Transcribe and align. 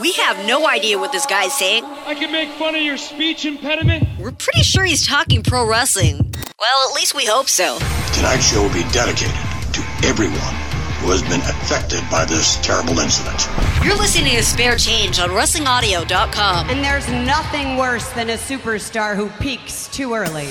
We 0.00 0.12
have 0.12 0.46
no 0.46 0.68
idea 0.68 0.98
what 0.98 1.10
this 1.10 1.24
guy's 1.24 1.56
saying. 1.56 1.84
I 1.84 2.14
can 2.14 2.30
make 2.30 2.50
fun 2.50 2.74
of 2.74 2.82
your 2.82 2.98
speech 2.98 3.46
impediment. 3.46 4.06
We're 4.18 4.32
pretty 4.32 4.62
sure 4.62 4.84
he's 4.84 5.06
talking 5.06 5.42
pro 5.42 5.66
wrestling. 5.66 6.18
Well, 6.58 6.90
at 6.90 6.94
least 6.94 7.14
we 7.14 7.24
hope 7.24 7.48
so. 7.48 7.78
Tonight's 8.12 8.50
show 8.52 8.62
will 8.62 8.74
be 8.74 8.84
dedicated 8.92 9.34
to 9.72 9.80
everyone 10.04 10.54
who 11.00 11.10
has 11.10 11.22
been 11.22 11.40
affected 11.40 12.02
by 12.10 12.26
this 12.26 12.56
terrible 12.56 12.98
incident. 12.98 13.48
You're 13.82 13.96
listening 13.96 14.36
to 14.36 14.42
Spare 14.42 14.76
Change 14.76 15.18
on 15.18 15.30
WrestlingAudio.com. 15.30 16.68
And 16.68 16.84
there's 16.84 17.08
nothing 17.08 17.76
worse 17.76 18.08
than 18.10 18.30
a 18.30 18.36
superstar 18.36 19.16
who 19.16 19.30
peaks 19.42 19.88
too 19.88 20.12
early. 20.12 20.48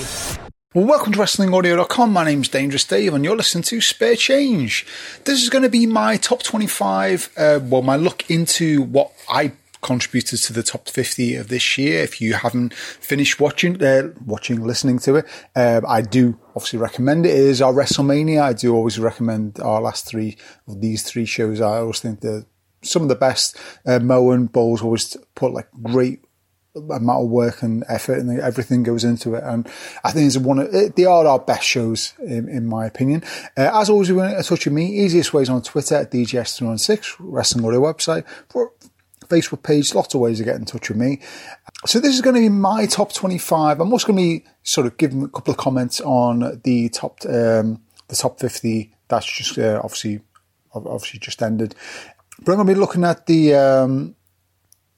Well, 0.76 0.84
welcome 0.84 1.14
to 1.14 1.18
WrestlingAudio.com. 1.18 2.12
My 2.12 2.22
name's 2.22 2.50
Dangerous 2.50 2.84
Dave, 2.84 3.14
and 3.14 3.24
you're 3.24 3.34
listening 3.34 3.64
to 3.64 3.80
Spare 3.80 4.14
Change. 4.14 4.86
This 5.24 5.42
is 5.42 5.48
going 5.48 5.62
to 5.62 5.70
be 5.70 5.86
my 5.86 6.18
top 6.18 6.42
25, 6.42 7.30
uh, 7.34 7.60
well, 7.62 7.80
my 7.80 7.96
look 7.96 8.30
into 8.30 8.82
what 8.82 9.10
I 9.26 9.52
contributed 9.80 10.38
to 10.42 10.52
the 10.52 10.62
top 10.62 10.90
50 10.90 11.36
of 11.36 11.48
this 11.48 11.78
year. 11.78 12.02
If 12.02 12.20
you 12.20 12.34
haven't 12.34 12.74
finished 12.74 13.40
watching, 13.40 13.82
uh, 13.82 14.10
watching, 14.26 14.62
listening 14.62 14.98
to 14.98 15.14
it, 15.14 15.26
uh, 15.56 15.80
I 15.88 16.02
do 16.02 16.38
obviously 16.54 16.78
recommend 16.78 17.24
it. 17.24 17.30
It 17.30 17.38
is 17.38 17.62
our 17.62 17.72
WrestleMania. 17.72 18.42
I 18.42 18.52
do 18.52 18.74
always 18.74 18.98
recommend 18.98 19.58
our 19.60 19.80
last 19.80 20.04
three 20.04 20.36
of 20.68 20.82
these 20.82 21.04
three 21.04 21.24
shows. 21.24 21.58
I 21.62 21.78
always 21.78 22.00
think 22.00 22.20
they're 22.20 22.44
some 22.82 23.00
of 23.00 23.08
the 23.08 23.14
best. 23.14 23.56
Uh, 23.86 23.98
Mo 23.98 24.30
and 24.30 24.52
Bowles 24.52 24.82
always 24.82 25.16
put 25.34 25.54
like 25.54 25.68
great 25.82 26.25
amount 26.76 27.24
of 27.24 27.28
work 27.28 27.62
and 27.62 27.84
effort 27.88 28.18
and 28.18 28.40
everything 28.40 28.82
goes 28.82 29.04
into 29.04 29.34
it. 29.34 29.44
And 29.44 29.66
I 30.04 30.12
think 30.12 30.26
it's 30.26 30.36
one 30.36 30.58
of, 30.58 30.94
they 30.94 31.04
are 31.04 31.26
our 31.26 31.38
best 31.38 31.64
shows 31.64 32.14
in, 32.20 32.48
in 32.48 32.66
my 32.66 32.86
opinion. 32.86 33.22
Uh, 33.56 33.70
as 33.80 33.90
always, 33.90 34.08
you 34.08 34.16
want 34.16 34.36
to 34.36 34.42
touch 34.42 34.64
with 34.64 34.74
me, 34.74 34.86
easiest 34.86 35.32
ways 35.32 35.48
on 35.48 35.62
Twitter 35.62 35.96
at 35.96 36.10
DJS316, 36.10 37.16
Wrestling 37.20 37.64
Audio 37.64 37.80
website, 37.80 38.24
Facebook 39.28 39.62
page, 39.62 39.94
lots 39.94 40.14
of 40.14 40.20
ways 40.20 40.38
to 40.38 40.44
get 40.44 40.56
in 40.56 40.64
touch 40.64 40.88
with 40.88 40.98
me. 40.98 41.20
So 41.84 42.00
this 42.00 42.14
is 42.14 42.20
going 42.20 42.34
to 42.34 42.40
be 42.40 42.48
my 42.48 42.86
top 42.86 43.12
25. 43.12 43.80
I'm 43.80 43.92
also 43.92 44.08
going 44.08 44.16
to 44.16 44.40
be 44.40 44.44
sort 44.62 44.86
of 44.86 44.96
giving 44.96 45.22
a 45.22 45.28
couple 45.28 45.52
of 45.52 45.58
comments 45.58 46.00
on 46.00 46.60
the 46.64 46.88
top, 46.90 47.18
um, 47.26 47.82
the 48.08 48.16
top 48.16 48.40
50. 48.40 48.92
That's 49.08 49.26
just 49.26 49.58
uh, 49.58 49.80
obviously, 49.82 50.20
obviously 50.74 51.20
just 51.20 51.42
ended. 51.42 51.74
But 52.40 52.52
I'm 52.52 52.56
going 52.56 52.66
to 52.68 52.74
be 52.74 52.80
looking 52.80 53.04
at 53.04 53.26
the, 53.26 53.54
um, 53.54 54.15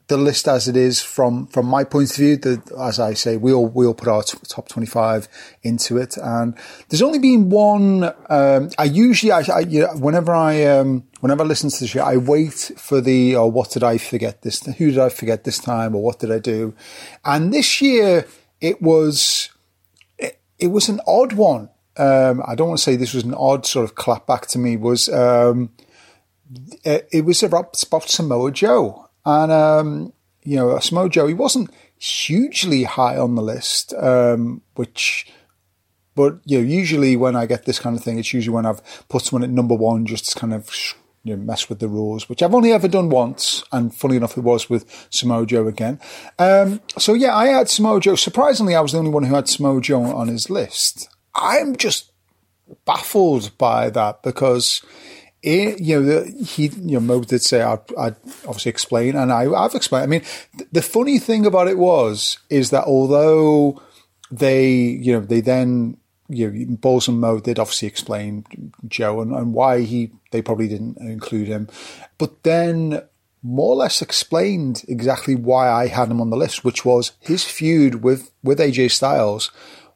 the 0.09 0.17
list 0.17 0.49
as 0.49 0.69
it 0.69 0.77
is 0.77 1.03
from 1.03 1.47
from 1.49 1.67
my 1.67 1.85
point 1.85 2.11
of 2.11 2.17
view. 2.17 2.37
The, 2.37 2.63
as 2.81 2.99
I 2.99 3.15
say, 3.15 3.37
we 3.37 3.53
all 3.53 3.69
we 3.69 3.87
all 3.87 3.95
put 3.95 4.09
our 4.09 4.23
t- 4.23 4.39
top 4.49 4.69
twenty 4.69 4.87
five 4.87 5.29
into 5.63 5.99
it, 5.99 6.17
and 6.17 6.57
there's 6.89 7.03
only 7.03 7.19
been 7.19 7.51
one. 7.51 8.05
Um, 8.29 8.71
I 8.79 8.85
usually, 8.85 9.33
I, 9.33 9.43
I 9.53 9.61
you 9.61 9.81
know, 9.81 9.97
whenever 9.97 10.35
I 10.35 10.65
um, 10.65 11.05
whenever 11.21 11.45
I 11.45 11.47
listen 11.47 11.71
to 11.71 11.81
the 11.81 11.87
show, 11.87 12.03
I 12.03 12.17
wait 12.17 12.73
for 12.77 13.01
the 13.01 13.37
or 13.37 13.51
what 13.51 13.71
did 13.71 13.85
I 13.85 13.99
forget 13.99 14.43
this? 14.43 14.65
Who 14.65 14.91
did 14.91 14.99
I 14.99 15.11
forget 15.11 15.45
this 15.45 15.59
time, 15.59 15.95
or 15.95 16.03
what 16.03 16.19
did 16.19 16.33
I 16.33 16.39
do? 16.39 16.75
And 17.25 17.53
this 17.53 17.81
year 17.83 18.27
it 18.61 18.81
was 18.81 19.51
it, 20.19 20.41
it 20.59 20.69
was 20.69 20.89
an 20.89 21.01
odd 21.07 21.35
one. 21.35 21.69
Um, 21.99 22.43
I 22.47 22.55
don't 22.55 22.69
want 22.69 22.79
to 22.79 22.85
say 22.85 22.97
this 22.97 23.13
was 23.13 23.25
an 23.25 23.35
odd 23.35 23.67
sort 23.67 23.85
of 23.85 23.95
clap 23.95 24.27
back 24.27 24.47
to 24.49 24.59
me. 24.59 24.77
Was 24.77 25.09
um, 25.11 25.71
it, 26.85 27.09
it 27.13 27.25
was 27.25 27.43
about, 27.43 27.83
about 27.83 28.09
Samoa 28.09 28.53
Joe. 28.53 29.08
And, 29.29 29.53
um, 29.53 30.13
you 30.43 30.57
know, 30.57 30.79
Samoa 30.79 31.11
Joe, 31.11 31.27
he 31.27 31.35
wasn't 31.35 31.71
hugely 31.99 32.85
high 32.85 33.19
on 33.19 33.35
the 33.35 33.43
list, 33.43 33.93
um, 33.93 34.63
which, 34.75 35.31
but, 36.15 36.39
you 36.47 36.59
know, 36.59 36.65
usually 36.65 37.15
when 37.15 37.37
I 37.37 37.45
get 37.45 37.67
this 37.67 37.79
kind 37.79 37.95
of 37.95 38.03
thing, 38.03 38.19
it's 38.19 38.33
usually 38.33 38.55
when 38.55 38.65
I've 38.65 38.81
put 39.11 39.25
someone 39.25 39.45
at 39.45 39.55
number 39.55 39.75
one 39.75 40.07
just 40.07 40.31
to 40.31 40.39
kind 40.39 40.55
of, 40.55 40.71
you 41.25 41.37
know, 41.37 41.43
mess 41.43 41.69
with 41.69 41.79
the 41.79 41.89
rules, 41.89 42.27
which 42.31 42.43
I've 42.43 42.55
only 42.55 42.73
ever 42.73 42.89
done 42.89 43.11
once. 43.11 43.63
And 43.71 43.95
funny 43.95 44.17
enough, 44.17 44.39
it 44.39 44.45
was 44.45 44.71
with 44.71 44.87
Samoa 45.11 45.45
Joe 45.45 45.69
again. 45.69 46.01
Um, 46.39 46.81
so 46.97 47.13
yeah, 47.13 47.37
I 47.37 47.49
had 47.49 47.69
Samoa 47.69 48.01
Joe. 48.01 48.15
Surprisingly, 48.15 48.75
I 48.75 48.81
was 48.81 48.93
the 48.93 48.99
only 48.99 49.11
one 49.11 49.25
who 49.25 49.35
had 49.35 49.47
Samoa 49.47 49.83
Joe 49.83 50.05
on 50.05 50.29
his 50.29 50.49
list. 50.49 51.07
I'm 51.35 51.77
just 51.77 52.13
baffled 52.87 53.59
by 53.59 53.91
that 53.91 54.23
because, 54.23 54.81
it, 55.43 55.81
you 55.81 56.01
know, 56.01 56.07
the, 56.07 56.31
he, 56.31 56.67
you 56.67 56.95
know, 56.95 57.01
Mo 57.01 57.21
did 57.21 57.43
say 57.43 57.63
I'd, 57.63 57.79
I'd 57.97 58.17
obviously 58.47 58.71
explain, 58.71 59.17
and 59.17 59.33
I, 59.33 59.51
I've 59.51 59.75
explained. 59.75 60.05
I 60.05 60.07
mean, 60.07 60.23
th- 60.57 60.71
the 60.73 60.83
funny 60.83 61.19
thing 61.19 61.47
about 61.47 61.69
it 61.69 61.79
was 61.79 62.39
is 62.51 62.71
that 62.71 62.85
although 62.85 63.81
they, 64.31 64.73
you 64.73 65.13
know, 65.13 65.21
they 65.21 65.41
then, 65.41 65.97
you 66.29 66.51
know, 66.51 66.77
Bowles 66.77 67.09
and 67.09 67.21
Mo 67.21 67.41
did 67.41 67.59
obviously 67.59 67.89
explain 67.89 68.45
Joe 68.87 69.21
and, 69.21 69.33
and 69.33 69.55
why 69.55 69.83
he, 69.83 70.11
they 70.33 70.43
probably 70.43 70.69
didn't 70.69 70.99
include 70.99 71.47
him, 71.47 71.69
but 72.19 72.43
then 72.43 73.03
more 73.43 73.73
or 73.73 73.77
less 73.77 74.03
explained 74.03 74.85
exactly 74.89 75.37
why 75.37 75.71
I 75.71 75.87
had 75.87 76.11
him 76.11 76.21
on 76.21 76.31
the 76.31 76.37
list, 76.37 76.65
which 76.65 76.85
was 76.85 77.13
his 77.21 77.45
feud 77.45 78.03
with 78.03 78.33
with 78.43 78.59
AJ 78.59 78.91
Styles 78.91 79.53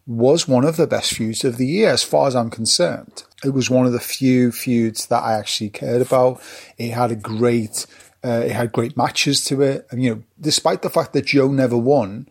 was 0.07 0.49
one 0.49 0.65
of 0.65 0.77
the 0.77 0.87
best 0.87 1.15
feuds 1.15 1.45
of 1.45 1.57
the 1.59 1.67
year, 1.67 1.91
as 1.91 2.03
far 2.03 2.27
as 2.27 2.35
I'm 2.35 2.51
concerned. 2.51 3.23
It 3.45 3.51
was 3.51 3.71
one 3.71 3.87
of 3.87 3.93
the 3.93 4.01
few 4.01 4.51
feuds 4.51 5.07
that 5.07 5.23
I 5.23 5.35
actually 5.39 5.71
cared 5.71 6.03
about. 6.03 6.41
It 6.77 6.91
had 6.91 7.13
a 7.13 7.17
great, 7.17 7.87
uh, 8.25 8.43
it 8.45 8.53
had 8.53 8.73
great 8.73 8.97
matches 8.97 9.45
to 9.47 9.63
it. 9.63 9.87
And, 9.91 10.03
you 10.03 10.15
know, 10.15 10.23
despite 10.41 10.83
the 10.83 10.91
fact 10.91 11.13
that 11.13 11.27
Joe 11.27 11.49
never 11.49 11.77
won, 11.77 12.29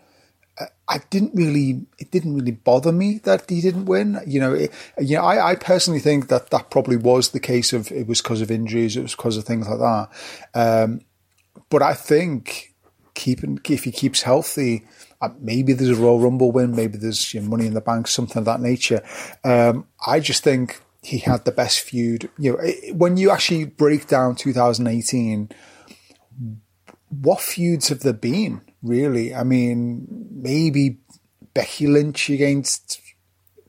uh, 0.60 0.66
I 0.90 1.00
didn't 1.10 1.34
really, 1.34 1.86
it 1.98 2.12
didn't 2.12 2.36
really 2.36 2.52
bother 2.52 2.92
me 2.92 3.20
that 3.24 3.50
he 3.50 3.62
didn't 3.62 3.86
win. 3.86 4.20
You 4.28 4.42
know, 4.42 4.54
it, 4.54 4.74
you 5.00 5.16
know, 5.16 5.24
I, 5.24 5.52
I 5.52 5.56
personally 5.56 6.02
think 6.02 6.28
that 6.28 6.50
that 6.50 6.72
probably 6.72 6.98
was 6.98 7.30
the 7.30 7.40
case 7.40 7.72
of 7.72 7.90
it 7.92 8.06
was 8.06 8.22
because 8.22 8.42
of 8.42 8.52
injuries, 8.52 8.98
it 8.98 9.02
was 9.02 9.16
because 9.16 9.38
of 9.38 9.46
things 9.46 9.68
like 9.68 9.80
that. 9.80 10.10
Um, 10.54 11.02
but 11.70 11.82
I 11.82 11.94
think 11.94 12.74
keeping, 13.14 13.60
if 13.70 13.86
he 13.86 13.92
keeps 13.92 14.24
healthy, 14.24 14.84
maybe 15.40 15.74
there's 15.74 15.98
a 15.98 16.02
Royal 16.02 16.20
Rumble 16.20 16.52
win, 16.52 16.76
maybe 16.76 16.98
there's 16.98 17.34
you 17.34 17.42
know, 17.42 17.50
money 17.50 17.68
in 17.68 17.74
the 17.74 17.82
bank, 17.82 18.08
something 18.08 18.40
of 18.40 18.46
that 18.46 18.62
nature. 18.62 19.02
Um, 19.44 19.88
I 20.06 20.20
just 20.20 20.44
think 20.44 20.82
he 21.02 21.20
had 21.20 21.46
the 21.46 21.52
best 21.52 21.80
feud. 21.82 22.30
You 22.38 22.54
know, 22.54 22.60
it, 22.60 22.96
when 22.96 23.18
you 23.18 23.32
actually 23.32 23.66
break 23.66 24.08
down 24.08 24.36
2018, 24.36 25.50
what 27.10 27.42
feuds 27.42 27.90
have 27.90 28.02
there 28.02 28.14
been? 28.14 28.62
Really, 28.82 29.34
I 29.34 29.44
mean, 29.44 30.08
maybe 30.32 30.98
Becky 31.54 31.88
Lynch 31.88 32.30
against 32.30 33.00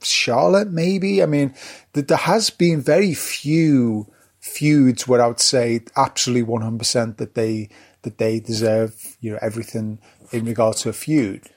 Charlotte. 0.03 0.71
Maybe 0.71 1.23
I 1.23 1.27
mean, 1.27 1.55
there 1.93 2.17
has 2.17 2.51
been 2.51 2.81
very 2.81 3.15
few 3.15 4.11
feuds 4.41 5.07
where 5.07 5.23
I 5.23 5.29
would 5.29 5.41
say 5.41 5.81
absolutely 5.97 6.43
100 6.43 6.79
percent 6.79 7.19
that 7.19 7.35
they 7.35 7.69
that 8.03 8.19
they 8.19 8.41
deserve 8.41 9.17
you 9.21 9.33
know 9.33 9.39
everything 9.41 10.01
in 10.33 10.45
regard 10.45 10.77
to 10.79 10.89
a 10.89 10.93
feud. 10.93 11.49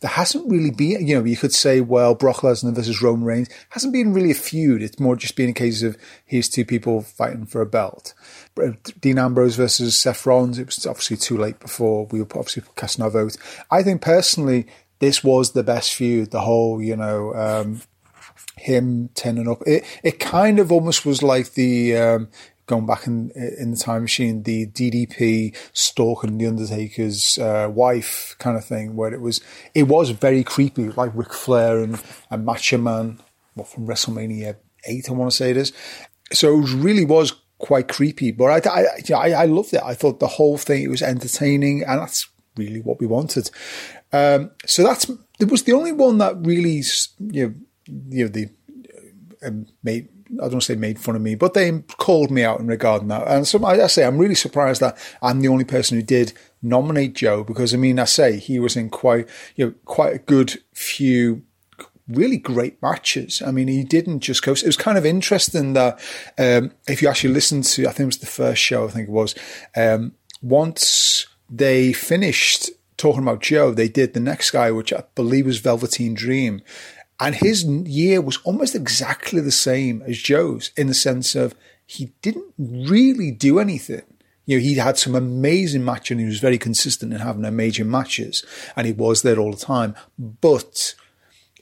There 0.00 0.10
hasn't 0.10 0.50
really 0.50 0.70
been, 0.70 1.06
you 1.06 1.16
know, 1.16 1.24
you 1.24 1.36
could 1.36 1.52
say, 1.52 1.80
well, 1.80 2.14
Brock 2.14 2.38
Lesnar 2.38 2.74
versus 2.74 3.00
Roman 3.00 3.24
Reigns 3.24 3.48
hasn't 3.70 3.92
been 3.92 4.12
really 4.12 4.32
a 4.32 4.34
feud. 4.34 4.82
It's 4.82 4.98
more 4.98 5.14
just 5.14 5.36
been 5.36 5.50
a 5.50 5.54
case 5.54 5.82
of 5.82 5.96
here's 6.24 6.48
two 6.48 6.64
people 6.64 7.02
fighting 7.02 7.46
for 7.46 7.60
a 7.60 7.66
belt. 7.66 8.14
Dean 9.00 9.18
Ambrose 9.18 9.54
versus 9.54 10.00
Seth 10.00 10.26
Rollins, 10.26 10.58
it 10.58 10.66
was 10.66 10.86
obviously 10.86 11.16
too 11.18 11.36
late 11.36 11.60
before 11.60 12.06
we 12.06 12.20
were 12.20 12.26
obviously 12.34 12.64
casting 12.74 13.04
our 13.04 13.10
vote. 13.10 13.36
I 13.70 13.82
think 13.82 14.02
personally, 14.02 14.66
this 14.98 15.22
was 15.22 15.52
the 15.52 15.62
best 15.62 15.94
feud. 15.94 16.32
The 16.32 16.40
whole, 16.40 16.82
you 16.82 16.96
know, 16.96 17.34
um, 17.34 17.82
him 18.56 19.10
turning 19.14 19.48
up. 19.48 19.62
It 19.66 19.84
it 20.02 20.18
kind 20.18 20.58
of 20.58 20.72
almost 20.72 21.06
was 21.06 21.22
like 21.22 21.54
the 21.54 21.96
um, 21.96 22.28
going 22.68 22.86
back 22.86 23.06
in 23.06 23.32
in 23.34 23.72
the 23.72 23.76
time 23.76 24.02
machine, 24.02 24.44
the 24.44 24.66
DDP 24.66 25.56
stalking 25.72 26.38
the 26.38 26.46
Undertaker's 26.46 27.38
uh, 27.38 27.68
wife 27.72 28.36
kind 28.38 28.56
of 28.56 28.64
thing, 28.64 28.94
where 28.94 29.12
it 29.12 29.20
was 29.20 29.40
it 29.74 29.84
was 29.84 30.10
very 30.10 30.44
creepy, 30.44 30.90
like 30.90 31.10
Ric 31.14 31.32
Flair 31.32 31.80
and, 31.80 32.00
and 32.30 32.44
Macho 32.44 32.78
Man, 32.78 33.20
what 33.54 33.68
from 33.68 33.86
WrestleMania 33.86 34.56
eight, 34.86 35.08
I 35.08 35.12
want 35.12 35.30
to 35.30 35.36
say 35.36 35.50
it 35.50 35.56
is. 35.56 35.72
So 36.32 36.60
it 36.60 36.72
really 36.74 37.04
was 37.04 37.32
quite 37.58 37.88
creepy, 37.88 38.30
but 38.30 38.66
I 38.66 38.86
I 39.12 39.32
I, 39.32 39.44
loved 39.46 39.74
it. 39.74 39.82
I 39.82 39.94
thought 39.94 40.20
the 40.20 40.28
whole 40.28 40.58
thing 40.58 40.82
it 40.82 40.88
was 40.90 41.02
entertaining, 41.02 41.82
and 41.82 42.00
that's 42.00 42.28
really 42.56 42.80
what 42.80 43.00
we 43.00 43.06
wanted. 43.06 43.50
Um, 44.12 44.52
so 44.66 44.82
that's 44.82 45.10
it 45.40 45.50
was 45.50 45.64
the 45.64 45.72
only 45.72 45.92
one 45.92 46.18
that 46.18 46.36
really 46.46 46.82
you 47.18 47.46
know 47.46 47.54
you 48.10 48.24
know 48.24 48.28
the 48.28 48.50
um, 49.42 49.66
made 49.82 50.08
I 50.42 50.48
don't 50.48 50.60
say 50.60 50.74
made 50.74 50.98
fun 50.98 51.16
of 51.16 51.22
me, 51.22 51.34
but 51.34 51.54
they 51.54 51.82
called 51.96 52.30
me 52.30 52.44
out 52.44 52.60
in 52.60 52.66
regarding 52.66 53.08
that. 53.08 53.26
And 53.28 53.46
so 53.46 53.64
I, 53.64 53.84
I, 53.84 53.86
say 53.86 54.04
I'm 54.04 54.18
really 54.18 54.34
surprised 54.34 54.80
that 54.80 54.96
I'm 55.22 55.40
the 55.40 55.48
only 55.48 55.64
person 55.64 55.96
who 55.96 56.02
did 56.02 56.32
nominate 56.62 57.14
Joe 57.14 57.44
because 57.44 57.72
I 57.72 57.76
mean 57.76 57.98
I 57.98 58.04
say 58.04 58.38
he 58.38 58.58
was 58.58 58.76
in 58.76 58.90
quite 58.90 59.28
you 59.56 59.66
know 59.66 59.74
quite 59.84 60.14
a 60.14 60.18
good 60.18 60.60
few 60.72 61.42
really 62.08 62.38
great 62.38 62.80
matches. 62.82 63.42
I 63.44 63.50
mean 63.50 63.68
he 63.68 63.84
didn't 63.84 64.20
just 64.20 64.42
go. 64.42 64.52
It 64.52 64.64
was 64.64 64.76
kind 64.76 64.98
of 64.98 65.06
interesting 65.06 65.72
that 65.74 65.98
um, 66.38 66.72
if 66.86 67.02
you 67.02 67.08
actually 67.08 67.34
listen 67.34 67.62
to 67.62 67.86
I 67.86 67.92
think 67.92 68.00
it 68.00 68.06
was 68.06 68.18
the 68.18 68.26
first 68.26 68.62
show 68.62 68.86
I 68.86 68.90
think 68.90 69.08
it 69.08 69.12
was 69.12 69.34
um, 69.76 70.12
once 70.42 71.26
they 71.50 71.92
finished 71.92 72.70
talking 72.98 73.22
about 73.22 73.40
Joe, 73.40 73.72
they 73.72 73.88
did 73.88 74.12
the 74.12 74.20
next 74.20 74.50
guy, 74.50 74.70
which 74.70 74.92
I 74.92 75.04
believe 75.14 75.46
was 75.46 75.60
Velveteen 75.60 76.14
Dream. 76.14 76.60
And 77.20 77.34
his 77.34 77.64
year 77.64 78.20
was 78.20 78.38
almost 78.44 78.74
exactly 78.74 79.40
the 79.40 79.50
same 79.50 80.02
as 80.02 80.18
Joe's 80.18 80.70
in 80.76 80.86
the 80.86 80.94
sense 80.94 81.34
of 81.34 81.54
he 81.84 82.12
didn't 82.22 82.54
really 82.58 83.30
do 83.30 83.58
anything. 83.58 84.02
You 84.46 84.56
know, 84.56 84.62
he 84.62 84.74
had 84.74 84.96
some 84.96 85.14
amazing 85.14 85.84
matches 85.84 86.12
and 86.12 86.20
he 86.20 86.26
was 86.26 86.38
very 86.38 86.58
consistent 86.58 87.12
in 87.12 87.20
having 87.20 87.44
amazing 87.44 87.90
matches 87.90 88.44
and 88.76 88.86
he 88.86 88.92
was 88.92 89.22
there 89.22 89.38
all 89.38 89.52
the 89.52 89.58
time. 89.58 89.94
But 90.18 90.94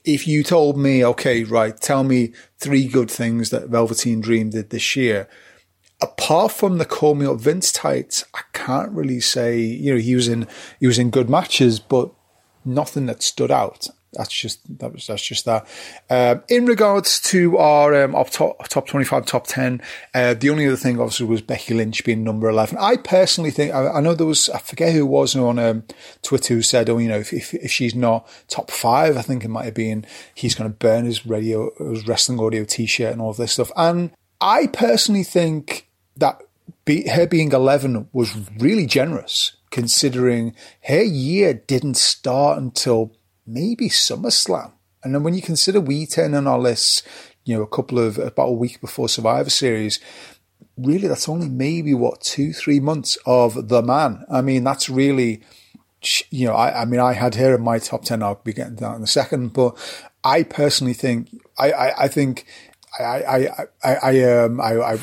if 0.04 0.28
you 0.28 0.44
told 0.44 0.78
me, 0.78 1.04
okay, 1.04 1.42
right, 1.42 1.76
tell 1.76 2.04
me 2.04 2.32
three 2.58 2.86
good 2.86 3.10
things 3.10 3.50
that 3.50 3.68
Velveteen 3.68 4.20
Dream 4.20 4.50
did 4.50 4.70
this 4.70 4.94
year, 4.94 5.28
apart 6.00 6.52
from 6.52 6.78
the 6.78 6.84
call 6.84 7.14
me 7.14 7.26
up 7.26 7.38
Vince 7.40 7.72
tights, 7.72 8.24
I 8.34 8.42
can't 8.52 8.92
really 8.92 9.20
say, 9.20 9.58
you 9.58 9.94
know, 9.94 10.00
he 10.00 10.14
was 10.14 10.28
in, 10.28 10.46
he 10.78 10.86
was 10.86 10.98
in 10.98 11.10
good 11.10 11.30
matches, 11.30 11.80
but 11.80 12.12
nothing 12.64 13.06
that 13.06 13.22
stood 13.22 13.50
out 13.50 13.88
that's 14.12 14.32
just 14.32 14.60
that 14.78 14.92
was 14.92 15.06
that's 15.06 15.24
just 15.24 15.44
that. 15.44 15.66
Um, 16.08 16.42
in 16.48 16.66
regards 16.66 17.20
to 17.22 17.58
our 17.58 18.04
um, 18.04 18.12
top 18.30 18.68
top 18.68 18.86
twenty 18.86 19.04
five, 19.04 19.26
top 19.26 19.46
ten, 19.46 19.82
uh, 20.14 20.34
the 20.34 20.50
only 20.50 20.66
other 20.66 20.76
thing 20.76 20.98
obviously 20.98 21.26
was 21.26 21.42
Becky 21.42 21.74
Lynch 21.74 22.04
being 22.04 22.24
number 22.24 22.48
eleven. 22.48 22.78
I 22.78 22.96
personally 22.96 23.50
think 23.50 23.74
I, 23.74 23.88
I 23.88 24.00
know 24.00 24.14
there 24.14 24.26
was 24.26 24.48
I 24.50 24.58
forget 24.58 24.92
who 24.92 25.00
it 25.00 25.08
was 25.08 25.36
on 25.36 25.58
um, 25.58 25.84
Twitter 26.22 26.54
who 26.54 26.62
said, 26.62 26.88
oh, 26.88 26.98
you 26.98 27.08
know, 27.08 27.18
if, 27.18 27.32
if, 27.32 27.54
if 27.54 27.70
she's 27.70 27.94
not 27.94 28.28
top 28.48 28.70
five, 28.70 29.16
I 29.16 29.22
think 29.22 29.44
it 29.44 29.48
might 29.48 29.66
have 29.66 29.74
been 29.74 30.06
he's 30.34 30.54
going 30.54 30.70
to 30.70 30.76
burn 30.76 31.04
his 31.04 31.26
radio 31.26 31.70
his 31.90 32.06
wrestling 32.06 32.40
audio 32.40 32.64
t 32.64 32.86
shirt 32.86 33.12
and 33.12 33.20
all 33.20 33.30
of 33.30 33.36
this 33.36 33.52
stuff. 33.52 33.70
And 33.76 34.10
I 34.40 34.68
personally 34.68 35.24
think 35.24 35.88
that 36.16 36.40
be, 36.84 37.08
her 37.08 37.26
being 37.26 37.52
eleven 37.52 38.08
was 38.12 38.34
really 38.58 38.86
generous 38.86 39.56
considering 39.70 40.54
her 40.84 41.02
year 41.02 41.52
didn't 41.52 41.96
start 41.96 42.56
until 42.56 43.12
maybe 43.46 43.88
SummerSlam. 43.88 44.72
And 45.02 45.14
then 45.14 45.22
when 45.22 45.34
you 45.34 45.42
consider 45.42 45.80
we 45.80 46.06
turn 46.06 46.34
on 46.34 46.46
our 46.46 46.58
lists, 46.58 47.02
you 47.44 47.56
know, 47.56 47.62
a 47.62 47.68
couple 47.68 47.98
of 47.98 48.18
about 48.18 48.48
a 48.48 48.52
week 48.52 48.80
before 48.80 49.08
Survivor 49.08 49.50
Series, 49.50 50.00
really 50.76 51.06
that's 51.06 51.28
only 51.28 51.48
maybe 51.48 51.94
what 51.94 52.20
two, 52.20 52.52
three 52.52 52.80
months 52.80 53.16
of 53.24 53.68
the 53.68 53.82
man. 53.82 54.24
I 54.30 54.40
mean, 54.42 54.64
that's 54.64 54.90
really, 54.90 55.42
you 56.30 56.46
know, 56.46 56.54
I, 56.54 56.82
I 56.82 56.84
mean, 56.84 57.00
I 57.00 57.12
had 57.12 57.36
her 57.36 57.54
in 57.54 57.62
my 57.62 57.78
top 57.78 58.04
ten. 58.04 58.22
I'll 58.22 58.40
be 58.42 58.52
getting 58.52 58.76
that 58.76 58.96
in 58.96 59.02
a 59.02 59.06
second, 59.06 59.52
but 59.52 59.76
I 60.24 60.42
personally 60.42 60.94
think, 60.94 61.28
I, 61.58 61.70
I, 61.70 62.04
I 62.04 62.08
think, 62.08 62.46
I, 62.98 63.04
I, 63.04 63.66
I, 63.84 63.94
I, 63.94 64.22
um, 64.24 64.60
I, 64.60 64.80
I 64.80 64.98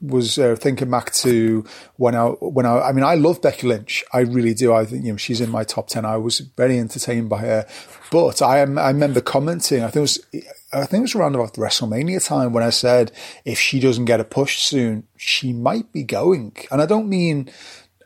was 0.00 0.38
uh, 0.38 0.56
thinking 0.56 0.90
back 0.90 1.12
to 1.12 1.64
when 1.96 2.14
I 2.14 2.26
when 2.26 2.66
I 2.66 2.80
I 2.80 2.92
mean 2.92 3.04
I 3.04 3.14
love 3.14 3.42
Becky 3.42 3.66
Lynch. 3.66 4.04
I 4.12 4.20
really 4.20 4.54
do. 4.54 4.72
I 4.72 4.84
think 4.84 5.04
you 5.04 5.12
know 5.12 5.16
she's 5.16 5.40
in 5.40 5.50
my 5.50 5.64
top 5.64 5.88
ten. 5.88 6.04
I 6.04 6.16
was 6.16 6.40
very 6.40 6.78
entertained 6.78 7.28
by 7.28 7.38
her. 7.38 7.66
But 8.10 8.40
I 8.40 8.58
am 8.58 8.78
I 8.78 8.88
remember 8.88 9.20
commenting 9.20 9.82
I 9.82 9.86
think 9.88 9.96
it 9.96 10.00
was 10.00 10.26
I 10.72 10.86
think 10.86 11.00
it 11.00 11.02
was 11.02 11.14
around 11.14 11.34
about 11.34 11.54
WrestleMania 11.54 12.24
time 12.24 12.52
when 12.52 12.62
I 12.62 12.70
said 12.70 13.12
if 13.44 13.58
she 13.58 13.80
doesn't 13.80 14.04
get 14.04 14.20
a 14.20 14.24
push 14.24 14.58
soon 14.58 15.06
she 15.16 15.52
might 15.52 15.92
be 15.92 16.04
going. 16.04 16.56
And 16.70 16.80
I 16.80 16.86
don't 16.86 17.08
mean 17.08 17.50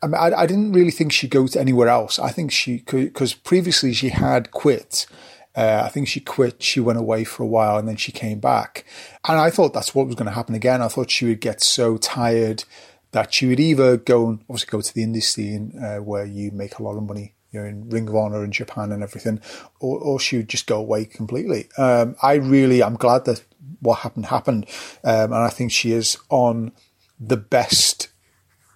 I, 0.02 0.06
mean, 0.06 0.16
I, 0.16 0.32
I 0.32 0.46
didn't 0.46 0.72
really 0.72 0.90
think 0.90 1.12
she'd 1.12 1.30
go 1.30 1.46
to 1.46 1.60
anywhere 1.60 1.88
else. 1.88 2.18
I 2.18 2.30
think 2.30 2.50
she 2.50 2.80
could 2.80 3.12
because 3.12 3.34
previously 3.34 3.92
she 3.92 4.08
had 4.08 4.50
quit 4.50 5.06
uh, 5.54 5.82
I 5.84 5.88
think 5.88 6.08
she 6.08 6.20
quit, 6.20 6.62
she 6.62 6.80
went 6.80 6.98
away 6.98 7.24
for 7.24 7.42
a 7.42 7.46
while 7.46 7.76
and 7.76 7.86
then 7.86 7.96
she 7.96 8.12
came 8.12 8.40
back. 8.40 8.84
And 9.26 9.38
I 9.38 9.50
thought 9.50 9.74
that's 9.74 9.94
what 9.94 10.06
was 10.06 10.16
going 10.16 10.26
to 10.26 10.32
happen 10.32 10.54
again. 10.54 10.82
I 10.82 10.88
thought 10.88 11.10
she 11.10 11.26
would 11.26 11.40
get 11.40 11.60
so 11.62 11.96
tired 11.98 12.64
that 13.12 13.34
she 13.34 13.46
would 13.46 13.60
either 13.60 13.96
go 13.98 14.28
and 14.28 14.40
obviously 14.48 14.70
go 14.70 14.80
to 14.80 14.94
the 14.94 15.04
indie 15.04 15.22
scene 15.22 15.78
uh, 15.82 15.98
where 15.98 16.24
you 16.24 16.50
make 16.50 16.78
a 16.78 16.82
lot 16.82 16.96
of 16.96 17.02
money, 17.02 17.34
you 17.50 17.60
know, 17.60 17.66
in 17.66 17.90
Ring 17.90 18.08
of 18.08 18.16
Honor 18.16 18.42
in 18.44 18.52
Japan 18.52 18.90
and 18.90 19.02
everything, 19.02 19.40
or, 19.80 19.98
or 19.98 20.18
she 20.18 20.38
would 20.38 20.48
just 20.48 20.66
go 20.66 20.78
away 20.78 21.04
completely. 21.04 21.68
Um, 21.76 22.16
I 22.22 22.34
really, 22.34 22.82
I'm 22.82 22.96
glad 22.96 23.26
that 23.26 23.44
what 23.80 23.98
happened 23.98 24.26
happened. 24.26 24.66
Um, 25.04 25.24
and 25.24 25.34
I 25.34 25.50
think 25.50 25.72
she 25.72 25.92
is 25.92 26.16
on 26.30 26.72
the 27.20 27.36
best 27.36 28.08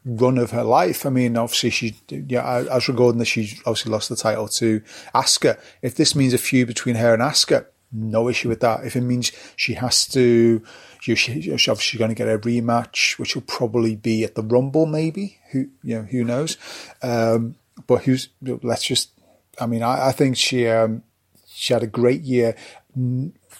run 0.06 0.38
of 0.38 0.52
her 0.52 0.62
life. 0.62 1.04
I 1.04 1.10
mean, 1.10 1.36
obviously, 1.36 1.70
she, 1.70 1.96
yeah, 2.08 2.64
as 2.70 2.88
regarding 2.88 3.18
that, 3.18 3.26
she 3.26 3.58
obviously 3.66 3.92
lost 3.92 4.08
the 4.08 4.16
title 4.16 4.48
to 4.48 4.80
Asuka. 5.14 5.60
If 5.82 5.96
this 5.96 6.14
means 6.14 6.32
a 6.32 6.38
feud 6.38 6.68
between 6.68 6.94
her 6.94 7.12
and 7.12 7.22
Asuka, 7.22 7.66
no 7.92 8.28
issue 8.28 8.48
with 8.48 8.60
that. 8.60 8.84
If 8.84 8.96
it 8.96 9.00
means 9.00 9.32
she 9.56 9.74
has 9.74 10.06
to, 10.08 10.62
she, 11.00 11.14
she's 11.14 11.68
obviously 11.68 11.98
going 11.98 12.10
to 12.10 12.14
get 12.14 12.28
a 12.28 12.38
rematch, 12.38 13.18
which 13.18 13.34
will 13.34 13.42
probably 13.42 13.96
be 13.96 14.24
at 14.24 14.36
the 14.36 14.42
Rumble, 14.42 14.86
maybe. 14.86 15.38
Who, 15.52 15.66
you 15.82 15.96
know, 15.96 16.02
who 16.02 16.24
knows? 16.24 16.56
Um, 17.02 17.56
but 17.86 18.04
who's? 18.04 18.28
Let's 18.40 18.84
just. 18.84 19.10
I 19.58 19.66
mean, 19.66 19.82
I, 19.82 20.08
I 20.08 20.12
think 20.12 20.36
she 20.36 20.68
um, 20.68 21.02
she 21.46 21.72
had 21.72 21.82
a 21.82 21.88
great 21.88 22.22
year 22.22 22.56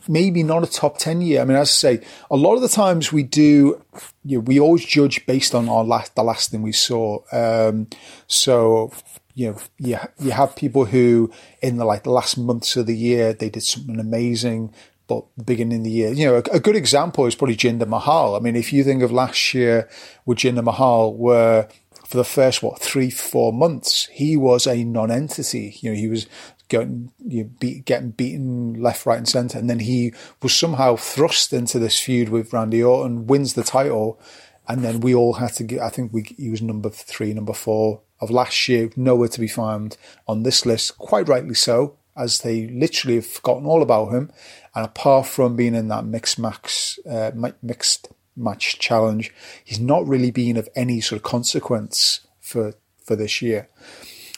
maybe 0.09 0.43
not 0.43 0.63
a 0.63 0.67
top 0.67 0.99
10 0.99 1.21
year. 1.21 1.41
I 1.41 1.45
mean, 1.45 1.57
as 1.57 1.69
I 1.69 1.73
say, 1.73 2.07
a 2.31 2.37
lot 2.37 2.55
of 2.55 2.63
the 2.63 2.69
times 2.69 3.13
we 3.13 3.23
do, 3.23 3.83
you 4.25 4.39
know, 4.39 4.41
we 4.41 4.61
always 4.61 4.85
judge 4.85 5.27
based 5.27 5.55
on 5.55 5.69
our 5.69 5.85
last, 5.85 6.15
the 6.15 6.23
last 6.23 6.51
thing 6.51 6.63
we 6.63 6.73
saw. 6.73 7.21
Um, 7.33 7.89
so, 8.27 8.93
you 9.35 9.51
know, 9.51 9.59
you, 9.79 9.99
you 10.19 10.31
have 10.31 10.57
people 10.57 10.87
who 10.87 11.31
in 11.63 11.77
the 11.77 11.85
like 11.85 12.05
the 12.05 12.11
last 12.11 12.39
months 12.39 12.77
of 12.77 12.87
the 12.87 12.97
year, 12.97 13.33
they 13.33 13.51
did 13.51 13.63
something 13.63 14.01
amazing, 14.01 14.73
but 15.09 15.25
beginning 15.45 15.79
of 15.79 15.85
the 15.85 15.91
year, 15.91 16.13
you 16.13 16.27
know, 16.27 16.37
a, 16.37 16.57
a, 16.57 16.61
good 16.61 16.75
example 16.75 17.27
is 17.27 17.35
probably 17.35 17.57
Jinder 17.57 17.87
Mahal. 17.87 18.35
I 18.35 18.41
mean, 18.41 18.57
if 18.57 18.73
you 18.73 18.83
think 18.83 19.03
of 19.03 19.13
last 19.13 19.55
year 19.55 19.89
with 20.25 20.39
Jinder 20.39 20.65
Mahal, 20.65 21.15
where 21.15 21.69
for 22.07 22.17
the 22.17 22.25
first 22.25 22.63
what 22.63 22.81
three 22.81 23.11
four 23.11 23.53
months 23.53 24.07
he 24.13 24.37
was 24.37 24.67
a 24.67 24.85
non-entity 24.85 25.77
you 25.81 25.91
know 25.91 25.97
he 25.97 26.07
was 26.09 26.27
getting 26.69 27.13
you 27.27 27.45
beat, 27.45 27.85
getting 27.85 28.11
beaten 28.11 28.81
left, 28.83 29.07
right, 29.07 29.19
and 29.19 29.29
centre, 29.29 29.59
and 29.59 29.71
then 29.71 29.81
he 29.81 30.13
was 30.43 30.55
somehow 30.55 30.97
thrust 30.97 31.53
into 31.53 31.79
this 31.79 31.99
feud 32.01 32.29
with 32.29 32.53
Randy 32.53 32.83
Orton, 32.83 33.27
wins 33.27 33.55
the 33.55 33.63
title, 33.63 34.21
and 34.69 34.83
then 34.83 35.01
we 35.01 35.15
all 35.15 35.35
had 35.35 35.55
to 35.55 35.65
get. 35.65 35.81
I 35.81 35.89
think 35.89 36.13
we 36.13 36.23
he 36.37 36.51
was 36.51 36.63
number 36.63 36.91
three, 36.91 37.33
number 37.35 37.53
four 37.53 38.03
of 38.21 38.31
last 38.31 38.69
year, 38.69 38.91
nowhere 38.97 39.29
to 39.29 39.41
be 39.41 39.49
found 39.49 39.97
on 40.27 40.43
this 40.43 40.65
list. 40.65 40.99
Quite 40.99 41.29
rightly 41.29 41.55
so, 41.55 41.97
as 42.17 42.41
they 42.41 42.67
literally 42.69 43.17
have 43.17 43.27
forgotten 43.27 43.67
all 43.67 43.83
about 43.83 44.13
him. 44.13 44.31
And 44.75 44.85
apart 44.85 45.27
from 45.27 45.57
being 45.57 45.75
in 45.75 45.89
that 45.89 46.05
mixed 46.05 46.39
match, 46.39 46.99
uh, 47.09 47.33
mixed 47.63 48.09
match 48.37 48.79
challenge, 48.79 49.33
he's 49.65 49.81
not 49.81 50.07
really 50.07 50.31
been 50.31 50.57
of 50.57 50.69
any 50.75 51.01
sort 51.01 51.19
of 51.19 51.23
consequence 51.23 52.21
for 52.41 52.75
for 53.03 53.17
this 53.17 53.41
year. 53.41 53.69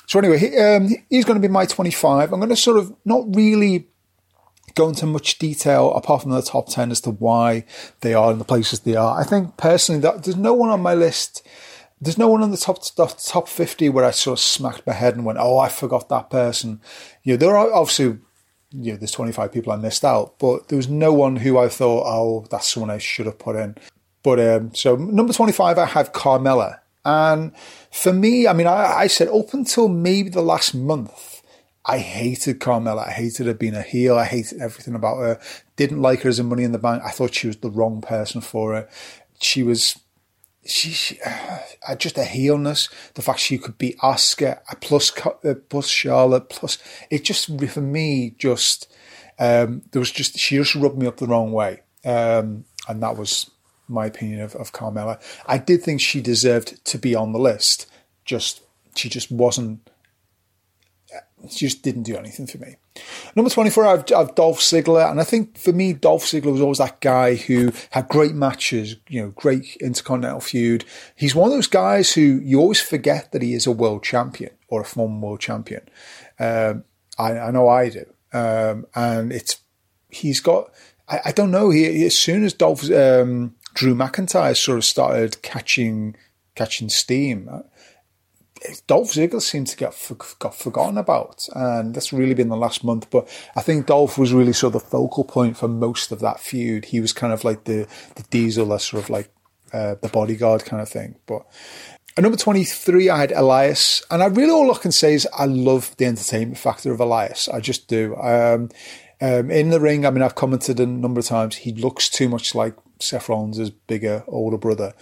So 0.09 0.19
anyway, 0.19 0.39
he, 0.39 0.57
um, 0.57 0.89
he's 1.11 1.27
going 1.27 1.41
to 1.41 1.47
be 1.47 1.53
my 1.53 1.67
25. 1.67 2.33
I'm 2.33 2.41
going 2.41 2.49
to 2.49 2.57
sort 2.57 2.79
of 2.79 2.97
not 3.05 3.25
really 3.37 3.89
go 4.75 4.89
into 4.89 5.05
much 5.05 5.39
detail 5.39 5.93
apart 5.93 6.23
from 6.23 6.31
the 6.31 6.41
top 6.41 6.69
10 6.69 6.91
as 6.91 7.03
to 7.03 7.11
why 7.11 7.65
they 8.01 8.15
are 8.15 8.33
in 8.33 8.39
the 8.39 8.45
places 8.45 8.81
they 8.81 8.97
are. 8.97 9.21
I 9.21 9.25
think 9.25 9.59
personally 9.59 10.01
that 10.01 10.25
there's 10.25 10.37
no 10.37 10.55
one 10.55 10.71
on 10.71 10.81
my 10.81 10.95
list. 10.95 11.47
There's 12.01 12.17
no 12.17 12.29
one 12.29 12.43
on 12.43 12.53
the 12.53 12.57
top 12.57 12.79
top 12.97 13.49
50 13.49 13.91
where 13.91 14.05
I 14.05 14.11
sort 14.13 14.39
of 14.39 14.43
smacked 14.43 14.87
my 14.87 14.95
head 14.95 15.15
and 15.15 15.27
went, 15.27 15.39
"Oh, 15.41 15.59
I 15.59 15.69
forgot 15.69 16.09
that 16.09 16.31
person." 16.31 16.81
You 17.23 17.35
know, 17.35 17.37
there 17.37 17.57
are 17.57 17.71
obviously 17.73 18.19
you 18.71 18.93
know, 18.93 18.99
there's 18.99 19.13
25 19.13 19.53
people 19.53 19.73
I 19.73 19.77
missed 19.77 20.05
out, 20.05 20.39
but 20.39 20.69
there 20.69 20.77
was 20.77 20.89
no 20.89 21.13
one 21.13 21.37
who 21.37 21.59
I 21.59 21.69
thought, 21.69 22.05
"Oh, 22.07 22.47
that's 22.51 22.69
someone 22.73 22.91
I 22.91 22.99
should 22.99 23.27
have 23.27 23.39
put 23.39 23.57
in." 23.57 23.77
But 24.23 24.41
um, 24.41 24.75
so 24.75 24.97
number 24.97 25.33
25, 25.33 25.77
I 25.77 25.87
have 25.87 26.13
Carmella. 26.13 26.79
And 27.09 27.57
for 27.91 28.13
me, 28.13 28.47
I 28.47 28.53
mean, 28.53 28.67
I, 28.67 28.99
I 28.99 29.07
said 29.07 29.29
up 29.29 29.55
until 29.55 29.89
maybe 29.89 30.29
the 30.29 30.43
last 30.43 30.75
month, 30.75 31.43
I 31.87 32.01
hated 32.01 32.61
Carmella. 32.61 33.09
I 33.09 33.13
hated 33.13 33.47
her 33.47 33.55
being 33.55 33.75
a 33.75 33.81
heel. 33.81 34.19
I 34.19 34.27
hated 34.27 34.61
everything 34.61 34.95
about 34.95 35.17
her. 35.17 35.41
Didn't 35.77 36.03
like 36.03 36.21
her 36.21 36.29
as 36.29 36.39
a 36.39 36.45
Money 36.45 36.65
in 36.65 36.73
the 36.73 36.79
Bank. 36.79 37.03
I 37.03 37.11
thought 37.11 37.35
she 37.35 37.47
was 37.47 37.57
the 37.57 37.71
wrong 37.71 38.03
person 38.03 38.43
for 38.43 38.77
it. 38.77 38.91
She 39.41 39.63
was, 39.63 39.99
she, 40.67 40.91
she 40.91 41.19
uh, 41.25 41.95
just 41.95 42.19
a 42.19 42.25
heelness. 42.25 42.91
The 43.15 43.23
fact 43.23 43.41
she 43.41 43.57
could 43.57 43.79
beat 43.79 43.97
Asuka 44.01 44.59
uh, 44.71 44.75
plus 44.79 45.11
uh, 45.27 45.55
plus 45.71 45.89
Charlotte 45.89 46.51
plus 46.51 46.77
it 47.09 47.25
just 47.25 47.47
for 47.71 47.81
me 47.81 48.35
just 48.37 48.93
um, 49.39 49.83
there 49.93 50.01
was 50.01 50.11
just 50.11 50.37
she 50.37 50.57
just 50.57 50.75
rubbed 50.75 50.99
me 50.99 51.07
up 51.07 51.17
the 51.17 51.27
wrong 51.27 51.53
way, 51.53 51.81
um, 52.05 52.65
and 52.89 53.03
that 53.03 53.17
was 53.17 53.51
my 53.89 54.07
opinion 54.07 54.41
of, 54.41 54.55
of 54.57 54.73
Carmella. 54.73 55.21
I 55.47 55.59
did 55.59 55.83
think 55.83 56.01
she 56.01 56.21
deserved 56.21 56.85
to 56.87 56.99
be 56.99 57.15
on 57.15 57.33
the 57.33 57.39
list. 57.39 57.87
Just 58.25 58.63
she 58.95 59.09
just 59.09 59.31
wasn't. 59.31 59.89
She 61.49 61.67
just 61.67 61.83
didn't 61.83 62.03
do 62.03 62.17
anything 62.17 62.47
for 62.47 62.59
me. 62.59 62.77
Number 63.37 63.51
24, 63.51 63.87
I've, 63.87 64.05
I've 64.15 64.35
Dolph 64.35 64.59
Ziggler. 64.59 65.09
And 65.09 65.21
I 65.21 65.25
think 65.25 65.57
for 65.57 65.73
me, 65.73 65.93
Dolph 65.93 66.25
Ziggler 66.25 66.53
was 66.53 66.61
always 66.61 66.79
that 66.79 67.01
guy 67.01 67.37
who 67.37 67.73
had 67.91 68.09
great 68.09 68.35
matches, 68.35 68.97
you 69.09 69.23
know, 69.23 69.31
great 69.31 69.77
intercontinental 69.81 70.41
feud. 70.41 70.85
He's 71.15 71.35
one 71.35 71.49
of 71.49 71.55
those 71.55 71.69
guys 71.69 72.13
who 72.13 72.21
you 72.21 72.59
always 72.59 72.81
forget 72.81 73.33
that 73.33 73.43
he 73.43 73.55
is 73.55 73.67
a 73.67 73.73
world 73.73 74.03
champion 74.03 74.51
or 74.69 74.81
a 74.81 74.85
former 74.85 75.21
world 75.21 75.41
champion. 75.41 75.89
Um, 76.39 76.85
I, 77.19 77.39
I, 77.39 77.51
know 77.51 77.69
I 77.69 77.89
do. 77.91 78.05
Um, 78.33 78.87
and 78.95 79.33
it's, 79.33 79.59
he's 80.11 80.41
got, 80.41 80.71
I, 81.09 81.21
I 81.27 81.33
don't 81.33 81.51
know, 81.51 81.71
he, 81.71 82.05
as 82.05 82.17
soon 82.17 82.45
as 82.45 82.53
Dolph, 82.53 82.91
um, 82.91 83.55
Drew 83.79 83.95
McIntyre 83.95 84.57
sort 84.57 84.79
of 84.79 84.85
started 84.85 85.41
catching 85.41 86.17
catching 86.57 86.89
steam. 86.89 87.49
Dolph 88.89 89.13
Ziggler 89.13 89.41
seemed 89.41 89.69
to 89.69 89.77
get 89.77 89.95
got 90.41 90.57
forgotten 90.57 90.99
about, 90.99 91.49
and 91.55 91.95
that's 91.95 92.13
really 92.13 92.35
been 92.35 92.49
the 92.49 92.57
last 92.57 92.83
month. 92.83 93.09
But 93.09 93.29
I 93.55 93.63
think 93.63 93.87
Dolph 93.87 94.19
was 94.19 94.33
really 94.33 94.53
sort 94.53 94.75
of 94.75 94.83
the 94.83 94.89
focal 94.89 95.23
point 95.23 95.57
for 95.57 95.69
most 95.69 96.11
of 96.11 96.19
that 96.19 96.41
feud. 96.41 96.87
He 96.87 97.01
was 97.01 97.13
kind 97.13 97.33
of 97.33 97.45
like 97.45 97.65
the 97.65 97.87
the 98.17 98.25
Diesel, 98.31 98.67
that 98.67 98.81
sort 98.81 99.05
of 99.05 99.11
like 99.11 99.31
uh, 99.73 99.95
the 100.03 100.09
bodyguard 100.09 100.65
kind 100.65 100.83
of 100.83 100.89
thing. 100.89 101.15
But 101.27 101.47
At 102.17 102.25
number 102.25 102.37
23, 102.37 103.09
I 103.09 103.17
had 103.17 103.31
Elias. 103.31 104.03
And 104.11 104.25
I 104.25 104.27
really, 104.27 104.51
all 104.51 104.75
I 104.75 104.79
can 104.79 104.91
say 104.91 105.15
is 105.15 105.29
I 105.33 105.45
love 105.45 105.97
the 105.99 106.07
entertainment 106.07 106.59
factor 106.59 106.91
of 106.91 106.99
Elias. 106.99 107.49
I 107.49 107.61
just 107.61 107.87
do. 107.87 108.17
Um, 108.17 108.71
um, 109.21 109.53
in 109.53 109.71
the 109.71 109.79
ring, 109.79 110.05
I 110.05 110.11
mean, 110.11 110.23
I've 110.23 110.35
commented 110.35 110.81
a 110.81 110.87
number 110.87 111.21
of 111.21 111.27
times, 111.27 111.57
he 111.57 111.73
looks 111.73 112.09
too 112.09 112.29
much 112.29 112.57
like 112.57 112.75
Seth 113.01 113.29
Rollins' 113.29 113.71
bigger, 113.71 114.25
older 114.27 114.59
brother. 114.59 114.95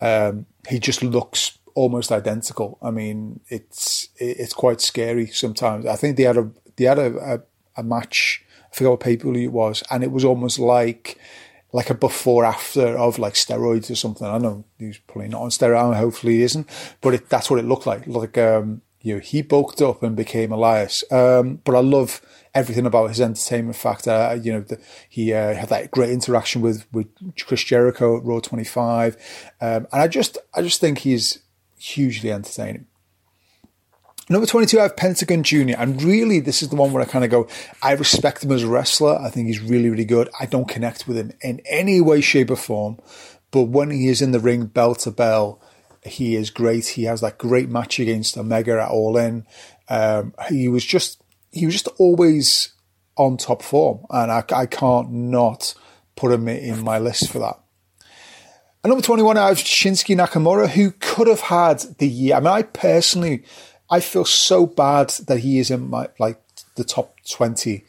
Um, 0.00 0.46
he 0.68 0.78
just 0.78 1.02
looks 1.02 1.58
almost 1.74 2.12
identical. 2.12 2.78
I 2.82 2.90
mean, 2.90 3.40
it's 3.48 4.08
it's 4.16 4.52
quite 4.52 4.80
scary 4.80 5.26
sometimes. 5.26 5.86
I 5.86 5.96
think 5.96 6.16
they 6.16 6.24
had 6.24 6.36
a 6.36 6.50
they 6.76 6.84
had 6.84 6.98
a, 6.98 7.34
a, 7.34 7.80
a 7.80 7.82
match. 7.82 8.44
I 8.72 8.74
forget 8.74 8.90
what 8.90 9.00
paper 9.00 9.34
it 9.34 9.52
was, 9.52 9.82
and 9.90 10.02
it 10.02 10.10
was 10.10 10.24
almost 10.24 10.58
like 10.58 11.18
like 11.72 11.90
a 11.90 11.94
before 11.94 12.44
after 12.44 12.96
of 12.96 13.18
like 13.18 13.34
steroids 13.34 13.90
or 13.90 13.96
something. 13.96 14.26
I 14.26 14.38
know 14.38 14.64
he's 14.78 14.98
probably 14.98 15.28
not 15.28 15.42
on 15.42 15.50
steroids. 15.50 15.96
Hopefully 15.96 16.34
he 16.34 16.42
isn't, 16.42 16.68
but 17.00 17.14
it, 17.14 17.28
that's 17.28 17.50
what 17.50 17.58
it 17.58 17.64
looked 17.64 17.86
like. 17.86 18.06
Like 18.06 18.38
um, 18.38 18.82
you 19.04 19.14
know, 19.14 19.20
he 19.20 19.42
bulked 19.42 19.82
up 19.82 20.02
and 20.02 20.16
became 20.16 20.50
Elias. 20.50 21.04
Um, 21.12 21.60
but 21.62 21.76
I 21.76 21.80
love 21.80 22.22
everything 22.54 22.86
about 22.86 23.10
his 23.10 23.20
entertainment 23.20 23.76
factor. 23.76 24.10
Uh, 24.10 24.34
you 24.34 24.50
know, 24.50 24.60
the, 24.62 24.80
he 25.10 25.34
uh, 25.34 25.54
had 25.54 25.68
that 25.68 25.90
great 25.90 26.08
interaction 26.08 26.62
with 26.62 26.86
with 26.90 27.06
Chris 27.46 27.62
Jericho 27.62 28.16
at 28.16 28.24
Raw 28.24 28.40
25, 28.40 29.16
um, 29.60 29.86
and 29.92 30.02
I 30.02 30.08
just 30.08 30.38
I 30.54 30.62
just 30.62 30.80
think 30.80 30.98
he's 30.98 31.40
hugely 31.78 32.32
entertaining. 32.32 32.86
Number 34.30 34.46
22, 34.46 34.78
I 34.78 34.84
have 34.84 34.96
Pentagon 34.96 35.42
Jr. 35.42 35.76
And 35.76 36.02
really, 36.02 36.40
this 36.40 36.62
is 36.62 36.70
the 36.70 36.76
one 36.76 36.94
where 36.94 37.02
I 37.02 37.06
kind 37.06 37.26
of 37.26 37.30
go, 37.30 37.46
I 37.82 37.92
respect 37.92 38.42
him 38.42 38.52
as 38.52 38.62
a 38.62 38.68
wrestler. 38.68 39.18
I 39.18 39.28
think 39.28 39.48
he's 39.48 39.60
really, 39.60 39.90
really 39.90 40.06
good. 40.06 40.30
I 40.40 40.46
don't 40.46 40.66
connect 40.66 41.06
with 41.06 41.18
him 41.18 41.32
in 41.42 41.60
any 41.66 42.00
way, 42.00 42.22
shape, 42.22 42.50
or 42.50 42.56
form. 42.56 42.98
But 43.50 43.64
when 43.64 43.90
he 43.90 44.08
is 44.08 44.22
in 44.22 44.32
the 44.32 44.40
ring, 44.40 44.64
bell 44.64 44.94
to 44.94 45.10
bell, 45.10 45.60
he 46.04 46.36
is 46.36 46.50
great. 46.50 46.86
He 46.86 47.04
has 47.04 47.20
that 47.20 47.38
great 47.38 47.68
match 47.68 47.98
against 47.98 48.36
Omega 48.36 48.80
at 48.80 48.90
All 48.90 49.16
In. 49.16 49.46
Um, 49.88 50.34
he 50.48 50.68
was 50.68 50.84
just, 50.84 51.22
he 51.52 51.66
was 51.66 51.74
just 51.74 51.88
always 51.98 52.72
on 53.16 53.36
top 53.36 53.62
form. 53.62 54.04
And 54.10 54.30
I, 54.30 54.44
I 54.54 54.66
can't 54.66 55.12
not 55.12 55.74
put 56.16 56.32
him 56.32 56.48
in 56.48 56.82
my 56.84 56.98
list 56.98 57.30
for 57.30 57.38
that. 57.40 57.60
Number 58.86 59.02
21, 59.02 59.38
I 59.38 59.48
have 59.48 59.56
Shinsuke 59.56 60.14
Nakamura, 60.14 60.68
who 60.68 60.90
could 60.90 61.26
have 61.26 61.40
had 61.40 61.78
the 61.98 62.06
year. 62.06 62.36
I 62.36 62.40
mean, 62.40 62.48
I 62.48 62.62
personally, 62.62 63.42
I 63.88 64.00
feel 64.00 64.26
so 64.26 64.66
bad 64.66 65.08
that 65.26 65.38
he 65.38 65.58
is 65.58 65.70
in 65.70 65.88
my 65.88 66.08
like 66.18 66.38
the 66.74 66.84
top 66.84 67.16
twenty. 67.30 67.84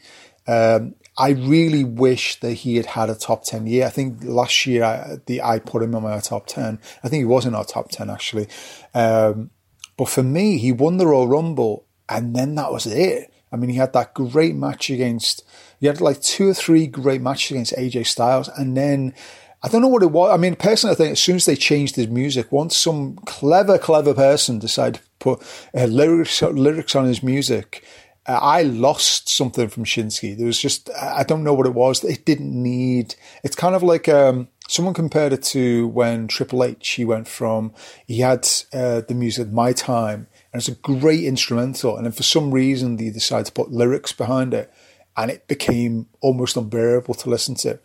Um, 0.46 0.94
I 1.18 1.30
really 1.30 1.84
wish 1.84 2.40
that 2.40 2.52
he 2.52 2.76
had 2.76 2.86
had 2.86 3.08
a 3.08 3.14
top 3.14 3.44
ten 3.44 3.66
year. 3.66 3.86
I 3.86 3.90
think 3.90 4.18
last 4.22 4.66
year 4.66 4.84
I, 4.84 5.16
the 5.26 5.42
I 5.42 5.58
put 5.58 5.82
him 5.82 5.94
in 5.94 6.02
my 6.02 6.20
top 6.20 6.46
ten. 6.46 6.78
I 7.02 7.08
think 7.08 7.20
he 7.20 7.24
was 7.24 7.46
in 7.46 7.54
our 7.54 7.64
top 7.64 7.90
ten 7.90 8.10
actually. 8.10 8.48
Um, 8.94 9.50
but 9.96 10.08
for 10.08 10.22
me, 10.22 10.58
he 10.58 10.72
won 10.72 10.98
the 10.98 11.06
Royal 11.06 11.28
Rumble, 11.28 11.86
and 12.08 12.36
then 12.36 12.54
that 12.56 12.70
was 12.70 12.86
it. 12.86 13.32
I 13.50 13.56
mean, 13.56 13.70
he 13.70 13.76
had 13.76 13.92
that 13.94 14.14
great 14.14 14.54
match 14.54 14.90
against. 14.90 15.42
He 15.80 15.86
had 15.86 16.00
like 16.00 16.20
two 16.20 16.48
or 16.48 16.54
three 16.54 16.86
great 16.86 17.22
matches 17.22 17.52
against 17.52 17.76
AJ 17.76 18.06
Styles, 18.06 18.48
and 18.48 18.76
then 18.76 19.14
I 19.62 19.68
don't 19.68 19.80
know 19.80 19.88
what 19.88 20.02
it 20.02 20.10
was. 20.10 20.32
I 20.32 20.36
mean, 20.36 20.54
personally, 20.54 20.92
I 20.92 20.96
think 20.96 21.12
as 21.12 21.20
soon 21.20 21.36
as 21.36 21.46
they 21.46 21.56
changed 21.56 21.96
his 21.96 22.08
music, 22.08 22.52
once 22.52 22.76
some 22.76 23.16
clever, 23.24 23.78
clever 23.78 24.12
person 24.12 24.58
decided 24.58 24.96
to 24.96 25.08
put 25.18 25.42
uh, 25.74 25.84
lyrics 25.86 26.42
lyrics 26.42 26.94
on 26.94 27.06
his 27.06 27.22
music, 27.22 27.82
I 28.28 28.62
lost 28.62 29.28
something 29.28 29.68
from 29.68 29.84
Shinsuke. 29.84 30.36
There 30.36 30.46
was 30.46 30.60
just 30.60 30.90
I 30.90 31.22
don't 31.22 31.44
know 31.44 31.54
what 31.54 31.66
it 31.66 31.74
was. 31.74 32.02
It 32.04 32.24
didn't 32.24 32.60
need. 32.60 33.14
It's 33.44 33.56
kind 33.56 33.74
of 33.74 33.82
like 33.82 34.08
um, 34.08 34.48
someone 34.68 34.94
compared 34.94 35.32
it 35.32 35.42
to 35.44 35.88
when 35.88 36.26
Triple 36.28 36.64
H 36.64 36.88
he 36.90 37.04
went 37.04 37.28
from 37.28 37.72
he 38.06 38.20
had 38.20 38.48
uh, 38.72 39.02
the 39.02 39.14
music 39.14 39.50
My 39.50 39.72
Time 39.72 40.26
and 40.56 40.60
it's 40.60 40.68
a 40.68 40.74
great 40.80 41.24
instrumental, 41.24 41.96
and 41.96 42.06
then 42.06 42.12
for 42.12 42.22
some 42.22 42.50
reason 42.50 42.96
they 42.96 43.10
decided 43.10 43.44
to 43.44 43.52
put 43.52 43.72
lyrics 43.72 44.12
behind 44.12 44.54
it, 44.54 44.72
and 45.14 45.30
it 45.30 45.46
became 45.48 46.06
almost 46.22 46.56
unbearable 46.56 47.12
to 47.12 47.28
listen 47.28 47.54
to. 47.56 47.78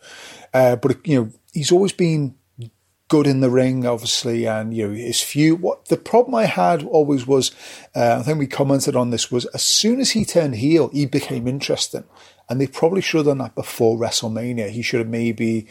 Uh, 0.54 0.76
but 0.76 1.06
you 1.06 1.20
know 1.20 1.30
he's 1.52 1.70
always 1.70 1.92
been 1.92 2.34
good 3.12 3.26
in 3.26 3.40
the 3.40 3.50
ring, 3.50 3.84
obviously, 3.84 4.46
and 4.46 4.74
you 4.74 4.88
know 4.88 4.94
his 4.94 5.20
few. 5.20 5.54
What 5.54 5.88
the 5.88 5.98
problem 5.98 6.34
I 6.34 6.46
had 6.46 6.82
always 6.82 7.26
was, 7.26 7.50
uh, 7.94 8.16
I 8.18 8.22
think 8.22 8.38
we 8.38 8.46
commented 8.46 8.96
on 8.96 9.10
this 9.10 9.30
was 9.30 9.44
as 9.46 9.62
soon 9.62 10.00
as 10.00 10.12
he 10.12 10.24
turned 10.24 10.54
heel, 10.54 10.88
he 10.88 11.04
became 11.04 11.46
interesting, 11.46 12.04
and 12.48 12.58
they 12.58 12.66
probably 12.66 13.02
should 13.02 13.18
have 13.18 13.26
done 13.26 13.44
that 13.44 13.54
before 13.54 13.98
WrestleMania. 13.98 14.70
He 14.70 14.80
should 14.82 15.00
have 15.00 15.08
maybe. 15.08 15.66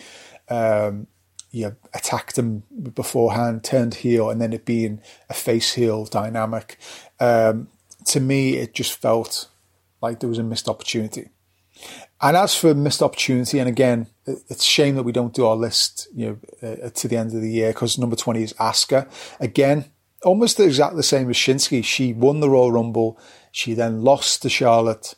Um, 0.49 1.07
yeah, 1.53 1.71
attacked 1.93 2.37
him 2.37 2.63
beforehand, 2.93 3.65
turned 3.65 3.95
heel, 3.95 4.29
and 4.29 4.39
then 4.39 4.53
it 4.53 4.63
being 4.63 5.01
a 5.29 5.33
face 5.33 5.73
heel 5.73 6.05
dynamic. 6.05 6.77
Um, 7.19 7.67
to 8.05 8.21
me, 8.21 8.55
it 8.55 8.73
just 8.73 8.93
felt 8.93 9.49
like 10.01 10.21
there 10.21 10.29
was 10.29 10.39
a 10.39 10.43
missed 10.43 10.69
opportunity. 10.69 11.27
And 12.21 12.37
as 12.37 12.55
for 12.55 12.73
missed 12.73 13.01
opportunity, 13.01 13.59
and 13.59 13.67
again, 13.67 14.07
it's 14.25 14.65
a 14.65 14.69
shame 14.69 14.95
that 14.95 15.03
we 15.03 15.11
don't 15.11 15.33
do 15.33 15.45
our 15.45 15.55
list, 15.55 16.07
you 16.13 16.39
know, 16.61 16.67
uh, 16.67 16.89
to 16.89 17.07
the 17.07 17.17
end 17.17 17.33
of 17.33 17.41
the 17.41 17.49
year 17.49 17.71
because 17.71 17.97
number 17.97 18.15
20 18.15 18.43
is 18.43 18.53
Asuka. 18.53 19.09
Again, 19.39 19.85
almost 20.23 20.59
exactly 20.59 20.97
the 20.97 21.03
same 21.03 21.29
as 21.29 21.35
Shinsuke. 21.35 21.83
She 21.83 22.13
won 22.13 22.39
the 22.39 22.49
Royal 22.49 22.71
Rumble. 22.71 23.19
She 23.51 23.73
then 23.73 24.03
lost 24.03 24.41
to 24.43 24.49
Charlotte 24.49 25.15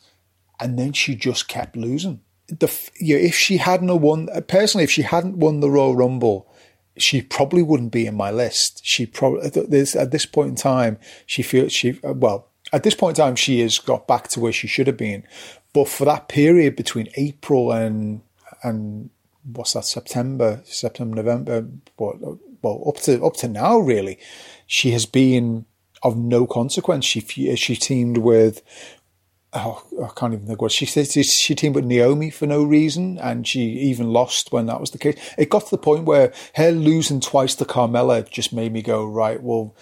and 0.60 0.80
then 0.80 0.94
she 0.94 1.16
just 1.16 1.48
kept 1.48 1.76
losing. 1.76 2.22
The, 2.48 2.72
you 3.00 3.16
know, 3.16 3.22
if 3.22 3.36
she 3.36 3.58
hadn't 3.58 4.02
won, 4.02 4.30
personally, 4.48 4.84
if 4.84 4.92
she 4.92 5.02
hadn't 5.02 5.38
won 5.38 5.60
the 5.60 5.70
Royal 5.70 5.96
Rumble, 5.96 6.50
she 6.98 7.22
probably 7.22 7.64
wouldn't 7.64 7.92
be 7.92 8.06
in 8.06 8.16
my 8.16 8.32
list. 8.32 8.82
She 8.86 9.06
probably, 9.06 9.46
at 9.48 9.70
this, 9.70 9.96
at 9.96 10.12
this 10.12 10.26
point 10.26 10.50
in 10.50 10.56
time, 10.56 11.00
she 11.26 11.42
feels 11.42 11.74
she, 11.74 12.00
well, 12.04 12.50
at 12.72 12.84
this 12.84 12.96
point 12.96 13.18
in 13.18 13.26
time, 13.26 13.36
she 13.36 13.60
has 13.62 13.80
got 13.80 14.08
back 14.08 14.28
to 14.30 14.40
where 14.40 14.52
she 14.52 14.68
should 14.68 14.88
have 14.88 14.98
been. 14.98 15.24
But 15.74 15.88
for 15.88 16.06
that 16.06 16.28
period 16.28 16.76
between 16.76 17.10
April 17.16 17.72
and 17.72 18.22
and 18.64 19.10
what's 19.44 19.74
that 19.74 19.86
September, 19.86 20.62
September, 20.66 21.16
November, 21.16 21.68
what, 21.98 22.18
well 22.62 22.84
up 22.88 23.02
to 23.04 23.24
up 23.24 23.36
to 23.38 23.48
now 23.48 23.78
really, 23.78 24.18
she 24.66 24.92
has 24.92 25.06
been 25.06 25.66
of 26.02 26.18
no 26.18 26.46
consequence. 26.46 27.06
She 27.06 27.22
she 27.22 27.76
teamed 27.76 28.18
with 28.18 28.62
oh, 29.54 29.84
I 30.04 30.10
can't 30.20 30.34
even 30.34 30.48
think 30.48 30.62
what 30.62 30.72
she 30.72 30.86
said. 30.86 31.08
She 31.08 31.56
teamed 31.56 31.76
with 31.76 31.86
Naomi 31.86 32.30
for 32.30 32.46
no 32.46 32.64
reason, 32.64 33.18
and 33.20 33.48
she 33.48 33.62
even 33.62 34.12
lost 34.12 34.52
when 34.52 34.66
that 34.68 34.80
was 34.80 34.92
the 34.92 34.98
case. 34.98 35.18
It 35.38 35.50
got 35.50 35.66
to 35.66 35.72
the 35.72 35.78
point 35.78 36.06
where 36.06 36.34
her 36.56 36.72
losing 36.72 37.20
twice 37.20 37.56
to 37.56 37.66
Carmella 37.66 38.30
just 38.30 38.54
made 38.54 38.74
me 38.74 38.82
go 38.82 39.06
right. 39.06 39.42
Well, 39.42 39.76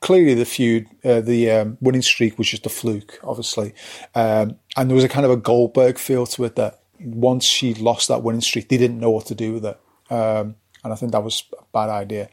clearly 0.00 0.34
the 0.34 0.44
feud, 0.44 0.86
uh, 1.04 1.20
the 1.20 1.50
um, 1.50 1.78
winning 1.80 2.02
streak 2.02 2.36
was 2.36 2.48
just 2.48 2.66
a 2.66 2.70
fluke, 2.70 3.18
obviously. 3.22 3.72
Um, 4.14 4.58
and 4.76 4.90
there 4.90 4.96
was 4.96 5.04
a 5.04 5.08
kind 5.08 5.24
of 5.24 5.32
a 5.32 5.36
Goldberg 5.36 5.98
feel 5.98 6.26
to 6.26 6.44
it 6.44 6.56
that 6.56 6.80
once 7.04 7.44
she 7.44 7.74
lost 7.74 8.08
that 8.08 8.22
winning 8.22 8.40
streak, 8.40 8.68
they 8.68 8.78
didn't 8.78 9.00
know 9.00 9.10
what 9.10 9.26
to 9.26 9.34
do 9.34 9.54
with 9.54 9.64
it. 9.64 9.80
Um, 10.10 10.56
and 10.82 10.92
I 10.92 10.96
think 10.96 11.12
that 11.12 11.24
was 11.24 11.44
a 11.58 11.64
bad 11.72 11.90
idea. 11.90 12.28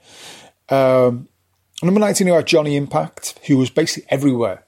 Um, 0.70 1.28
number 1.84 2.00
19, 2.00 2.28
you 2.28 2.34
had 2.34 2.48
Johnny 2.48 2.76
Impact, 2.76 3.40
who 3.48 3.58
was 3.58 3.70
basically 3.70 4.08
everywhere. 4.10 4.66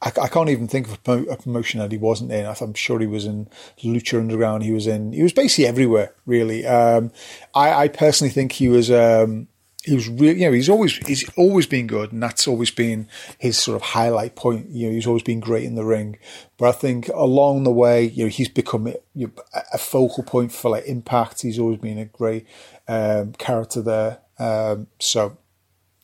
I, 0.00 0.12
I, 0.22 0.28
can't 0.28 0.48
even 0.48 0.68
think 0.68 0.88
of 0.88 0.98
a, 1.06 1.36
promotion 1.36 1.80
that 1.80 1.92
he 1.92 1.98
wasn't 1.98 2.32
in. 2.32 2.46
I'm 2.46 2.74
sure 2.74 2.98
he 3.00 3.06
was 3.06 3.24
in 3.24 3.48
Lucha 3.82 4.18
Underground. 4.18 4.62
He 4.62 4.72
was 4.72 4.86
in. 4.86 5.12
He 5.12 5.22
was 5.22 5.32
basically 5.32 5.66
everywhere, 5.66 6.14
really. 6.24 6.64
Um, 6.64 7.10
I, 7.54 7.72
I, 7.84 7.88
personally 7.88 8.30
think 8.30 8.52
he 8.52 8.68
was 8.68 8.90
um, 8.90 9.48
he 9.84 9.94
was 9.94 10.08
really, 10.08 10.40
you 10.40 10.46
know, 10.46 10.52
he's 10.52 10.68
always 10.68 10.96
he's 11.08 11.28
always 11.36 11.66
been 11.66 11.88
good, 11.88 12.12
and 12.12 12.22
that's 12.22 12.46
always 12.46 12.70
been 12.70 13.08
his 13.38 13.58
sort 13.58 13.74
of 13.76 13.82
highlight 13.82 14.36
point. 14.36 14.68
You 14.70 14.86
know, 14.86 14.92
he's 14.92 15.08
always 15.08 15.24
been 15.24 15.40
great 15.40 15.64
in 15.64 15.74
the 15.74 15.84
ring. 15.84 16.18
But 16.56 16.68
I 16.68 16.72
think 16.72 17.08
along 17.08 17.64
the 17.64 17.72
way, 17.72 18.04
you 18.04 18.24
know, 18.24 18.30
he's 18.30 18.48
become 18.48 18.86
you 19.14 19.26
know, 19.26 19.32
a 19.72 19.78
focal 19.78 20.22
point 20.22 20.52
for 20.52 20.70
like 20.70 20.86
Impact. 20.86 21.42
He's 21.42 21.58
always 21.58 21.78
been 21.78 21.98
a 21.98 22.04
great 22.04 22.46
um, 22.86 23.32
character 23.32 23.82
there. 23.82 24.20
Um, 24.38 24.86
so, 25.00 25.36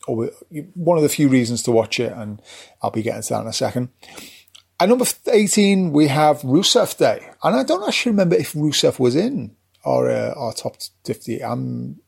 one 0.06 0.96
of 0.96 1.02
the 1.02 1.08
few 1.08 1.28
reasons 1.28 1.62
to 1.62 1.72
watch 1.72 2.00
it, 2.00 2.12
and 2.12 2.42
I'll 2.82 2.90
be 2.90 3.02
getting 3.02 3.22
to 3.22 3.28
that 3.28 3.42
in 3.42 3.46
a 3.46 3.52
second. 3.52 3.90
At 4.80 4.88
number 4.88 5.06
eighteen, 5.28 5.92
we 5.92 6.08
have 6.08 6.40
Rusev 6.40 6.98
Day, 6.98 7.30
and 7.44 7.54
I 7.54 7.62
don't 7.62 7.86
actually 7.86 8.10
remember 8.10 8.34
if 8.34 8.54
Rusev 8.54 8.98
was 8.98 9.14
in 9.14 9.54
our 9.84 10.10
uh, 10.10 10.34
our 10.36 10.52
top 10.52 10.76
fifty. 11.04 11.44
I'm 11.44 12.00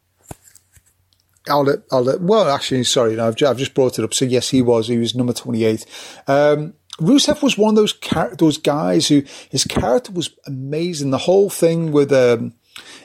I'll 1.48 1.64
let, 1.64 1.78
I'll 1.90 2.02
let, 2.02 2.20
well, 2.20 2.48
actually, 2.50 2.84
sorry, 2.84 3.16
no, 3.16 3.28
I've, 3.28 3.42
I've 3.42 3.56
just 3.56 3.74
brought 3.74 3.98
it 3.98 4.04
up. 4.04 4.12
So 4.12 4.24
yes, 4.24 4.50
he 4.50 4.62
was. 4.62 4.88
He 4.88 4.98
was 4.98 5.14
number 5.14 5.32
28. 5.32 5.86
Um, 6.26 6.74
Rusev 7.00 7.42
was 7.42 7.56
one 7.56 7.70
of 7.70 7.76
those 7.76 7.94
char- 7.94 8.34
those 8.36 8.58
guys 8.58 9.08
who 9.08 9.22
his 9.50 9.64
character 9.64 10.12
was 10.12 10.30
amazing. 10.46 11.10
The 11.10 11.18
whole 11.18 11.48
thing 11.48 11.92
with 11.92 12.12
um, 12.12 12.52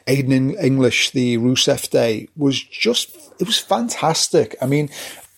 Aiden 0.05 0.61
English, 0.61 1.11
the 1.11 1.37
Rusev 1.37 1.89
Day, 1.89 2.27
was 2.35 2.61
just 2.61 3.15
it 3.39 3.47
was 3.47 3.57
fantastic. 3.57 4.55
I 4.61 4.65
mean, 4.65 4.89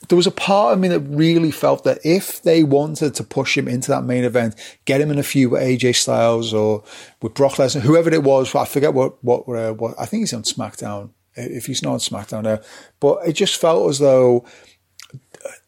there 0.09 0.15
was 0.15 0.25
a 0.25 0.31
part 0.31 0.73
of 0.73 0.79
me 0.79 0.87
that 0.87 1.01
really 1.01 1.51
felt 1.51 1.83
that 1.83 1.99
if 2.03 2.41
they 2.41 2.63
wanted 2.63 3.13
to 3.15 3.23
push 3.23 3.55
him 3.55 3.67
into 3.67 3.91
that 3.91 4.03
main 4.03 4.23
event, 4.23 4.55
get 4.85 5.01
him 5.01 5.11
in 5.11 5.19
a 5.19 5.23
few 5.23 5.51
with 5.51 5.61
AJ 5.61 5.95
Styles 5.95 6.51
or 6.51 6.83
with 7.21 7.35
Brock 7.35 7.53
Lesnar, 7.53 7.81
whoever 7.81 8.11
it 8.11 8.23
was, 8.23 8.53
I 8.55 8.65
forget 8.65 8.95
what 8.95 9.23
what, 9.23 9.47
uh, 9.47 9.73
what 9.73 9.93
I 9.99 10.07
think 10.07 10.21
he's 10.21 10.33
on 10.33 10.43
SmackDown 10.43 11.11
if 11.37 11.65
he's 11.67 11.83
not 11.83 11.93
on 11.93 11.99
SmackDown 11.99 12.43
now. 12.43 12.59
But 12.99 13.27
it 13.27 13.33
just 13.33 13.59
felt 13.59 13.89
as 13.89 13.99
though 13.99 14.45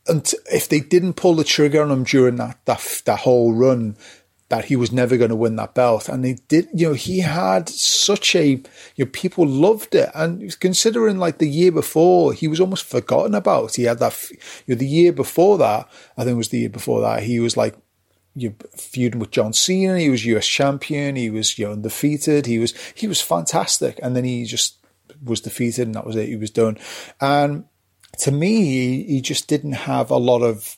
and 0.07 0.33
if 0.51 0.67
they 0.67 0.79
didn't 0.79 1.13
pull 1.13 1.35
the 1.35 1.43
trigger 1.43 1.81
on 1.83 1.91
him 1.91 2.03
during 2.03 2.37
that 2.37 2.59
that, 2.65 3.01
that 3.05 3.19
whole 3.19 3.53
run, 3.53 3.95
that 4.49 4.65
he 4.65 4.75
was 4.75 4.91
never 4.91 5.15
going 5.15 5.29
to 5.29 5.35
win 5.35 5.55
that 5.57 5.75
belt. 5.75 6.09
And 6.09 6.25
they 6.25 6.33
did, 6.47 6.67
you 6.73 6.89
know, 6.89 6.93
he 6.93 7.19
had 7.19 7.69
such 7.69 8.35
a, 8.35 8.47
you 8.95 9.05
know, 9.05 9.05
people 9.05 9.45
loved 9.45 9.93
it. 9.93 10.09
And 10.15 10.59
considering 10.59 11.19
like 11.19 11.37
the 11.37 11.47
year 11.47 11.71
before, 11.71 12.33
he 12.33 12.47
was 12.47 12.59
almost 12.59 12.85
forgotten 12.85 13.35
about. 13.35 13.75
He 13.75 13.83
had 13.83 13.99
that, 13.99 14.31
you 14.65 14.73
know, 14.73 14.79
the 14.79 14.87
year 14.87 15.13
before 15.13 15.59
that, 15.59 15.87
I 16.17 16.23
think 16.23 16.33
it 16.33 16.37
was 16.37 16.49
the 16.49 16.59
year 16.59 16.69
before 16.69 17.01
that, 17.01 17.23
he 17.23 17.39
was 17.39 17.55
like, 17.55 17.75
you 18.35 18.55
feuding 18.75 19.19
with 19.19 19.31
John 19.31 19.53
Cena. 19.53 19.99
He 19.99 20.09
was 20.09 20.25
US 20.25 20.47
champion. 20.47 21.15
He 21.15 21.29
was, 21.29 21.57
you 21.59 21.65
know, 21.65 21.73
undefeated. 21.73 22.45
He 22.45 22.57
was, 22.57 22.73
he 22.95 23.07
was 23.07 23.21
fantastic. 23.21 23.99
And 24.01 24.15
then 24.15 24.23
he 24.23 24.45
just 24.45 24.78
was 25.23 25.41
defeated 25.41 25.87
and 25.87 25.95
that 25.95 26.05
was 26.05 26.15
it. 26.15 26.27
He 26.27 26.35
was 26.35 26.51
done. 26.51 26.77
And 27.19 27.65
to 28.19 28.31
me, 28.31 29.03
he 29.03 29.21
just 29.21 29.47
didn't 29.47 29.73
have 29.73 30.11
a 30.11 30.17
lot 30.17 30.41
of. 30.41 30.77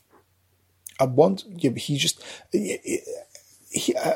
I 0.99 1.05
want. 1.05 1.43
He 1.57 1.97
just. 1.97 2.23
He, 2.51 3.95
uh, 3.95 4.13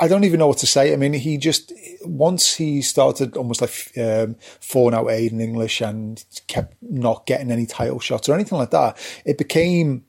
I 0.00 0.08
don't 0.08 0.24
even 0.24 0.38
know 0.38 0.46
what 0.46 0.58
to 0.58 0.66
say. 0.66 0.92
I 0.92 0.96
mean, 0.96 1.12
he 1.12 1.36
just 1.36 1.72
once 2.02 2.54
he 2.54 2.80
started 2.80 3.36
almost 3.36 3.60
like 3.60 3.92
um, 3.98 4.36
falling 4.60 4.94
out 4.94 5.06
Aiden 5.06 5.42
English 5.42 5.82
and 5.82 6.24
kept 6.46 6.74
not 6.80 7.26
getting 7.26 7.50
any 7.50 7.66
title 7.66 8.00
shots 8.00 8.28
or 8.28 8.34
anything 8.34 8.58
like 8.58 8.70
that. 8.70 8.96
It 9.26 9.36
became 9.36 10.04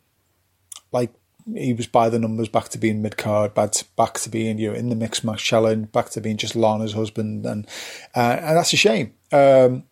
like 0.91 1.13
he 1.53 1.73
was 1.73 1.87
by 1.87 2.09
the 2.09 2.19
numbers, 2.19 2.49
back 2.49 2.69
to 2.69 2.77
being 2.77 3.01
mid 3.01 3.17
card, 3.17 3.53
back 3.53 3.71
to, 3.73 3.85
back 3.95 4.15
to 4.15 4.29
being 4.29 4.57
you 4.57 4.71
know 4.71 4.75
in 4.75 4.89
the 4.89 4.95
mixed 4.95 5.23
match 5.23 5.43
challenge, 5.43 5.91
back 5.91 6.09
to 6.11 6.21
being 6.21 6.37
just 6.37 6.55
Lana's 6.55 6.93
husband, 6.93 7.45
and 7.45 7.67
uh, 8.15 8.37
and 8.41 8.57
that's 8.57 8.73
a 8.73 8.77
shame. 8.77 9.13
Um, 9.31 9.83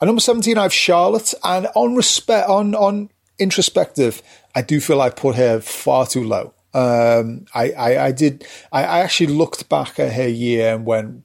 at 0.00 0.06
number 0.06 0.20
17, 0.20 0.58
I 0.58 0.62
have 0.62 0.72
Charlotte. 0.72 1.32
And 1.42 1.68
on 1.74 1.94
respect, 1.94 2.48
on, 2.48 2.74
on 2.74 3.10
introspective, 3.38 4.22
I 4.54 4.62
do 4.62 4.80
feel 4.80 5.00
I 5.00 5.10
put 5.10 5.36
her 5.36 5.60
far 5.60 6.06
too 6.06 6.24
low. 6.24 6.52
Um, 6.74 7.46
I, 7.54 7.70
I, 7.70 8.04
I, 8.06 8.12
did, 8.12 8.46
I, 8.70 8.84
I, 8.84 8.98
actually 8.98 9.28
looked 9.28 9.70
back 9.70 9.98
at 9.98 10.12
her 10.12 10.28
year 10.28 10.74
and 10.74 10.84
went, 10.84 11.22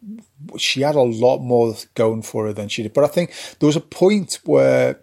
she 0.57 0.79
had 0.79 0.95
a 0.95 1.01
lot 1.01 1.39
more 1.39 1.75
going 1.93 2.21
for 2.21 2.45
her 2.45 2.53
than 2.53 2.69
she 2.69 2.83
did. 2.83 2.93
But 2.93 3.03
I 3.03 3.07
think 3.07 3.33
there 3.59 3.67
was 3.67 3.75
a 3.75 3.81
point 3.81 4.39
where 4.45 5.01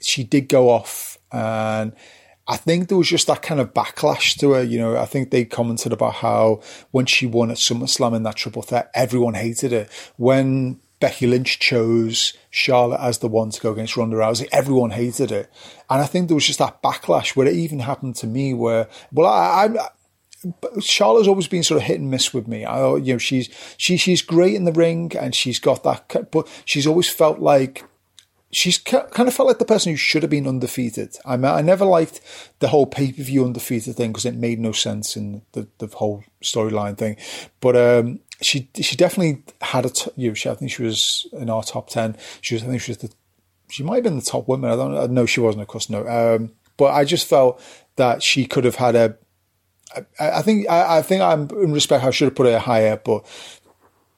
she 0.00 0.24
did 0.24 0.48
go 0.48 0.70
off 0.70 1.18
and 1.30 1.92
I 2.50 2.56
think 2.56 2.88
there 2.88 2.98
was 2.98 3.08
just 3.08 3.28
that 3.28 3.42
kind 3.42 3.60
of 3.60 3.72
backlash 3.72 4.36
to 4.40 4.50
her. 4.54 4.62
You 4.62 4.80
know, 4.80 4.96
I 4.96 5.06
think 5.06 5.30
they 5.30 5.44
commented 5.44 5.92
about 5.92 6.14
how 6.14 6.62
when 6.90 7.06
she 7.06 7.24
won 7.24 7.52
at 7.52 7.58
SummerSlam 7.58 8.16
in 8.16 8.24
that 8.24 8.34
triple 8.34 8.62
threat, 8.62 8.90
everyone 8.92 9.34
hated 9.34 9.72
it. 9.72 9.88
When 10.16 10.80
Becky 10.98 11.28
Lynch 11.28 11.60
chose 11.60 12.34
Charlotte 12.50 13.00
as 13.00 13.18
the 13.18 13.28
one 13.28 13.50
to 13.50 13.60
go 13.60 13.72
against 13.72 13.96
Ronda 13.96 14.16
Rousey. 14.16 14.48
Everyone 14.50 14.90
hated 14.90 15.30
it. 15.30 15.48
And 15.88 16.02
I 16.02 16.06
think 16.06 16.26
there 16.26 16.34
was 16.34 16.44
just 16.44 16.58
that 16.58 16.82
backlash 16.82 17.36
where 17.36 17.46
it 17.46 17.54
even 17.54 17.78
happened 17.78 18.16
to 18.16 18.26
me 18.26 18.52
where, 18.52 18.88
well, 19.12 19.28
I, 19.28 19.66
I 19.66 19.88
Charlotte's 20.80 21.28
always 21.28 21.46
been 21.46 21.62
sort 21.62 21.80
of 21.80 21.86
hit 21.86 22.00
and 22.00 22.10
miss 22.10 22.34
with 22.34 22.48
me. 22.48 22.64
I, 22.64 22.96
you 22.96 23.14
know, 23.14 23.18
she's 23.18 23.48
she 23.76 23.96
she's 23.96 24.22
great 24.22 24.54
in 24.54 24.64
the 24.64 24.72
ring 24.72 25.12
and 25.16 25.34
she's 25.34 25.60
got 25.60 25.84
that, 25.84 26.30
but 26.32 26.48
she's 26.64 26.86
always 26.86 27.08
felt 27.08 27.38
like 27.38 27.84
she's 28.52 28.78
kind 28.78 29.28
of 29.28 29.34
felt 29.34 29.46
like 29.46 29.58
the 29.58 29.64
person 29.64 29.92
who 29.92 29.96
should 29.96 30.22
have 30.22 30.30
been 30.30 30.46
undefeated. 30.46 31.16
I 31.24 31.36
mean, 31.36 31.46
I 31.46 31.62
never 31.62 31.84
liked 31.84 32.20
the 32.58 32.68
whole 32.68 32.86
pay 32.86 33.12
per 33.12 33.22
view 33.22 33.44
undefeated 33.44 33.96
thing 33.96 34.12
because 34.12 34.26
it 34.26 34.34
made 34.34 34.58
no 34.58 34.72
sense 34.72 35.16
in 35.16 35.42
the 35.52 35.68
the 35.78 35.86
whole 35.86 36.24
storyline 36.42 36.98
thing. 36.98 37.16
But 37.60 37.76
um, 37.76 38.20
she 38.40 38.68
she 38.80 38.96
definitely 38.96 39.44
had 39.60 39.86
a 39.86 39.90
t- 39.90 40.10
you 40.16 40.28
know, 40.28 40.34
she, 40.34 40.48
I 40.48 40.54
think 40.54 40.70
she 40.70 40.82
was 40.82 41.26
in 41.32 41.50
our 41.50 41.62
top 41.62 41.90
ten. 41.90 42.16
She 42.40 42.54
was 42.54 42.64
I 42.64 42.66
think 42.66 42.82
she 42.82 42.92
was 42.92 42.98
the 42.98 43.10
she 43.70 43.82
might 43.82 43.96
have 43.96 44.04
been 44.04 44.16
the 44.16 44.22
top 44.22 44.48
woman. 44.48 44.70
I 44.70 44.76
don't 44.76 45.12
know. 45.12 45.26
She 45.26 45.40
wasn't, 45.40 45.62
of 45.62 45.68
course, 45.68 45.88
no. 45.88 46.06
Um, 46.06 46.52
but 46.76 46.92
I 46.92 47.04
just 47.04 47.28
felt 47.28 47.62
that 47.96 48.22
she 48.22 48.46
could 48.46 48.64
have 48.64 48.76
had 48.76 48.96
a. 48.96 49.16
I, 50.18 50.30
I 50.30 50.42
think 50.42 50.68
I, 50.68 50.98
I 50.98 51.02
think 51.02 51.22
I'm 51.22 51.48
in 51.62 51.72
respect. 51.72 52.04
I 52.04 52.10
should 52.10 52.26
have 52.26 52.34
put 52.34 52.46
her 52.46 52.58
higher, 52.58 52.96
but 52.96 53.24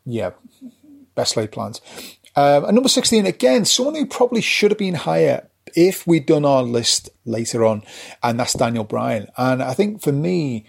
yeah, 0.04 0.30
best 1.14 1.36
laid 1.36 1.52
plans. 1.52 1.80
Um, 2.34 2.64
and 2.64 2.74
number 2.74 2.88
sixteen 2.88 3.26
again, 3.26 3.64
someone 3.64 3.94
who 3.94 4.06
probably 4.06 4.40
should 4.40 4.70
have 4.70 4.78
been 4.78 4.94
higher 4.94 5.48
if 5.74 6.06
we'd 6.06 6.26
done 6.26 6.44
our 6.44 6.62
list 6.62 7.10
later 7.24 7.64
on, 7.64 7.82
and 8.22 8.38
that's 8.38 8.54
Daniel 8.54 8.84
Bryan. 8.84 9.28
And 9.36 9.62
I 9.62 9.74
think 9.74 10.02
for 10.02 10.12
me, 10.12 10.66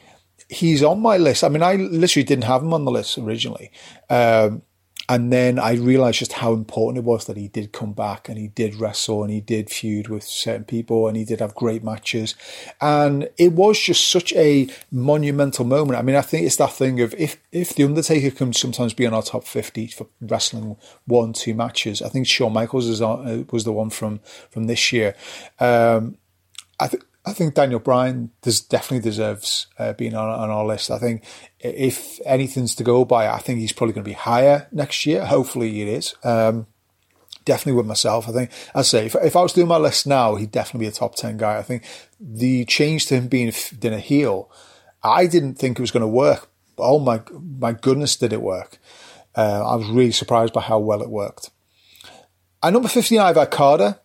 he's 0.50 0.84
on 0.84 1.02
my 1.02 1.18
list. 1.18 1.44
I 1.44 1.50
mean, 1.50 1.64
I 1.64 1.76
literally 1.76 2.24
didn't 2.24 2.46
have 2.46 2.62
him 2.62 2.74
on 2.74 2.86
the 2.86 2.92
list 2.92 3.18
originally. 3.18 3.72
Um, 4.10 4.62
and 5.10 5.34
then 5.34 5.60
I 5.60 5.74
realized 5.74 6.20
just 6.20 6.34
how 6.34 6.54
important 6.54 6.98
it 6.98 7.04
was 7.04 7.26
that 7.26 7.36
he 7.36 7.50
did 7.50 7.74
come 7.74 7.92
back 7.92 8.30
and 8.30 8.38
he 8.38 8.48
did 8.48 8.76
wrestle 8.76 9.22
and 9.22 9.32
he 9.32 9.42
did 9.42 9.70
feud 9.70 10.08
with 10.08 10.24
certain 10.24 10.64
people 10.64 11.08
and 11.08 11.18
he 11.18 11.26
did 11.26 11.42
have 11.42 11.54
great 11.56 11.84
matches. 11.84 12.36
And 12.80 13.30
it 13.38 13.52
was 13.52 13.78
just 13.80 14.08
such 14.08 14.32
a 14.34 14.70
monumental 14.92 15.66
moment. 15.66 16.00
I 16.00 16.04
mean, 16.04 16.16
I 16.16 16.22
think 16.22 16.46
it's 16.46 16.56
that 16.56 16.72
thing 16.72 17.02
of 17.02 17.14
if, 17.16 17.38
if 17.52 17.76
The 17.76 17.84
Undertaker 17.84 18.32
can 18.32 18.54
sometimes 18.54 18.94
be 18.94 19.06
on 19.06 19.14
our 19.14 19.22
top 19.22 19.44
50 19.44 19.88
for 19.88 20.08
wrestling 20.22 20.78
one, 21.06 21.34
two 21.34 21.54
matches, 21.54 22.02
I 22.02 22.08
think 22.08 22.26
Shawn 22.26 22.54
Michaels 22.54 22.88
is 22.88 23.02
on, 23.02 23.28
uh, 23.28 23.44
was 23.52 23.66
the 23.66 23.74
one 23.74 23.90
from, 23.90 24.20
from 24.50 24.68
this 24.68 24.94
year. 24.94 25.16
Um, 25.60 26.18
I 26.80 26.88
think 26.88 27.04
I 27.26 27.32
think 27.32 27.54
Daniel 27.54 27.80
Bryan 27.80 28.32
does 28.42 28.60
definitely 28.60 29.10
deserves 29.10 29.68
uh, 29.80 29.94
being 29.94 30.14
on, 30.14 30.28
on 30.30 30.50
our 30.50 30.66
list. 30.66 30.92
I 30.92 31.00
think 31.00 31.24
if 31.60 32.20
anything's 32.26 32.76
to 32.76 32.84
go 32.84 33.06
by, 33.06 33.28
I 33.28 33.38
think 33.38 33.60
he's 33.60 33.72
probably 33.72 33.94
going 33.94 34.04
to 34.04 34.10
be 34.10 34.14
higher 34.14 34.68
next 34.72 35.06
year. 35.06 35.26
Hopefully, 35.26 35.82
it 35.82 35.88
is. 35.88 36.16
Um, 36.24 36.68
definitely 37.46 37.78
with 37.78 37.86
myself. 37.86 38.28
I 38.28 38.32
think 38.34 38.52
I 38.76 38.82
say 38.82 39.06
if, 39.06 39.16
if 39.16 39.36
I 39.36 39.42
was 39.42 39.54
doing 39.54 39.68
my 39.70 39.78
list 39.78 40.06
now, 40.06 40.36
he'd 40.36 40.52
definitely 40.52 40.86
be 40.86 40.90
a 40.90 40.92
top 40.92 41.16
ten 41.16 41.38
guy. 41.38 41.58
I 41.58 41.62
think 41.62 41.84
the 42.20 42.66
change 42.66 43.06
to 43.08 43.16
him 43.16 43.28
being 43.28 43.50
a 43.50 44.00
heel, 44.00 44.52
I 45.02 45.26
didn't 45.26 45.56
think 45.56 45.80
it 45.80 45.82
was 45.82 45.92
going 45.92 46.02
to 46.02 46.08
work. 46.08 46.50
Oh 46.78 47.00
my 47.00 47.22
my 47.60 47.72
goodness, 47.72 48.18
did 48.18 48.34
it 48.34 48.42
work? 48.42 48.80
Uh, 49.36 49.64
I 49.66 49.76
was 49.76 49.88
really 49.88 50.12
surprised 50.12 50.54
by 50.54 50.62
how 50.62 50.80
well 50.80 51.02
it 51.02 51.10
worked. 51.10 51.52
At 52.62 52.74
number 52.74 52.90
fifteen, 52.90 53.20
I've 53.20 53.38
Okada. 53.38 54.00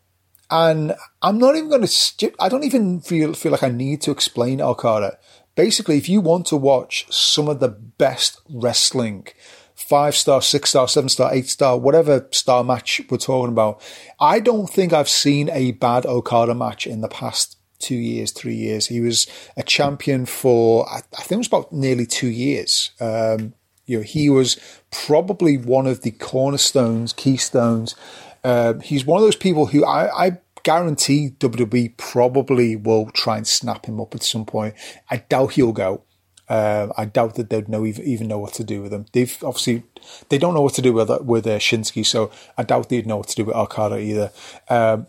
And 0.51 0.95
I'm 1.21 1.39
not 1.39 1.57
even 1.57 1.69
going 1.69 1.87
to, 1.87 2.33
I 2.41 2.49
don't 2.49 2.65
even 2.65 3.01
feel, 3.01 3.35
feel 3.35 3.53
like 3.53 3.63
I 3.63 3.69
need 3.69 4.01
to 4.03 4.11
explain 4.11 4.61
Okada. 4.61 5.19
Basically, 5.55 5.99
if 5.99 6.09
you 6.09 6.21
want 6.21 6.47
to 6.47 6.57
watch 6.57 7.07
some 7.11 7.49
of 7.49 7.61
the 7.61 7.69
best 7.69 8.41
wrestling, 8.49 9.27
five 9.75 10.15
star, 10.15 10.41
six 10.41 10.71
star, 10.71 10.89
seven 10.89 11.09
star, 11.09 11.33
eight 11.35 11.49
star, 11.49 11.77
whatever 11.77 12.27
star 12.31 12.65
match 12.65 13.01
we're 13.11 13.19
talking 13.19 13.53
about, 13.53 13.83
I 14.21 14.41
don't 14.41 14.69
think 14.69 14.93
I've 14.93 15.09
seen 15.09 15.51
a 15.51 15.73
bad 15.73 16.07
Okada 16.07 16.55
match 16.55 16.87
in 16.87 17.01
the 17.01 17.09
past 17.09 17.57
two 17.79 17.97
years, 17.97 18.33
three 18.33 18.55
years. 18.55 18.87
He 18.87 19.01
was 19.01 19.27
a 19.57 19.63
champion 19.63 20.27
for, 20.27 20.89
I, 20.91 21.01
think 21.01 21.33
it 21.33 21.39
was 21.39 21.47
about 21.47 21.73
nearly 21.73 22.07
two 22.07 22.29
years. 22.29 22.91
Um, 23.01 23.55
you 23.87 23.99
know, 23.99 24.03
he 24.03 24.29
was 24.29 24.59
probably 24.91 25.57
one 25.57 25.87
of 25.87 26.03
the 26.03 26.11
cornerstones, 26.11 27.13
keystones 27.13 27.95
um, 28.45 28.81
he's 28.81 29.05
one 29.05 29.19
of 29.19 29.27
those 29.27 29.37
people 29.37 29.67
who 29.67 29.85
I, 29.85 30.27
I 30.27 30.39
guarantee 30.63 31.31
WWE 31.39 31.97
probably 31.97 32.77
will 32.77 33.11
try 33.11 33.37
and 33.37 33.47
snap 33.47 33.87
him 33.87 34.01
up 34.01 34.15
at 34.15 34.23
some 34.23 34.45
point. 34.45 34.75
I 35.11 35.19
doubt 35.19 35.53
he'll 35.53 35.73
go. 35.73 36.03
Uh, 36.49 36.89
I 36.97 37.05
doubt 37.05 37.35
that 37.35 37.51
they'd 37.51 37.69
know 37.69 37.85
even, 37.85 38.29
know 38.29 38.39
what 38.39 38.55
to 38.55 38.65
do 38.65 38.83
with 38.83 38.93
him. 38.93 39.05
They've 39.13 39.37
obviously 39.45 39.83
they 40.31 40.39
don't 40.39 40.55
know 40.55 40.63
what 40.63 40.75
to 40.75 40.83
do 40.83 40.95
with 40.95 41.11
with 41.21 41.47
uh, 41.47 41.59
Shinsuke, 41.59 42.07
so 42.07 42.31
I 42.57 42.63
doubt 42.63 42.89
they'd 42.89 43.07
know 43.07 43.19
what 43.19 43.29
to 43.29 43.37
do 43.37 43.45
with 43.45 43.55
Okada 43.55 43.99
either. 43.99 44.33
Um, 44.71 45.07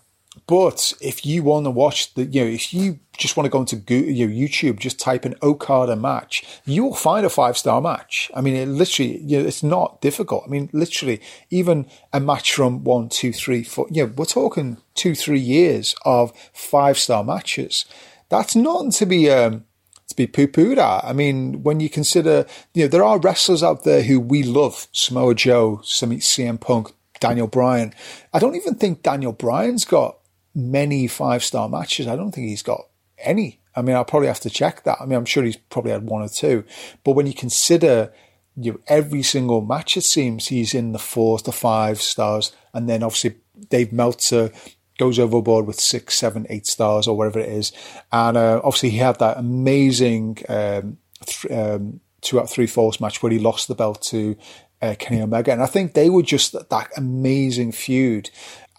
but 0.47 0.93
if 1.01 1.25
you 1.25 1.43
want 1.43 1.65
to 1.65 1.71
watch 1.71 2.13
the, 2.13 2.25
you 2.25 2.43
know, 2.43 2.49
if 2.49 2.73
you 2.73 2.99
just 3.19 3.37
want 3.37 3.45
to 3.45 3.51
go 3.51 3.59
into 3.59 3.75
Google, 3.75 4.13
YouTube, 4.13 4.79
just 4.79 4.99
type 4.99 5.25
in 5.25 5.35
Okada 5.43 5.95
match, 5.95 6.43
you 6.65 6.83
will 6.85 6.95
find 6.95 7.25
a 7.25 7.29
five 7.29 7.57
star 7.57 7.81
match. 7.81 8.31
I 8.33 8.41
mean, 8.41 8.55
it 8.55 8.67
literally, 8.67 9.19
you 9.19 9.39
know, 9.39 9.47
it's 9.47 9.61
not 9.61 10.01
difficult. 10.01 10.45
I 10.45 10.49
mean, 10.49 10.69
literally, 10.73 11.21
even 11.49 11.85
a 12.13 12.19
match 12.19 12.53
from 12.53 12.83
one, 12.83 13.09
two, 13.09 13.33
three, 13.33 13.63
four, 13.63 13.87
you 13.91 14.05
know, 14.05 14.13
we're 14.15 14.25
talking 14.25 14.77
two, 14.95 15.13
three 15.13 15.39
years 15.39 15.93
of 16.05 16.31
five 16.53 16.97
star 16.97 17.23
matches. 17.23 17.85
That's 18.29 18.55
not 18.55 18.93
to 18.93 19.05
be, 19.05 19.29
um, 19.29 19.65
to 20.07 20.15
be 20.15 20.25
poo 20.25 20.47
pooed 20.47 20.77
at. 20.77 21.03
I 21.03 21.13
mean, 21.13 21.61
when 21.63 21.79
you 21.79 21.89
consider, 21.89 22.45
you 22.73 22.83
know, 22.83 22.87
there 22.87 23.03
are 23.03 23.19
wrestlers 23.19 23.61
out 23.61 23.83
there 23.83 24.03
who 24.03 24.19
we 24.19 24.43
love, 24.43 24.87
Samoa 24.93 25.35
Joe, 25.35 25.81
CM 25.83 26.59
Punk, 26.59 26.93
Daniel 27.19 27.47
Bryan. 27.47 27.93
I 28.33 28.39
don't 28.39 28.55
even 28.55 28.75
think 28.75 29.03
Daniel 29.03 29.33
Bryan's 29.33 29.83
got 29.83 30.17
many 30.55 31.07
five 31.07 31.43
star 31.43 31.67
matches. 31.67 32.07
I 32.07 32.15
don't 32.15 32.31
think 32.31 32.47
he's 32.47 32.63
got 32.63 32.88
any. 33.21 33.59
I 33.75 33.81
mean, 33.81 33.95
I'll 33.95 34.05
probably 34.05 34.27
have 34.27 34.39
to 34.41 34.49
check 34.49 34.83
that. 34.83 34.97
I 34.99 35.05
mean, 35.05 35.17
I'm 35.17 35.25
sure 35.25 35.43
he's 35.43 35.57
probably 35.57 35.91
had 35.91 36.03
one 36.03 36.21
or 36.21 36.29
two. 36.29 36.63
But 37.03 37.13
when 37.13 37.27
you 37.27 37.33
consider 37.33 38.11
you 38.55 38.73
know, 38.73 38.79
every 38.87 39.23
single 39.23 39.61
match, 39.61 39.95
it 39.95 40.03
seems 40.03 40.47
he's 40.47 40.73
in 40.73 40.91
the 40.91 40.99
four 40.99 41.39
to 41.39 41.51
five 41.51 42.01
stars. 42.01 42.51
And 42.73 42.89
then 42.89 43.03
obviously 43.03 43.35
Dave 43.69 43.93
Meltzer 43.93 44.51
goes 44.97 45.17
overboard 45.17 45.65
with 45.65 45.79
six, 45.79 46.15
seven, 46.15 46.45
eight 46.49 46.67
stars 46.67 47.07
or 47.07 47.15
whatever 47.15 47.39
it 47.39 47.49
is. 47.49 47.71
And 48.11 48.35
uh, 48.37 48.61
obviously 48.63 48.89
he 48.89 48.97
had 48.97 49.19
that 49.19 49.37
amazing 49.37 50.39
um, 50.49 50.97
th- 51.25 51.51
um, 51.51 52.01
two 52.21 52.39
out 52.39 52.49
three 52.49 52.67
falls 52.67 52.99
match 52.99 53.23
where 53.23 53.31
he 53.31 53.39
lost 53.39 53.67
the 53.67 53.75
belt 53.75 54.01
to 54.03 54.35
uh, 54.81 54.95
Kenny 54.99 55.21
Omega. 55.21 55.53
And 55.53 55.63
I 55.63 55.67
think 55.67 55.93
they 55.93 56.09
were 56.09 56.23
just 56.23 56.53
that 56.69 56.89
amazing 56.97 57.71
feud. 57.71 58.29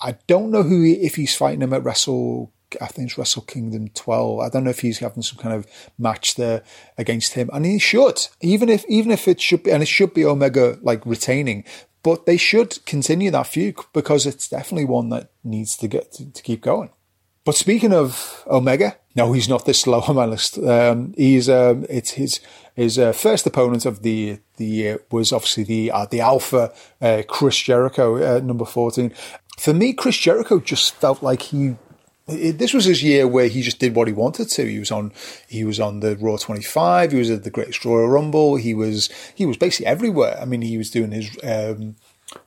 I 0.02 0.16
don't 0.26 0.50
know 0.50 0.62
who 0.62 0.82
he, 0.82 0.92
if 0.92 1.16
he's 1.16 1.36
fighting 1.36 1.62
him 1.62 1.72
at 1.72 1.84
Wrestle. 1.84 2.52
I 2.80 2.86
think 2.86 3.08
it's 3.08 3.18
Wrestle 3.18 3.42
Kingdom 3.42 3.88
12. 3.88 4.40
I 4.40 4.48
don't 4.48 4.64
know 4.64 4.70
if 4.70 4.80
he's 4.80 4.98
having 4.98 5.22
some 5.22 5.38
kind 5.38 5.54
of 5.54 5.66
match 5.98 6.34
there 6.34 6.62
against 6.98 7.34
him, 7.34 7.50
and 7.52 7.64
he 7.64 7.78
should, 7.78 8.26
even 8.40 8.68
if 8.68 8.84
even 8.88 9.10
if 9.10 9.28
it 9.28 9.40
should 9.40 9.62
be, 9.62 9.70
and 9.70 9.82
it 9.82 9.86
should 9.86 10.14
be 10.14 10.24
Omega 10.24 10.78
like 10.82 11.04
retaining, 11.06 11.64
but 12.02 12.26
they 12.26 12.36
should 12.36 12.84
continue 12.86 13.30
that 13.30 13.46
feud 13.46 13.76
because 13.92 14.26
it's 14.26 14.48
definitely 14.48 14.84
one 14.86 15.10
that 15.10 15.30
needs 15.44 15.76
to 15.76 15.88
get 15.88 16.12
to, 16.12 16.30
to 16.32 16.42
keep 16.42 16.60
going. 16.60 16.90
But 17.44 17.54
speaking 17.54 17.92
of 17.92 18.44
Omega, 18.46 18.96
no, 19.16 19.32
he's 19.32 19.48
not 19.48 19.64
this 19.64 19.86
low 19.86 20.00
on 20.00 20.14
my 20.14 20.26
list. 20.26 20.58
Um, 20.58 21.14
he's 21.16 21.48
um, 21.48 21.86
it's 21.88 22.12
his 22.12 22.40
his 22.74 22.98
uh, 22.98 23.12
first 23.12 23.46
opponent 23.46 23.86
of 23.86 24.02
the 24.02 24.38
the 24.56 24.66
year 24.66 25.02
was 25.10 25.32
obviously 25.32 25.64
the 25.64 25.90
uh, 25.90 26.06
the 26.06 26.20
Alpha 26.20 26.72
uh, 27.00 27.22
Chris 27.26 27.58
Jericho, 27.58 28.36
uh, 28.36 28.40
number 28.40 28.64
fourteen. 28.64 29.12
For 29.58 29.74
me, 29.74 29.92
Chris 29.92 30.16
Jericho 30.16 30.60
just 30.60 30.94
felt 30.94 31.22
like 31.22 31.42
he. 31.42 31.76
It, 32.30 32.58
this 32.58 32.72
was 32.72 32.84
his 32.84 33.02
year 33.02 33.26
where 33.26 33.48
he 33.48 33.62
just 33.62 33.78
did 33.78 33.94
what 33.94 34.08
he 34.08 34.14
wanted 34.14 34.48
to. 34.50 34.66
He 34.66 34.78
was 34.78 34.90
on, 34.90 35.12
he 35.48 35.64
was 35.64 35.80
on 35.80 36.00
the 36.00 36.16
Raw 36.16 36.36
25. 36.36 37.12
He 37.12 37.18
was 37.18 37.30
at 37.30 37.44
the 37.44 37.50
Greatest 37.50 37.84
Royal 37.84 38.08
Rumble. 38.08 38.56
He 38.56 38.74
was, 38.74 39.10
he 39.34 39.46
was 39.46 39.56
basically 39.56 39.86
everywhere. 39.86 40.38
I 40.40 40.44
mean, 40.44 40.62
he 40.62 40.78
was 40.78 40.90
doing 40.90 41.12
his 41.12 41.30
um, 41.42 41.96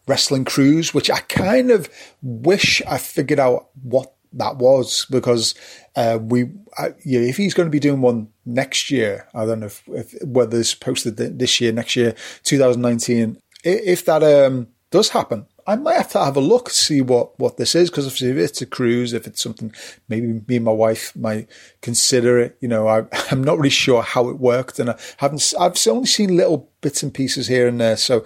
wrestling 0.07 0.45
cruise, 0.45 0.93
which 0.93 1.09
I 1.09 1.19
kind 1.19 1.71
of 1.71 1.89
wish 2.21 2.81
I 2.87 2.97
figured 2.97 3.39
out 3.39 3.69
what 3.81 4.13
that 4.33 4.57
was 4.57 5.05
because 5.09 5.55
uh, 5.95 6.19
we, 6.21 6.49
uh, 6.77 6.89
yeah, 7.05 7.19
if 7.19 7.37
he's 7.37 7.53
going 7.53 7.67
to 7.67 7.71
be 7.71 7.79
doing 7.79 8.01
one 8.01 8.29
next 8.45 8.89
year, 8.89 9.27
I 9.33 9.45
don't 9.45 9.59
know 9.59 9.67
if, 9.67 9.83
if 9.87 10.15
whether 10.23 10.59
it's 10.59 10.73
posted 10.73 11.17
this 11.17 11.61
year, 11.61 11.71
next 11.71 11.95
year, 11.95 12.15
2019. 12.43 13.37
If 13.63 14.05
that 14.05 14.23
um, 14.23 14.67
does 14.91 15.09
happen, 15.09 15.45
I 15.65 15.75
might 15.75 15.95
have 15.95 16.11
to 16.11 16.23
have 16.23 16.35
a 16.35 16.41
look 16.41 16.69
see 16.69 17.01
what 17.01 17.39
what 17.39 17.57
this 17.57 17.75
is 17.75 17.89
because 17.89 18.21
if 18.21 18.37
it's 18.37 18.61
a 18.61 18.65
cruise, 18.65 19.13
if 19.13 19.27
it's 19.27 19.41
something 19.41 19.73
maybe 20.09 20.41
me 20.47 20.57
and 20.57 20.65
my 20.65 20.71
wife 20.71 21.15
might 21.15 21.47
consider 21.81 22.39
it. 22.39 22.57
You 22.59 22.67
know, 22.67 22.87
I, 22.87 23.05
I'm 23.31 23.43
not 23.43 23.57
really 23.57 23.69
sure 23.69 24.01
how 24.01 24.29
it 24.29 24.39
worked, 24.39 24.79
and 24.79 24.91
I 24.91 24.99
haven't. 25.17 25.53
I've 25.59 25.77
only 25.87 26.05
seen 26.05 26.35
little 26.35 26.69
bits 26.81 27.03
and 27.03 27.13
pieces 27.13 27.47
here 27.47 27.67
and 27.67 27.79
there, 27.79 27.97
so 27.97 28.25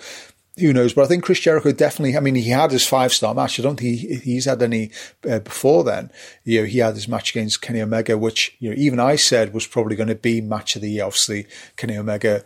who 0.58 0.74
knows? 0.74 0.94
But 0.94 1.06
I 1.06 1.08
think 1.08 1.24
Chris 1.24 1.40
Jericho 1.40 1.72
definitely. 1.72 2.18
I 2.18 2.20
mean, 2.20 2.36
he 2.36 2.50
had 2.50 2.72
his 2.72 2.88
five 2.88 3.14
star 3.14 3.34
match. 3.34 3.60
I 3.60 3.64
don't 3.64 3.80
think 3.80 4.00
he, 4.00 4.16
he's 4.16 4.46
had 4.46 4.62
any 4.62 4.92
uh, 5.30 5.40
before 5.40 5.84
then. 5.84 6.12
You 6.44 6.62
know, 6.62 6.68
he 6.68 6.80
had 6.80 6.96
his 6.96 7.08
match 7.08 7.32
against 7.32 7.62
Kenny 7.62 7.82
Omega, 7.82 8.18
which 8.18 8.56
you 8.60 8.70
know 8.70 8.76
even 8.78 9.00
I 9.00 9.16
said 9.16 9.54
was 9.54 9.68
probably 9.68 9.96
going 9.96 10.10
to 10.10 10.16
be 10.16 10.42
match 10.42 10.76
of 10.76 10.82
the 10.82 10.92
year. 10.92 11.06
Obviously, 11.06 11.48
Kenny 11.76 11.98
Omega 11.98 12.44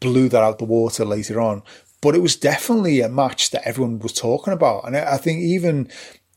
blew 0.00 0.28
that 0.28 0.42
out 0.42 0.58
the 0.58 0.64
water 0.64 1.04
later 1.04 1.40
on, 1.40 1.62
but 2.06 2.14
it 2.14 2.22
was 2.22 2.36
definitely 2.36 3.00
a 3.00 3.08
match 3.08 3.50
that 3.50 3.66
everyone 3.66 3.98
was 3.98 4.12
talking 4.12 4.52
about. 4.52 4.86
And 4.86 4.96
I 4.96 5.16
think 5.16 5.40
even 5.40 5.90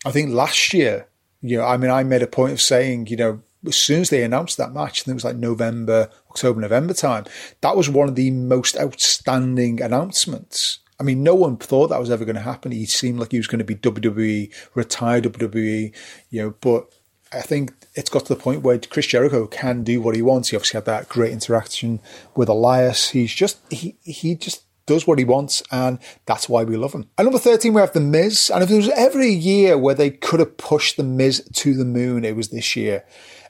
I 0.03 0.11
think 0.11 0.31
last 0.31 0.73
year, 0.73 1.07
you 1.41 1.57
know, 1.57 1.65
I 1.65 1.77
mean, 1.77 1.91
I 1.91 2.03
made 2.03 2.23
a 2.23 2.27
point 2.27 2.53
of 2.53 2.61
saying, 2.61 3.07
you 3.07 3.17
know, 3.17 3.41
as 3.67 3.75
soon 3.75 4.01
as 4.01 4.09
they 4.09 4.23
announced 4.23 4.57
that 4.57 4.73
match, 4.73 5.01
I 5.01 5.03
think 5.03 5.13
it 5.13 5.13
was 5.15 5.25
like 5.25 5.35
November, 5.35 6.09
October, 6.31 6.59
November 6.59 6.93
time. 6.93 7.25
That 7.61 7.77
was 7.77 7.89
one 7.89 8.09
of 8.09 8.15
the 8.15 8.31
most 8.31 8.77
outstanding 8.77 9.81
announcements 9.81 10.79
I 10.99 11.03
mean, 11.03 11.23
no 11.23 11.33
one 11.33 11.55
thought 11.55 11.87
that 11.87 11.99
was 11.99 12.11
ever 12.11 12.25
going 12.25 12.35
to 12.35 12.41
happen. 12.41 12.71
He 12.71 12.85
seemed 12.85 13.19
like 13.19 13.31
he 13.31 13.37
was 13.37 13.47
going 13.47 13.59
to 13.59 13.65
be 13.65 13.75
WWE, 13.75 14.51
retired 14.75 15.23
WWE, 15.23 15.95
you 16.29 16.41
know, 16.41 16.55
but 16.59 16.93
I 17.31 17.41
think 17.41 17.73
it's 17.95 18.09
got 18.09 18.25
to 18.25 18.33
the 18.33 18.39
point 18.39 18.63
where 18.63 18.77
Chris 18.79 19.07
Jericho 19.07 19.47
can 19.47 19.83
do 19.83 20.01
what 20.01 20.15
he 20.15 20.21
wants. 20.21 20.49
He 20.49 20.57
obviously 20.57 20.77
had 20.77 20.85
that 20.85 21.07
great 21.07 21.31
interaction 21.31 22.01
with 22.35 22.49
Elias. 22.49 23.11
He's 23.11 23.33
just, 23.33 23.59
he, 23.71 23.95
he 24.03 24.35
just 24.35 24.63
does 24.89 25.05
what 25.05 25.19
he 25.19 25.23
wants, 25.23 25.61
and 25.71 25.99
that's 26.25 26.49
why 26.49 26.63
we 26.63 26.75
love 26.75 26.93
him. 26.93 27.07
At 27.17 27.23
number 27.23 27.37
13, 27.37 27.73
we 27.73 27.79
have 27.79 27.93
The 27.93 28.01
Miz. 28.01 28.49
And 28.49 28.63
if 28.63 28.69
there 28.69 28.77
was 28.79 28.89
ever 28.89 29.21
a 29.21 29.27
year 29.27 29.77
where 29.77 29.93
they 29.93 30.09
could 30.09 30.39
have 30.39 30.57
pushed 30.57 30.97
The 30.97 31.03
Miz 31.03 31.47
to 31.53 31.75
the 31.75 31.85
moon, 31.85 32.25
it 32.25 32.35
was 32.35 32.49
this 32.49 32.75
year. 32.75 33.05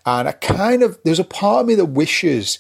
And 0.06 0.28
I 0.28 0.34
kind 0.34 0.84
of, 0.84 1.00
there's 1.06 1.20
a 1.20 1.24
part 1.24 1.62
of 1.62 1.68
me 1.68 1.76
that 1.76 1.86
wishes 1.86 2.60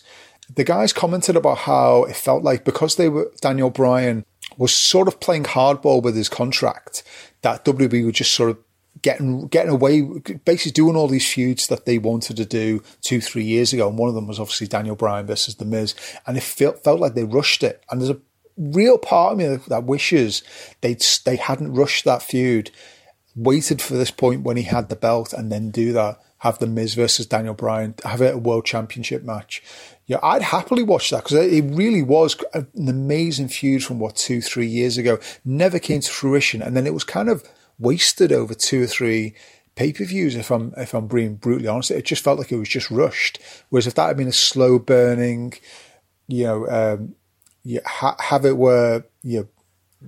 the 0.55 0.63
guys 0.63 0.93
commented 0.93 1.35
about 1.35 1.59
how 1.59 2.05
it 2.05 2.15
felt 2.15 2.43
like 2.43 2.63
because 2.63 2.95
they 2.95 3.09
were 3.09 3.31
Daniel 3.41 3.69
Bryan 3.69 4.25
was 4.57 4.73
sort 4.73 5.07
of 5.07 5.19
playing 5.19 5.43
hardball 5.43 6.01
with 6.01 6.15
his 6.15 6.29
contract, 6.29 7.03
that 7.41 7.65
WWE 7.65 8.05
were 8.05 8.11
just 8.11 8.33
sort 8.33 8.49
of 8.49 8.57
getting 9.01 9.47
getting 9.47 9.71
away, 9.71 10.01
basically 10.45 10.71
doing 10.71 10.95
all 10.95 11.07
these 11.07 11.31
feuds 11.31 11.67
that 11.67 11.85
they 11.85 11.97
wanted 11.97 12.37
to 12.37 12.45
do 12.45 12.81
two, 13.01 13.21
three 13.21 13.43
years 13.43 13.73
ago. 13.73 13.87
And 13.87 13.97
one 13.97 14.09
of 14.09 14.15
them 14.15 14.27
was 14.27 14.39
obviously 14.39 14.67
Daniel 14.67 14.95
Bryan 14.95 15.25
versus 15.25 15.55
The 15.55 15.65
Miz. 15.65 15.95
And 16.25 16.37
it 16.37 16.43
felt, 16.43 16.83
felt 16.83 16.99
like 16.99 17.13
they 17.13 17.23
rushed 17.23 17.63
it. 17.63 17.83
And 17.89 18.01
there's 18.01 18.09
a 18.09 18.19
real 18.59 18.97
part 18.97 19.31
of 19.31 19.37
me 19.37 19.45
that, 19.47 19.83
wishes 19.85 20.43
they 20.81 20.97
they 21.25 21.37
hadn't 21.37 21.73
rushed 21.73 22.05
that 22.05 22.21
feud, 22.21 22.71
waited 23.35 23.81
for 23.81 23.95
this 23.95 24.11
point 24.11 24.43
when 24.43 24.57
he 24.57 24.63
had 24.63 24.89
the 24.89 24.95
belt, 24.95 25.33
and 25.33 25.51
then 25.51 25.71
do 25.71 25.93
that. 25.93 26.19
Have 26.39 26.59
the 26.59 26.67
Miz 26.67 26.93
versus 26.93 27.25
Daniel 27.25 27.53
Bryan, 27.53 27.95
have 28.05 28.21
it 28.21 28.33
a 28.33 28.37
world 28.37 28.65
championship 28.65 29.23
match 29.23 29.61
yeah, 30.09 30.17
I'd 30.23 30.41
happily 30.41 30.81
watch 30.81 31.11
that 31.11 31.23
because 31.23 31.37
it 31.37 31.65
really 31.65 32.01
was 32.01 32.35
an 32.55 32.89
amazing 32.89 33.47
feud 33.47 33.83
from 33.83 33.99
what 33.99 34.15
two, 34.15 34.41
three 34.41 34.65
years 34.65 34.97
ago. 34.97 35.19
Never 35.45 35.77
came 35.77 36.01
to 36.01 36.11
fruition, 36.11 36.63
and 36.63 36.75
then 36.75 36.87
it 36.87 36.95
was 36.95 37.03
kind 37.03 37.29
of 37.29 37.47
wasted 37.77 38.31
over 38.31 38.55
two 38.55 38.81
or 38.81 38.87
three 38.87 39.35
pay 39.75 39.93
per 39.93 40.05
views. 40.05 40.35
If 40.35 40.49
I'm 40.49 40.73
if 40.77 40.95
I'm 40.95 41.05
being 41.05 41.35
brutally 41.35 41.67
honest, 41.67 41.91
it 41.91 42.05
just 42.05 42.23
felt 42.23 42.39
like 42.39 42.51
it 42.51 42.57
was 42.57 42.67
just 42.67 42.89
rushed. 42.89 43.37
Whereas 43.69 43.85
if 43.85 43.93
that 43.93 44.07
had 44.07 44.17
been 44.17 44.27
a 44.27 44.31
slow 44.31 44.79
burning, 44.79 45.53
you 46.27 46.45
know, 46.45 46.67
um, 46.67 47.13
you 47.69 47.81
ha- 47.85 48.15
have 48.19 48.45
it 48.45 48.57
where 48.57 49.05
you 49.21 49.47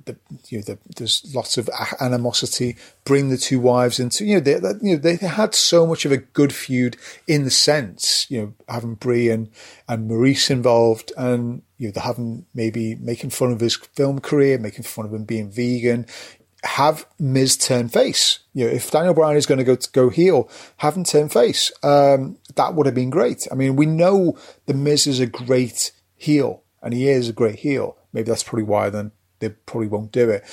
the, 0.06 0.16
you 0.48 0.58
know, 0.58 0.64
the, 0.64 0.78
there's 0.96 1.32
lots 1.36 1.58
of 1.58 1.70
animosity. 2.00 2.78
Bring 3.04 3.30
the 3.30 3.38
two 3.38 3.60
wives 3.60 4.00
into, 4.00 4.26
you 4.26 4.36
know, 4.36 4.40
they, 4.40 4.54
they, 4.54 4.72
you 4.82 4.96
know, 4.96 5.02
they 5.02 5.18
had 5.18 5.54
so 5.54 5.86
much 5.86 6.06
of 6.06 6.12
a 6.12 6.18
good 6.18 6.54
feud 6.54 6.96
in 7.28 7.44
the 7.44 7.52
sense, 7.52 8.26
you 8.30 8.42
know, 8.42 8.54
having 8.70 8.96
Brie 8.96 9.30
and, 9.30 9.50
and 9.90 10.10
Maryse 10.10 10.50
involved 10.50 11.12
and, 11.18 11.62
you 11.78 11.88
know, 11.88 11.92
they're 11.92 12.04
having 12.04 12.46
maybe 12.54 12.96
making 12.96 13.32
fun 13.32 13.52
of 13.52 13.60
his 13.60 13.76
film 13.76 14.20
career, 14.20 14.58
making 14.58 14.84
fun 14.84 15.06
of 15.06 15.14
him 15.14 15.26
being 15.26 15.52
vegan. 15.52 16.06
Have 16.64 17.06
Miz 17.20 17.58
turn 17.58 17.90
face. 17.90 18.40
You 18.54 18.66
know, 18.66 18.72
if 18.72 18.92
Daniel 18.92 19.14
Bryan 19.14 19.36
is 19.36 19.46
going 19.46 19.58
to 19.58 19.66
go 19.66 19.76
to 19.76 19.92
go 19.92 20.10
heel, 20.10 20.50
have 20.78 20.96
him 20.96 21.04
turn 21.04 21.28
face. 21.28 21.70
Um, 21.84 22.38
that 22.56 22.76
would 22.76 22.86
have 22.86 22.96
been 22.96 23.10
great. 23.10 23.46
I 23.52 23.56
mean, 23.56 23.76
we 23.76 23.88
know 23.88 24.38
the 24.68 24.74
Miz 24.74 25.06
is 25.06 25.20
a 25.20 25.26
great 25.26 25.92
heel, 26.16 26.64
and 26.82 26.94
he 26.94 27.08
is 27.08 27.30
a 27.30 27.34
great 27.34 27.60
heel. 27.60 27.98
Maybe 28.14 28.30
that's 28.30 28.44
probably 28.44 28.64
why 28.64 28.90
then 28.90 29.12
they 29.40 29.50
probably 29.50 29.88
won't 29.88 30.12
do 30.12 30.30
it. 30.30 30.44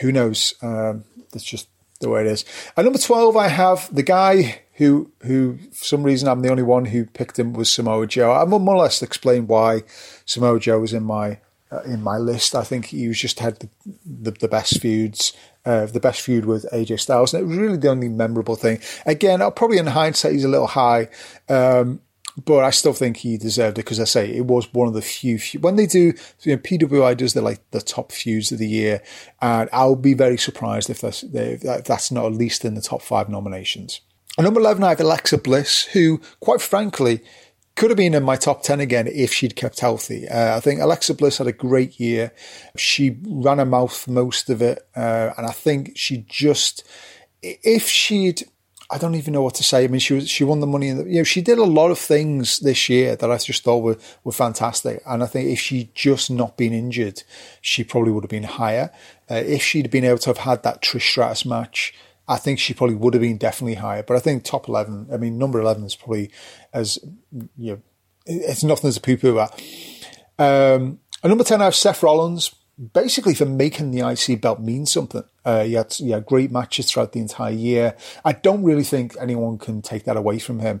Who 0.00 0.12
knows? 0.12 0.54
Um, 0.62 1.04
that's 1.32 1.44
just 1.44 1.68
the 2.00 2.08
way 2.08 2.20
it 2.22 2.26
is. 2.26 2.44
At 2.76 2.84
number 2.84 2.98
12, 2.98 3.36
I 3.36 3.48
have 3.48 3.94
the 3.94 4.02
guy 4.02 4.62
who, 4.74 5.10
who 5.22 5.58
for 5.72 5.84
some 5.84 6.02
reason 6.02 6.28
I'm 6.28 6.42
the 6.42 6.50
only 6.50 6.62
one 6.62 6.86
who 6.86 7.06
picked 7.06 7.38
him 7.38 7.54
was 7.54 7.70
Samoa 7.70 8.06
Joe. 8.06 8.32
I'm 8.32 8.50
more 8.50 8.74
or 8.74 8.82
less 8.82 9.02
explain 9.02 9.46
why 9.46 9.82
Samoa 10.24 10.60
Joe 10.60 10.80
was 10.80 10.92
in 10.92 11.02
my 11.02 11.38
uh, 11.70 11.80
in 11.80 12.02
my 12.02 12.16
list. 12.16 12.54
I 12.54 12.62
think 12.62 12.86
he 12.86 13.08
was 13.08 13.18
just 13.18 13.40
had 13.40 13.58
the, 13.58 13.68
the, 14.04 14.30
the 14.30 14.48
best 14.48 14.80
feuds, 14.80 15.32
uh, 15.64 15.86
the 15.86 16.00
best 16.00 16.20
feud 16.20 16.44
with 16.44 16.64
AJ 16.72 17.00
Styles, 17.00 17.34
and 17.34 17.42
it 17.42 17.46
was 17.46 17.58
really 17.58 17.76
the 17.76 17.88
only 17.88 18.08
memorable 18.08 18.54
thing. 18.54 18.80
Again, 19.04 19.40
probably 19.52 19.78
in 19.78 19.86
hindsight 19.86 20.32
he's 20.32 20.44
a 20.44 20.48
little 20.48 20.68
high. 20.68 21.08
Um, 21.48 22.00
but 22.44 22.64
I 22.64 22.70
still 22.70 22.92
think 22.92 23.18
he 23.18 23.38
deserved 23.38 23.78
it 23.78 23.84
because 23.84 24.00
I 24.00 24.04
say 24.04 24.30
it 24.30 24.46
was 24.46 24.72
one 24.74 24.88
of 24.88 24.94
the 24.94 25.02
few, 25.02 25.38
few 25.38 25.60
when 25.60 25.76
they 25.76 25.86
do 25.86 26.12
you 26.42 26.56
know, 26.56 26.58
PWI 26.58 27.16
does 27.16 27.34
the 27.34 27.42
like 27.42 27.70
the 27.70 27.80
top 27.80 28.12
feuds 28.12 28.52
of 28.52 28.58
the 28.58 28.68
year, 28.68 29.02
and 29.40 29.68
I'll 29.72 29.96
be 29.96 30.14
very 30.14 30.36
surprised 30.36 30.90
if 30.90 31.00
that's 31.00 31.22
if 31.22 31.84
that's 31.84 32.10
not 32.10 32.26
at 32.26 32.32
least 32.32 32.64
in 32.64 32.74
the 32.74 32.82
top 32.82 33.02
five 33.02 33.28
nominations. 33.28 34.00
Number 34.38 34.60
eleven, 34.60 34.84
I 34.84 34.90
have 34.90 35.00
Alexa 35.00 35.38
Bliss, 35.38 35.84
who 35.84 36.20
quite 36.40 36.60
frankly 36.60 37.22
could 37.76 37.90
have 37.90 37.96
been 37.96 38.14
in 38.14 38.22
my 38.22 38.36
top 38.36 38.62
10 38.62 38.80
again 38.80 39.06
if 39.06 39.32
she'd 39.32 39.54
kept 39.54 39.80
healthy. 39.80 40.26
Uh, 40.26 40.56
I 40.56 40.60
think 40.60 40.80
Alexa 40.80 41.12
Bliss 41.14 41.38
had 41.38 41.46
a 41.46 41.52
great 41.52 42.00
year. 42.00 42.32
She 42.76 43.18
ran 43.22 43.58
her 43.58 43.66
mouth 43.66 44.08
most 44.08 44.48
of 44.48 44.62
it. 44.62 44.78
Uh, 44.96 45.32
and 45.36 45.46
I 45.46 45.52
think 45.52 45.92
she 45.94 46.24
just, 46.26 46.84
if 47.42 47.86
she'd 47.86 48.44
I 48.88 48.98
don't 48.98 49.16
even 49.16 49.32
know 49.32 49.42
what 49.42 49.54
to 49.56 49.64
say. 49.64 49.84
I 49.84 49.88
mean, 49.88 49.98
she 49.98 50.14
was 50.14 50.28
she 50.28 50.44
won 50.44 50.60
the 50.60 50.66
money, 50.66 50.90
the, 50.92 51.04
you 51.04 51.18
know, 51.18 51.24
she 51.24 51.42
did 51.42 51.58
a 51.58 51.64
lot 51.64 51.90
of 51.90 51.98
things 51.98 52.60
this 52.60 52.88
year 52.88 53.16
that 53.16 53.30
I 53.30 53.36
just 53.38 53.64
thought 53.64 53.78
were 53.78 53.98
were 54.22 54.32
fantastic. 54.32 55.02
And 55.06 55.22
I 55.22 55.26
think 55.26 55.50
if 55.50 55.58
she'd 55.58 55.94
just 55.94 56.30
not 56.30 56.56
been 56.56 56.72
injured, 56.72 57.24
she 57.60 57.82
probably 57.82 58.12
would 58.12 58.24
have 58.24 58.30
been 58.30 58.44
higher. 58.44 58.92
Uh, 59.28 59.36
if 59.36 59.62
she'd 59.62 59.90
been 59.90 60.04
able 60.04 60.18
to 60.18 60.30
have 60.30 60.38
had 60.38 60.62
that 60.62 60.82
Trish 60.82 61.02
Stratus 61.02 61.44
match, 61.44 61.94
I 62.28 62.36
think 62.36 62.60
she 62.60 62.74
probably 62.74 62.94
would 62.94 63.14
have 63.14 63.20
been 63.20 63.38
definitely 63.38 63.74
higher. 63.74 64.04
But 64.04 64.16
I 64.16 64.20
think 64.20 64.44
top 64.44 64.68
eleven, 64.68 65.08
I 65.12 65.16
mean, 65.16 65.36
number 65.36 65.60
eleven 65.60 65.84
is 65.84 65.96
probably 65.96 66.30
as 66.72 66.98
you 67.56 67.72
know, 67.72 67.82
it's 68.24 68.62
nothing 68.62 68.88
as 68.88 68.96
a 68.96 69.00
poo 69.00 69.16
poo 69.16 69.40
at. 69.40 69.52
Um, 70.38 71.00
and 71.22 71.30
number 71.30 71.44
ten, 71.44 71.60
I 71.60 71.64
have 71.64 71.74
Seth 71.74 72.04
Rollins 72.04 72.54
basically 72.92 73.34
for 73.34 73.46
making 73.46 73.90
the 73.90 74.06
IC 74.08 74.40
belt 74.40 74.60
mean 74.60 74.86
something. 74.86 75.24
Uh, 75.46 75.62
he 75.62 75.74
had 75.74 75.92
he 75.92 76.10
had 76.10 76.26
great 76.26 76.50
matches 76.50 76.90
throughout 76.90 77.12
the 77.12 77.20
entire 77.20 77.52
year. 77.52 77.96
I 78.24 78.32
don't 78.32 78.64
really 78.64 78.82
think 78.82 79.14
anyone 79.20 79.58
can 79.58 79.80
take 79.80 80.02
that 80.04 80.16
away 80.16 80.40
from 80.40 80.58
him. 80.58 80.80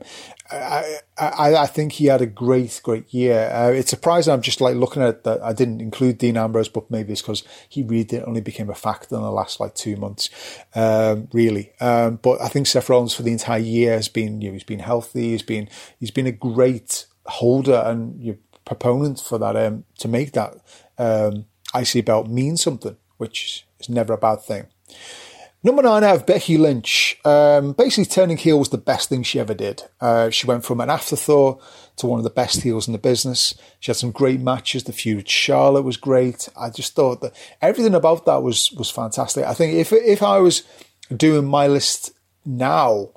I 0.50 0.98
I, 1.16 1.54
I 1.54 1.66
think 1.66 1.92
he 1.92 2.06
had 2.06 2.20
a 2.20 2.26
great 2.26 2.80
great 2.82 3.14
year. 3.14 3.48
Uh, 3.52 3.70
it's 3.70 3.90
surprising. 3.90 4.34
I'm 4.34 4.42
just 4.42 4.60
like 4.60 4.74
looking 4.74 5.02
at 5.02 5.22
that. 5.22 5.40
I 5.40 5.52
didn't 5.52 5.80
include 5.80 6.18
Dean 6.18 6.36
Ambrose, 6.36 6.68
but 6.68 6.90
maybe 6.90 7.12
it's 7.12 7.22
because 7.22 7.44
he 7.68 7.84
really 7.84 8.20
only 8.22 8.40
became 8.40 8.68
a 8.68 8.74
factor 8.74 9.14
in 9.14 9.22
the 9.22 9.30
last 9.30 9.60
like 9.60 9.76
two 9.76 9.94
months, 9.94 10.30
um, 10.74 11.28
really. 11.32 11.70
Um, 11.80 12.16
but 12.16 12.40
I 12.40 12.48
think 12.48 12.66
Seth 12.66 12.88
Rollins 12.88 13.14
for 13.14 13.22
the 13.22 13.32
entire 13.32 13.60
year 13.60 13.92
has 13.92 14.08
been 14.08 14.40
you 14.40 14.48
know, 14.48 14.54
he's 14.54 14.64
been 14.64 14.80
healthy. 14.80 15.30
He's 15.30 15.42
been 15.42 15.68
he's 16.00 16.10
been 16.10 16.26
a 16.26 16.32
great 16.32 17.06
holder 17.26 17.82
and 17.86 18.20
you 18.20 18.32
know, 18.32 18.38
proponent 18.64 19.20
for 19.20 19.38
that 19.38 19.56
um, 19.56 19.84
to 19.98 20.08
make 20.08 20.32
that 20.32 20.56
um, 20.98 21.46
IC 21.74 22.04
belt 22.04 22.28
mean 22.28 22.56
something, 22.56 22.96
which 23.16 23.65
is 23.80 23.88
never 23.88 24.12
a 24.12 24.18
bad 24.18 24.42
thing. 24.42 24.66
Number 25.66 25.82
nine, 25.82 26.04
I 26.04 26.08
have 26.08 26.26
Becky 26.26 26.58
Lynch. 26.58 27.18
Um, 27.24 27.72
basically, 27.72 28.04
turning 28.04 28.36
heel 28.36 28.58
was 28.58 28.68
the 28.68 28.78
best 28.78 29.08
thing 29.08 29.24
she 29.24 29.40
ever 29.40 29.52
did. 29.54 29.82
Uh, 30.00 30.30
she 30.30 30.46
went 30.46 30.64
from 30.64 30.80
an 30.80 30.90
afterthought 30.90 31.60
to 31.96 32.06
one 32.06 32.20
of 32.20 32.24
the 32.24 32.30
best 32.30 32.62
heels 32.62 32.86
in 32.86 32.92
the 32.92 32.98
business. 32.98 33.52
She 33.80 33.90
had 33.90 33.96
some 33.96 34.12
great 34.12 34.40
matches. 34.40 34.84
The 34.84 34.92
feud 34.92 35.16
with 35.16 35.28
Charlotte 35.28 35.82
was 35.82 35.96
great. 35.96 36.48
I 36.56 36.70
just 36.70 36.94
thought 36.94 37.20
that 37.22 37.34
everything 37.60 37.96
about 37.96 38.26
that 38.26 38.44
was 38.44 38.70
was 38.72 38.90
fantastic. 38.90 39.44
I 39.44 39.54
think 39.54 39.74
if 39.74 39.92
if 39.92 40.22
I 40.22 40.38
was 40.38 40.62
doing 41.14 41.46
my 41.46 41.66
list 41.66 42.12
now, 42.44 43.10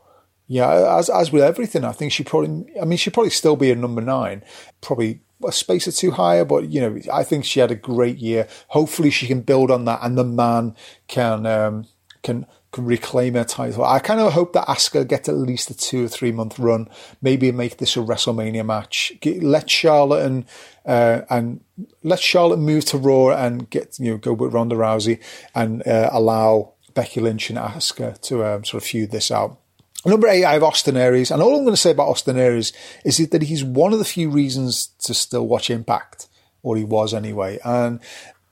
yeah, 0.48 0.98
as 0.98 1.10
as 1.10 1.32
with 1.32 1.44
everything, 1.44 1.84
I 1.84 1.92
think 1.92 2.12
she 2.12 2.24
probably. 2.24 2.66
I 2.82 2.86
mean, 2.86 2.98
she'd 2.98 3.14
probably 3.14 3.30
still 3.30 3.58
be 3.58 3.70
a 3.70 3.76
number 3.76 4.02
nine. 4.02 4.44
Probably 4.82 5.22
a 5.46 5.52
space 5.52 5.88
or 5.88 5.92
two 5.92 6.12
higher, 6.12 6.46
but 6.46 6.70
you 6.70 6.82
know, 6.82 7.00
I 7.12 7.24
think 7.24 7.46
she 7.46 7.60
had 7.60 7.72
a 7.72 7.76
great 7.76 8.18
year. 8.18 8.48
Hopefully, 8.70 9.10
she 9.10 9.28
can 9.28 9.42
build 9.42 9.72
on 9.72 9.86
that, 9.86 10.00
and 10.04 10.18
the 10.18 10.24
man 10.24 10.76
can 11.08 11.46
um, 11.46 11.86
can 12.24 12.46
can 12.72 12.86
reclaim 12.86 13.34
her 13.34 13.44
title. 13.44 13.84
I 13.84 14.00
kind 14.00 14.20
of 14.20 14.34
hope 14.34 14.54
that 14.54 14.68
Asuka 14.68 15.08
gets 15.08 15.28
at 15.28 15.36
least 15.36 15.72
a 15.72 15.78
two 15.78 16.06
or 16.06 16.08
three 16.08 16.32
month 16.32 16.60
run. 16.60 16.88
Maybe 17.22 17.52
make 17.52 17.78
this 17.78 17.98
a 17.98 18.00
WrestleMania 18.00 18.66
match. 18.66 19.14
Get, 19.22 19.42
let 19.42 19.70
Charlotte 19.70 20.26
and 20.26 20.46
uh, 20.86 21.22
and 21.30 21.62
let 22.04 22.20
Charlotte 22.20 22.60
move 22.60 22.86
to 22.86 22.98
Raw 22.98 23.30
and 23.30 23.70
get 23.70 23.98
you 24.00 24.12
know 24.12 24.18
go 24.18 24.34
with 24.34 24.54
Ronda 24.54 24.76
Rousey 24.76 25.20
and 25.56 25.86
uh, 25.88 26.10
allow 26.12 26.74
Becky 26.94 27.22
Lynch 27.22 27.50
and 27.50 27.60
Asuka 27.60 28.20
to 28.22 28.46
um, 28.46 28.66
sort 28.66 28.84
of 28.84 28.88
feud 28.88 29.12
this 29.12 29.32
out. 29.32 29.60
Number 30.06 30.28
eight, 30.28 30.46
I 30.46 30.54
have 30.54 30.64
Austin 30.64 30.96
Aries, 30.96 31.30
and 31.30 31.42
all 31.42 31.56
I'm 31.56 31.64
going 31.64 31.74
to 31.74 31.78
say 31.78 31.92
about 31.92 32.08
Austin 32.08 32.38
Aries 32.38 32.72
is 33.04 33.18
that 33.18 33.42
he's 33.42 33.64
one 33.64 33.92
of 33.92 34.00
the 34.00 34.06
few 34.06 34.30
reasons 34.30 34.88
to 35.00 35.14
still 35.14 35.46
watch 35.46 35.70
Impact, 35.70 36.28
or 36.64 36.78
he 36.78 36.86
was 36.86 37.14
anyway. 37.14 37.60
And 37.66 38.00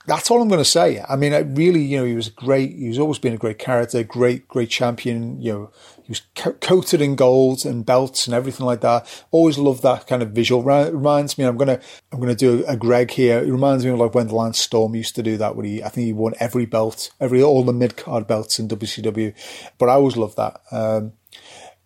that's 0.08 0.30
all 0.30 0.42
I'm 0.42 0.50
going 0.50 0.62
to 0.62 0.66
say. 0.66 1.04
I 1.08 1.16
mean, 1.16 1.34
I 1.34 1.40
really, 1.40 1.82
you 1.82 1.98
know, 1.98 2.06
he 2.06 2.16
was 2.16 2.30
great. 2.30 2.76
He's 2.76 3.00
always 3.00 3.20
been 3.20 3.34
a 3.34 3.38
great 3.38 3.60
character, 3.60 4.04
great, 4.04 4.48
great 4.48 4.70
champion. 4.70 5.42
You 5.42 5.54
know, 5.54 5.72
he 6.04 6.12
was 6.12 6.22
co- 6.36 6.54
coated 6.54 7.02
in 7.02 7.16
gold 7.16 7.66
and 7.66 7.86
belts 7.86 8.28
and 8.28 8.34
everything 8.34 8.66
like 8.66 8.82
that. 8.82 9.26
Always 9.32 9.58
loved 9.58 9.84
that 9.84 10.08
kind 10.08 10.22
of 10.22 10.32
visual. 10.32 10.64
reminds 10.64 11.38
me, 11.38 11.46
I'm 11.46 11.58
gonna, 11.58 11.80
I'm 12.12 12.20
gonna 12.22 12.36
do 12.36 12.64
a 12.68 12.78
Greg 12.78 13.12
here. 13.12 13.40
It 13.40 13.52
reminds 13.52 13.86
me 13.86 13.92
of 13.92 14.00
like 14.00 14.16
when 14.16 14.30
Lance 14.30 14.60
Storm 14.60 14.96
used 14.96 15.16
to 15.16 15.24
do 15.24 15.38
that. 15.38 15.58
When 15.58 15.66
he, 15.66 15.84
I 15.84 15.90
think 15.90 16.06
he 16.06 16.14
won 16.14 16.34
every 16.40 16.66
belt, 16.66 17.12
every 17.20 17.44
all 17.44 17.64
the 17.64 17.74
mid 17.74 17.98
card 17.98 18.28
belts 18.28 18.60
in 18.60 18.70
WCW. 18.70 19.34
But 19.78 19.90
I 19.90 19.94
always 19.94 20.16
loved 20.16 20.38
that. 20.38 20.62
Um, 20.72 21.14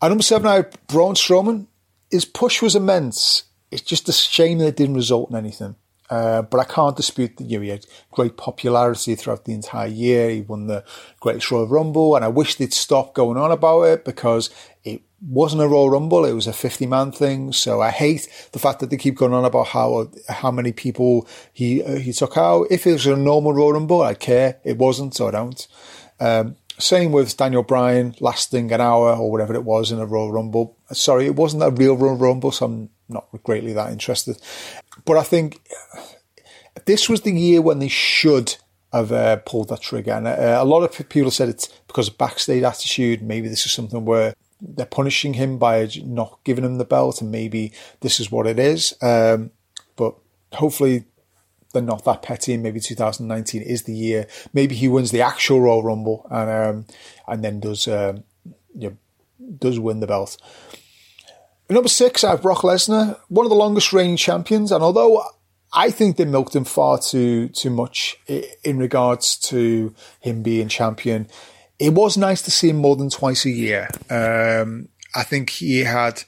and 0.01 0.11
number 0.11 0.23
seven, 0.23 0.47
I 0.47 0.55
have 0.55 0.87
Braun 0.87 1.15
Strowman. 1.15 1.67
His 2.09 2.25
push 2.25 2.61
was 2.61 2.75
immense. 2.75 3.43
It's 3.69 3.81
just 3.81 4.09
a 4.09 4.11
shame 4.11 4.57
that 4.57 4.67
it 4.67 4.75
didn't 4.75 4.95
result 4.95 5.29
in 5.29 5.35
anything. 5.35 5.75
Uh, 6.09 6.41
but 6.41 6.59
I 6.59 6.65
can't 6.65 6.97
dispute 6.97 7.37
that 7.37 7.45
you 7.45 7.57
know, 7.57 7.63
he 7.63 7.69
had 7.69 7.85
great 8.11 8.35
popularity 8.35 9.15
throughout 9.15 9.45
the 9.45 9.53
entire 9.53 9.87
year. 9.87 10.29
He 10.29 10.41
won 10.41 10.67
the 10.67 10.83
Greatest 11.21 11.49
Royal 11.49 11.69
Rumble, 11.69 12.17
and 12.17 12.25
I 12.25 12.27
wish 12.27 12.55
they'd 12.55 12.73
stop 12.73 13.13
going 13.13 13.37
on 13.37 13.49
about 13.49 13.83
it 13.83 14.03
because 14.03 14.49
it 14.83 15.03
wasn't 15.25 15.61
a 15.61 15.69
Royal 15.69 15.89
Rumble; 15.89 16.25
it 16.25 16.33
was 16.33 16.47
a 16.47 16.53
fifty-man 16.53 17.13
thing. 17.13 17.53
So 17.53 17.79
I 17.79 17.91
hate 17.91 18.27
the 18.51 18.59
fact 18.59 18.81
that 18.81 18.89
they 18.89 18.97
keep 18.97 19.15
going 19.15 19.33
on 19.33 19.45
about 19.45 19.67
how 19.67 20.11
how 20.27 20.51
many 20.51 20.73
people 20.73 21.25
he 21.53 21.81
uh, 21.81 21.95
he 21.95 22.11
took 22.11 22.35
out. 22.35 22.67
If 22.69 22.85
it 22.85 22.91
was 22.91 23.05
a 23.05 23.15
normal 23.15 23.53
Royal 23.53 23.71
Rumble, 23.71 24.01
I'd 24.01 24.19
care. 24.19 24.59
It 24.65 24.77
wasn't, 24.77 25.15
so 25.15 25.29
I 25.29 25.31
don't. 25.31 25.67
Um, 26.19 26.57
same 26.81 27.11
with 27.11 27.37
Daniel 27.37 27.63
Bryan 27.63 28.15
lasting 28.19 28.71
an 28.71 28.81
hour 28.81 29.13
or 29.15 29.31
whatever 29.31 29.53
it 29.53 29.63
was 29.63 29.91
in 29.91 29.99
a 29.99 30.05
Royal 30.05 30.31
Rumble. 30.31 30.75
Sorry, 30.91 31.25
it 31.25 31.35
wasn't 31.35 31.63
a 31.63 31.69
real 31.69 31.95
Royal 31.95 32.15
Rumble, 32.15 32.51
so 32.51 32.65
I'm 32.65 32.89
not 33.07 33.27
greatly 33.43 33.73
that 33.73 33.91
interested. 33.91 34.37
But 35.05 35.17
I 35.17 35.23
think 35.23 35.61
this 36.85 37.09
was 37.09 37.21
the 37.21 37.31
year 37.31 37.61
when 37.61 37.79
they 37.79 37.87
should 37.87 38.55
have 38.91 39.11
uh, 39.11 39.37
pulled 39.37 39.69
that 39.69 39.81
trigger. 39.81 40.11
And 40.11 40.27
uh, 40.27 40.59
a 40.59 40.65
lot 40.65 40.83
of 40.83 41.09
people 41.09 41.31
said 41.31 41.49
it's 41.49 41.67
because 41.87 42.09
of 42.09 42.17
backstage 42.17 42.63
attitude. 42.63 43.21
Maybe 43.21 43.47
this 43.47 43.65
is 43.65 43.71
something 43.71 44.05
where 44.05 44.33
they're 44.59 44.85
punishing 44.85 45.33
him 45.33 45.57
by 45.57 45.89
not 46.03 46.39
giving 46.43 46.63
him 46.63 46.77
the 46.77 46.85
belt, 46.85 47.21
and 47.21 47.31
maybe 47.31 47.71
this 48.01 48.19
is 48.19 48.31
what 48.31 48.47
it 48.47 48.59
is. 48.59 48.93
Um, 49.01 49.51
but 49.95 50.15
hopefully 50.53 51.05
they're 51.71 51.81
not 51.81 52.05
that 52.05 52.21
petty, 52.21 52.53
and 52.53 52.63
maybe 52.63 52.79
2019 52.79 53.62
is 53.62 53.84
the 53.84 53.93
year. 53.93 54.27
Maybe 54.53 54.75
he 54.75 54.88
wins 54.88 55.12
the 55.12 55.21
actual 55.21 55.62
Royal 55.62 55.84
Rumble 55.84 56.27
and 56.29 56.49
um, 56.49 56.86
and 57.27 57.43
then 57.43 57.60
does 57.60 57.88
um, 57.88 58.23
you 58.75 58.89
know, 58.89 58.97
does 59.57 59.79
win 59.79 59.99
the 59.99 60.07
belt. 60.07 60.38
number 61.69 61.89
six, 61.89 62.23
I 62.23 62.31
have 62.31 62.41
Brock 62.41 62.60
Lesnar, 62.60 63.19
one 63.29 63.45
of 63.45 63.49
the 63.49 63.55
longest 63.55 63.93
reigning 63.93 64.17
champions, 64.17 64.71
and 64.71 64.84
although 64.84 65.23
I 65.73 65.89
think 65.89 66.17
they 66.17 66.25
milked 66.25 66.55
him 66.55 66.65
far 66.65 66.99
too 66.99 67.49
too 67.49 67.69
much 67.69 68.17
in 68.63 68.77
regards 68.77 69.38
to 69.49 69.93
him 70.19 70.43
being 70.43 70.67
champion. 70.67 71.27
It 71.79 71.93
was 71.93 72.15
nice 72.15 72.43
to 72.43 72.51
see 72.51 72.69
him 72.69 72.75
more 72.75 72.95
than 72.95 73.10
twice 73.10 73.45
a 73.45 73.49
year. 73.49 73.89
Um, 74.10 74.89
I 75.15 75.23
think 75.23 75.49
he 75.49 75.79
had 75.79 76.23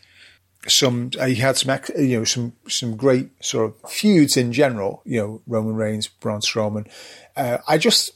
some 0.67 1.11
uh, 1.19 1.25
he 1.25 1.35
had 1.35 1.57
some 1.57 1.79
you 1.97 2.19
know 2.19 2.23
some 2.23 2.53
some 2.67 2.95
great 2.95 3.29
sort 3.43 3.65
of 3.65 3.91
feuds 3.91 4.37
in 4.37 4.53
general. 4.53 5.01
You 5.05 5.19
know, 5.19 5.41
Roman 5.47 5.75
Reigns, 5.75 6.07
Braun 6.07 6.41
Strowman. 6.41 6.87
Uh, 7.35 7.57
I 7.67 7.77
just 7.77 8.11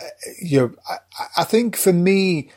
uh, 0.00 0.04
you 0.40 0.60
know 0.60 0.74
I, 0.88 0.96
I 1.38 1.44
think 1.44 1.76
for 1.76 1.92
me 1.92 2.50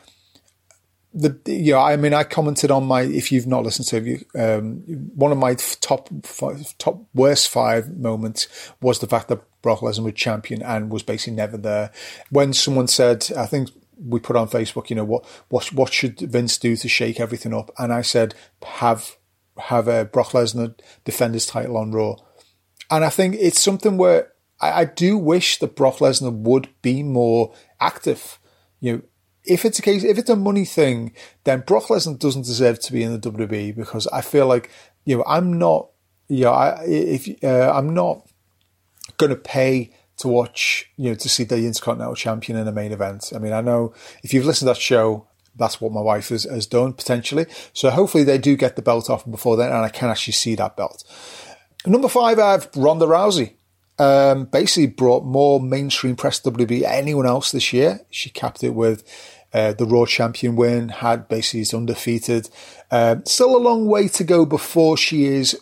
the 1.16 1.40
you 1.46 1.72
know, 1.72 1.80
I 1.80 1.96
mean, 1.96 2.12
I 2.12 2.24
commented 2.24 2.70
on 2.70 2.84
my. 2.84 3.02
If 3.02 3.32
you've 3.32 3.46
not 3.46 3.64
listened 3.64 3.88
to 3.88 3.96
it, 3.96 4.26
um, 4.38 4.82
one 5.14 5.32
of 5.32 5.38
my 5.38 5.54
top 5.80 6.10
five, 6.24 6.76
top 6.76 7.02
worst 7.14 7.48
five 7.48 7.96
moments 7.96 8.48
was 8.82 8.98
the 8.98 9.06
fact 9.06 9.28
that 9.28 9.40
Brock 9.62 9.80
Lesnar 9.80 10.04
was 10.04 10.14
champion 10.14 10.62
and 10.62 10.90
was 10.90 11.02
basically 11.02 11.32
never 11.32 11.56
there. 11.56 11.90
When 12.30 12.52
someone 12.52 12.86
said, 12.86 13.28
I 13.36 13.46
think 13.46 13.70
we 13.96 14.20
put 14.20 14.36
on 14.36 14.48
Facebook, 14.48 14.90
you 14.90 14.96
know, 14.96 15.04
what 15.04 15.24
what 15.48 15.72
what 15.72 15.92
should 15.92 16.20
Vince 16.20 16.58
do 16.58 16.76
to 16.76 16.88
shake 16.88 17.20
everything 17.20 17.54
up? 17.54 17.70
And 17.78 17.92
I 17.92 18.02
said, 18.02 18.34
have 18.64 19.16
have 19.58 19.88
a 19.88 20.04
Brock 20.04 20.28
Lesnar 20.30 20.78
defend 21.04 21.34
his 21.34 21.46
title 21.46 21.76
on 21.76 21.92
Raw. 21.92 22.16
And 22.90 23.04
I 23.04 23.10
think 23.10 23.36
it's 23.38 23.60
something 23.60 23.96
where 23.96 24.32
I, 24.60 24.82
I 24.82 24.84
do 24.84 25.16
wish 25.16 25.58
that 25.58 25.76
Brock 25.76 25.98
Lesnar 25.98 26.32
would 26.32 26.68
be 26.82 27.02
more 27.02 27.54
active. 27.80 28.38
You 28.80 28.92
know, 28.92 29.02
if 29.44 29.64
it's 29.64 29.78
a 29.78 29.82
case, 29.82 30.04
if 30.04 30.18
it's 30.18 30.30
a 30.30 30.36
money 30.36 30.64
thing, 30.64 31.12
then 31.44 31.64
Brock 31.66 31.84
Lesnar 31.84 32.18
doesn't 32.18 32.42
deserve 32.42 32.80
to 32.80 32.92
be 32.92 33.02
in 33.02 33.12
the 33.12 33.30
WWE 33.30 33.74
because 33.74 34.06
I 34.08 34.20
feel 34.20 34.46
like, 34.46 34.70
you 35.04 35.16
know, 35.16 35.24
I'm 35.26 35.58
not, 35.58 35.90
you 36.28 36.44
know, 36.44 36.52
I, 36.52 36.84
if, 36.84 37.28
uh, 37.42 37.72
I'm 37.72 37.94
not 37.94 38.28
going 39.16 39.30
to 39.30 39.36
pay 39.36 39.92
to 40.18 40.28
watch, 40.28 40.90
you 40.96 41.10
know, 41.10 41.14
to 41.14 41.28
see 41.28 41.44
the 41.44 41.56
Intercontinental 41.56 42.14
Champion 42.14 42.58
in 42.58 42.68
a 42.68 42.72
main 42.72 42.92
event. 42.92 43.32
I 43.34 43.38
mean, 43.38 43.52
I 43.52 43.60
know 43.60 43.92
if 44.22 44.32
you've 44.32 44.46
listened 44.46 44.68
to 44.68 44.74
that 44.74 44.80
show, 44.80 45.28
that's 45.56 45.80
what 45.80 45.92
my 45.92 46.00
wife 46.00 46.28
has, 46.30 46.44
has 46.44 46.66
done 46.66 46.92
potentially. 46.92 47.46
So 47.72 47.90
hopefully 47.90 48.24
they 48.24 48.38
do 48.38 48.56
get 48.56 48.76
the 48.76 48.82
belt 48.82 49.10
off 49.10 49.28
before 49.30 49.56
then 49.56 49.68
and 49.68 49.78
I 49.78 49.88
can 49.88 50.08
actually 50.08 50.34
see 50.34 50.54
that 50.56 50.76
belt. 50.76 51.04
Number 51.86 52.08
five, 52.08 52.38
I 52.38 52.52
have 52.52 52.70
Ronda 52.74 53.06
Rousey. 53.06 53.54
Um, 53.98 54.44
basically 54.44 54.88
brought 54.88 55.24
more 55.24 55.58
mainstream 55.58 56.16
press 56.16 56.38
WWE 56.40 56.82
anyone 56.82 57.24
else 57.24 57.52
this 57.52 57.72
year. 57.72 58.00
She 58.10 58.28
capped 58.28 58.62
it 58.62 58.74
with 58.74 59.02
uh, 59.54 59.72
the 59.72 59.86
Raw 59.86 60.04
champion 60.04 60.54
win, 60.54 60.90
had 60.90 61.28
basically 61.28 61.64
undefeated. 61.76 62.50
Uh, 62.90 63.16
still 63.24 63.56
a 63.56 63.58
long 63.58 63.86
way 63.86 64.08
to 64.08 64.24
go 64.24 64.44
before 64.44 64.98
she 64.98 65.24
is 65.24 65.58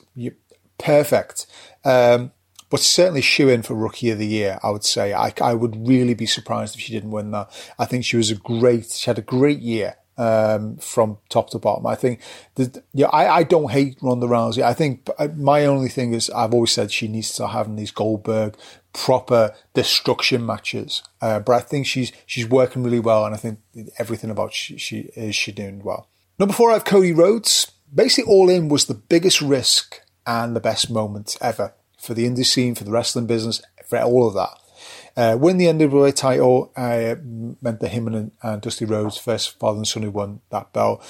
perfect. 0.79 1.47
Um, 1.85 2.33
but 2.71 2.81
certainly 2.81 3.21
shoe 3.21 3.49
in 3.49 3.63
for 3.63 3.75
rookie 3.75 4.11
of 4.11 4.19
the 4.19 4.27
year, 4.27 4.59
I 4.63 4.71
would 4.71 4.85
say. 4.85 5.13
I, 5.13 5.33
I 5.41 5.55
would 5.55 5.87
really 5.87 6.15
be 6.15 6.27
surprised 6.27 6.75
if 6.75 6.81
she 6.81 6.93
didn't 6.93 7.11
win 7.11 7.31
that. 7.33 7.51
I 7.79 7.85
think 7.85 8.05
she 8.05 8.17
was 8.17 8.31
a 8.31 8.37
great, 8.37 8.87
she 8.91 9.09
had 9.09 9.19
a 9.19 9.23
great 9.23 9.61
year 9.61 9.97
um, 10.17 10.77
from 10.77 11.19
top 11.29 11.51
to 11.51 11.59
bottom. 11.59 11.87
I 11.87 11.95
think 11.95 12.21
that, 12.55 12.85
yeah, 12.93 13.09
I, 13.09 13.39
I 13.39 13.43
don't 13.43 13.71
hate 13.71 13.99
Ronda 14.01 14.27
Rousey. 14.27 14.63
I 14.63 14.75
think 14.75 15.09
uh, 15.19 15.29
my 15.37 15.67
only 15.67 15.89
thing 15.89 16.15
is 16.15 16.31
I've 16.31 16.55
always 16.55 16.73
said 16.73 16.91
she 16.91 17.09
needs 17.09 17.33
to 17.33 17.49
have 17.49 17.75
these 17.77 17.91
Goldberg 17.91 18.57
proper 18.93 19.55
destruction 19.75 20.47
matches. 20.47 21.03
Uh, 21.21 21.41
but 21.41 21.53
I 21.53 21.61
think 21.61 21.87
she's 21.87 22.13
she's 22.27 22.49
working 22.49 22.83
really 22.83 23.01
well, 23.01 23.25
and 23.25 23.35
I 23.35 23.39
think 23.39 23.59
everything 23.99 24.31
about 24.31 24.55
she, 24.55 24.79
she 24.79 25.11
is 25.17 25.35
she 25.35 25.53
doing 25.53 25.83
well. 25.83 26.09
Number 26.39 26.55
four, 26.55 26.71
I 26.71 26.75
have 26.75 26.85
Cody 26.85 27.13
Rhodes. 27.13 27.71
Basically, 27.93 28.33
All 28.33 28.49
In 28.49 28.69
was 28.69 28.87
the 28.87 28.95
biggest 28.95 29.41
risk 29.41 30.01
and 30.27 30.57
the 30.57 30.61
best 30.61 30.91
moment 30.91 31.37
ever 31.41 31.75
for 32.05 32.15
the 32.15 32.27
indie 32.27 32.45
scene, 32.45 32.75
for 32.75 32.85
the 32.85 32.91
wrestling 32.91 33.27
business, 33.27 33.63
for 33.87 34.01
all 34.01 34.29
of 34.29 34.35
that. 34.35 34.59
Uh, 35.17 35.37
win 35.39 35.59
the 35.59 35.67
NWA 35.67 36.15
title 36.15 36.73
uh, 36.77 37.15
meant 37.63 37.81
that 37.81 37.89
him 37.89 38.09
and, 38.09 38.33
and 38.43 38.61
Dusty 38.61 38.85
Rhodes, 38.85 39.17
first 39.17 39.59
father 39.59 39.79
and 39.79 39.87
son 39.87 40.03
who 40.03 40.11
won 40.11 40.41
that 40.51 40.73
belt. 40.73 41.05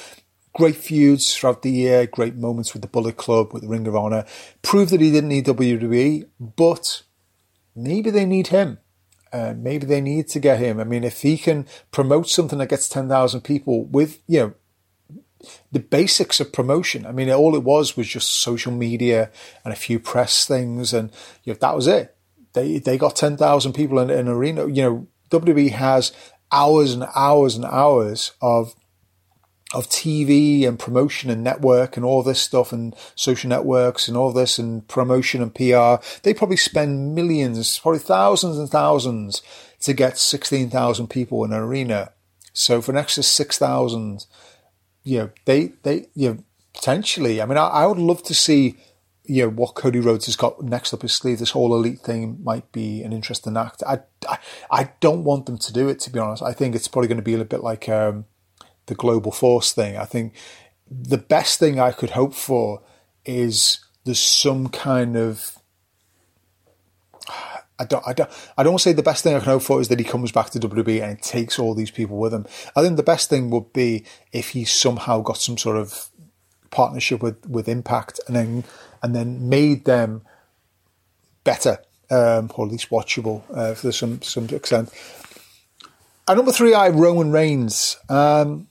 Great 0.54 0.76
feuds 0.76 1.34
throughout 1.34 1.62
the 1.62 1.70
year, 1.70 2.06
great 2.06 2.36
moments 2.36 2.74
with 2.74 2.82
the 2.82 2.88
Bullet 2.88 3.16
Club, 3.16 3.52
with 3.52 3.62
the 3.62 3.68
Ring 3.68 3.86
of 3.88 3.96
Honor. 3.96 4.24
Proved 4.62 4.92
that 4.92 5.00
he 5.00 5.10
didn't 5.10 5.30
need 5.30 5.46
WWE, 5.46 6.28
but 6.38 7.02
maybe 7.74 8.10
they 8.10 8.26
need 8.26 8.48
him. 8.48 8.78
Uh, 9.32 9.54
maybe 9.56 9.84
they 9.84 10.00
need 10.00 10.28
to 10.28 10.38
get 10.38 10.60
him. 10.60 10.78
I 10.78 10.84
mean, 10.84 11.02
if 11.02 11.22
he 11.22 11.36
can 11.36 11.66
promote 11.90 12.28
something 12.28 12.58
that 12.60 12.68
gets 12.68 12.88
10,000 12.88 13.40
people 13.40 13.84
with, 13.86 14.20
you 14.28 14.38
know, 14.38 14.54
the 15.72 15.80
basics 15.80 16.40
of 16.40 16.52
promotion. 16.52 17.06
I 17.06 17.12
mean, 17.12 17.30
all 17.30 17.54
it 17.54 17.62
was 17.62 17.96
was 17.96 18.06
just 18.06 18.30
social 18.30 18.72
media 18.72 19.30
and 19.64 19.72
a 19.72 19.76
few 19.76 19.98
press 19.98 20.46
things, 20.46 20.92
and 20.92 21.10
you 21.44 21.52
know, 21.52 21.58
that 21.60 21.76
was 21.76 21.86
it. 21.86 22.16
They 22.52 22.78
they 22.78 22.98
got 22.98 23.16
ten 23.16 23.36
thousand 23.36 23.72
people 23.72 23.98
in 23.98 24.10
an 24.10 24.28
arena. 24.28 24.66
You 24.68 24.82
know, 24.82 25.08
WWE 25.30 25.70
has 25.70 26.12
hours 26.52 26.92
and 26.92 27.06
hours 27.14 27.56
and 27.56 27.64
hours 27.64 28.32
of 28.40 28.74
of 29.74 29.88
TV 29.88 30.66
and 30.66 30.78
promotion 30.78 31.30
and 31.30 31.42
network 31.42 31.96
and 31.96 32.06
all 32.06 32.22
this 32.22 32.40
stuff 32.40 32.72
and 32.72 32.94
social 33.16 33.48
networks 33.48 34.06
and 34.06 34.16
all 34.16 34.32
this 34.32 34.58
and 34.58 34.86
promotion 34.86 35.42
and 35.42 35.54
PR. 35.54 36.04
They 36.22 36.32
probably 36.32 36.56
spend 36.56 37.14
millions, 37.14 37.78
probably 37.80 37.98
thousands 37.98 38.56
and 38.56 38.70
thousands 38.70 39.42
to 39.80 39.92
get 39.92 40.16
16,000 40.16 41.08
people 41.08 41.44
in 41.44 41.52
an 41.52 41.58
arena. 41.58 42.12
So 42.52 42.80
for 42.80 42.92
an 42.92 42.98
extra 42.98 43.24
6,000, 43.24 44.26
you 45.04 45.18
know, 45.18 45.30
they, 45.44 45.72
they, 45.82 46.06
you 46.14 46.30
know, 46.30 46.38
potentially, 46.74 47.40
I 47.40 47.46
mean, 47.46 47.58
I, 47.58 47.68
I 47.68 47.86
would 47.86 47.98
love 47.98 48.22
to 48.24 48.34
see, 48.34 48.76
you 49.24 49.44
know, 49.44 49.50
what 49.50 49.74
Cody 49.74 50.00
Rhodes 50.00 50.26
has 50.26 50.36
got 50.36 50.62
next 50.62 50.92
up 50.92 51.02
his 51.02 51.12
sleeve. 51.12 51.38
This 51.38 51.50
whole 51.50 51.74
elite 51.74 52.00
thing 52.00 52.38
might 52.42 52.72
be 52.72 53.02
an 53.02 53.12
interesting 53.12 53.56
act. 53.56 53.82
I, 53.86 54.00
I, 54.28 54.38
I 54.70 54.90
don't 55.00 55.24
want 55.24 55.46
them 55.46 55.58
to 55.58 55.72
do 55.72 55.88
it, 55.88 56.00
to 56.00 56.10
be 56.10 56.18
honest. 56.18 56.42
I 56.42 56.52
think 56.52 56.74
it's 56.74 56.88
probably 56.88 57.08
going 57.08 57.18
to 57.18 57.22
be 57.22 57.34
a 57.34 57.38
little 57.38 57.48
bit 57.48 57.62
like, 57.62 57.88
um, 57.88 58.24
the 58.86 58.94
global 58.94 59.32
force 59.32 59.72
thing. 59.72 59.96
I 59.96 60.04
think 60.04 60.34
the 60.90 61.18
best 61.18 61.58
thing 61.58 61.80
I 61.80 61.92
could 61.92 62.10
hope 62.10 62.34
for 62.34 62.82
is 63.24 63.78
there's 64.04 64.18
some 64.20 64.68
kind 64.68 65.16
of 65.16 65.56
I 67.84 67.86
don't, 67.86 68.08
I 68.08 68.12
don't, 68.12 68.30
I 68.58 68.62
don't 68.62 68.80
say 68.80 68.92
the 68.92 69.02
best 69.02 69.22
thing 69.22 69.34
I 69.34 69.40
can 69.40 69.48
hope 69.48 69.62
for 69.62 69.80
is 69.80 69.88
that 69.88 69.98
he 69.98 70.04
comes 70.04 70.32
back 70.32 70.50
to 70.50 70.58
WWE 70.58 71.02
and 71.02 71.20
takes 71.20 71.58
all 71.58 71.74
these 71.74 71.90
people 71.90 72.16
with 72.16 72.32
him. 72.32 72.46
I 72.74 72.82
think 72.82 72.96
the 72.96 73.02
best 73.02 73.28
thing 73.28 73.50
would 73.50 73.72
be 73.72 74.04
if 74.32 74.50
he 74.50 74.64
somehow 74.64 75.20
got 75.20 75.36
some 75.36 75.58
sort 75.58 75.76
of 75.76 76.08
partnership 76.70 77.22
with, 77.22 77.46
with 77.48 77.68
Impact 77.68 78.20
and 78.26 78.34
then, 78.34 78.64
and 79.02 79.14
then 79.14 79.48
made 79.48 79.84
them 79.84 80.22
better, 81.44 81.78
um, 82.10 82.50
or 82.54 82.66
at 82.66 82.72
least 82.72 82.90
watchable, 82.90 83.42
uh, 83.54 83.74
for 83.74 83.92
some, 83.92 84.22
some 84.22 84.48
extent. 84.48 84.90
At 86.26 86.36
number 86.36 86.52
three, 86.52 86.72
I 86.72 86.86
have 86.86 86.96
Roman 86.96 87.32
Reigns. 87.32 87.98
Um, 88.08 88.68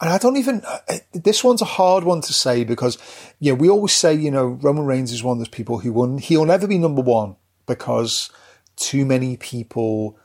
and 0.00 0.10
I 0.10 0.18
don't 0.18 0.36
even, 0.36 0.62
uh, 0.66 0.98
this 1.12 1.44
one's 1.44 1.62
a 1.62 1.66
hard 1.66 2.04
one 2.04 2.20
to 2.22 2.32
say 2.32 2.64
because, 2.64 2.98
you 3.38 3.52
know, 3.52 3.56
we 3.56 3.68
always 3.68 3.92
say, 3.92 4.12
you 4.14 4.30
know, 4.30 4.46
Roman 4.46 4.84
Reigns 4.84 5.12
is 5.12 5.22
one 5.22 5.34
of 5.34 5.38
those 5.38 5.48
people 5.48 5.78
who 5.78 5.92
won. 5.92 6.18
He'll 6.18 6.44
never 6.44 6.66
be 6.66 6.78
number 6.78 7.02
one 7.02 7.36
because 7.66 8.30
too 8.76 9.06
many 9.06 9.36
people, 9.36 10.18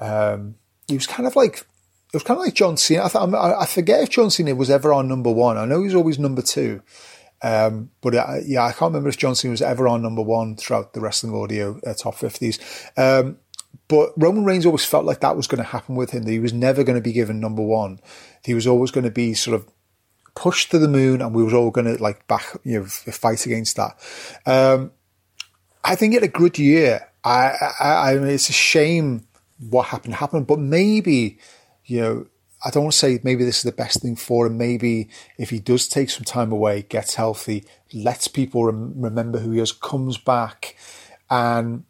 um, 0.00 0.54
he 0.86 0.94
was 0.94 1.06
kind 1.06 1.26
of 1.26 1.34
like, 1.34 1.58
it 1.58 2.14
was 2.14 2.22
kind 2.22 2.38
of 2.38 2.44
like 2.44 2.54
John 2.54 2.76
Cena. 2.76 3.04
I, 3.04 3.08
thought, 3.08 3.34
I 3.34 3.66
forget 3.66 4.02
if 4.02 4.10
John 4.10 4.30
Cena 4.30 4.54
was 4.54 4.70
ever 4.70 4.92
on 4.92 5.08
number 5.08 5.30
one. 5.30 5.58
I 5.58 5.66
know 5.66 5.80
he 5.80 5.86
was 5.86 5.94
always 5.94 6.18
number 6.18 6.40
two. 6.40 6.80
Um, 7.42 7.90
but 8.00 8.14
uh, 8.14 8.36
yeah, 8.44 8.64
I 8.64 8.72
can't 8.72 8.90
remember 8.90 9.10
if 9.10 9.18
John 9.18 9.34
Cena 9.34 9.50
was 9.50 9.62
ever 9.62 9.86
on 9.88 10.02
number 10.02 10.22
one 10.22 10.56
throughout 10.56 10.92
the 10.92 11.00
wrestling 11.00 11.34
audio 11.34 11.80
uh, 11.86 11.94
top 11.94 12.14
50s. 12.14 12.58
Um, 12.96 13.38
but 13.88 14.12
Roman 14.16 14.44
Reigns 14.44 14.66
always 14.66 14.84
felt 14.84 15.06
like 15.06 15.20
that 15.20 15.36
was 15.36 15.46
going 15.46 15.62
to 15.62 15.68
happen 15.68 15.94
with 15.94 16.10
him, 16.10 16.22
that 16.24 16.30
he 16.30 16.38
was 16.38 16.52
never 16.52 16.84
going 16.84 16.96
to 16.96 17.02
be 17.02 17.12
given 17.12 17.40
number 17.40 17.62
one. 17.62 18.00
He 18.44 18.54
was 18.54 18.66
always 18.66 18.90
going 18.90 19.04
to 19.04 19.10
be 19.10 19.34
sort 19.34 19.54
of 19.54 19.66
pushed 20.34 20.70
to 20.70 20.78
the 20.78 20.88
moon 20.88 21.20
and 21.20 21.34
we 21.34 21.42
were 21.42 21.54
all 21.54 21.70
going 21.70 21.86
to 21.86 22.00
like 22.02 22.26
back, 22.28 22.44
you 22.64 22.80
know, 22.80 22.84
fight 22.86 23.46
against 23.46 23.76
that. 23.76 23.98
Um, 24.46 24.92
I 25.82 25.94
think 25.94 26.14
had 26.14 26.22
a 26.22 26.28
good 26.28 26.58
year. 26.58 27.08
I, 27.24 27.72
I, 27.80 28.12
I 28.12 28.14
mean, 28.14 28.28
it's 28.28 28.50
a 28.50 28.52
shame 28.52 29.26
what 29.70 29.86
happened 29.86 30.14
happened, 30.14 30.46
but 30.46 30.58
maybe, 30.58 31.38
you 31.84 32.00
know, 32.00 32.26
I 32.64 32.70
don't 32.70 32.84
want 32.84 32.92
to 32.92 32.98
say 32.98 33.20
maybe 33.22 33.44
this 33.44 33.58
is 33.58 33.62
the 33.62 33.72
best 33.72 34.02
thing 34.02 34.16
for 34.16 34.46
him. 34.46 34.58
Maybe 34.58 35.08
if 35.38 35.50
he 35.50 35.60
does 35.60 35.88
take 35.88 36.10
some 36.10 36.24
time 36.24 36.52
away, 36.52 36.82
gets 36.82 37.14
healthy, 37.14 37.64
lets 37.92 38.28
people 38.28 38.64
rem- 38.64 38.94
remember 38.96 39.38
who 39.38 39.52
he 39.52 39.60
is, 39.60 39.72
comes 39.72 40.18
back 40.18 40.76
and 41.30 41.84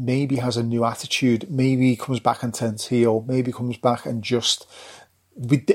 maybe 0.00 0.36
has 0.36 0.56
a 0.56 0.62
new 0.62 0.84
attitude, 0.84 1.50
maybe 1.50 1.94
comes 1.94 2.20
back 2.20 2.42
and 2.42 2.54
turns 2.54 2.86
heel, 2.86 3.24
maybe 3.28 3.52
comes 3.52 3.76
back 3.76 4.06
and 4.06 4.22
just 4.24 4.66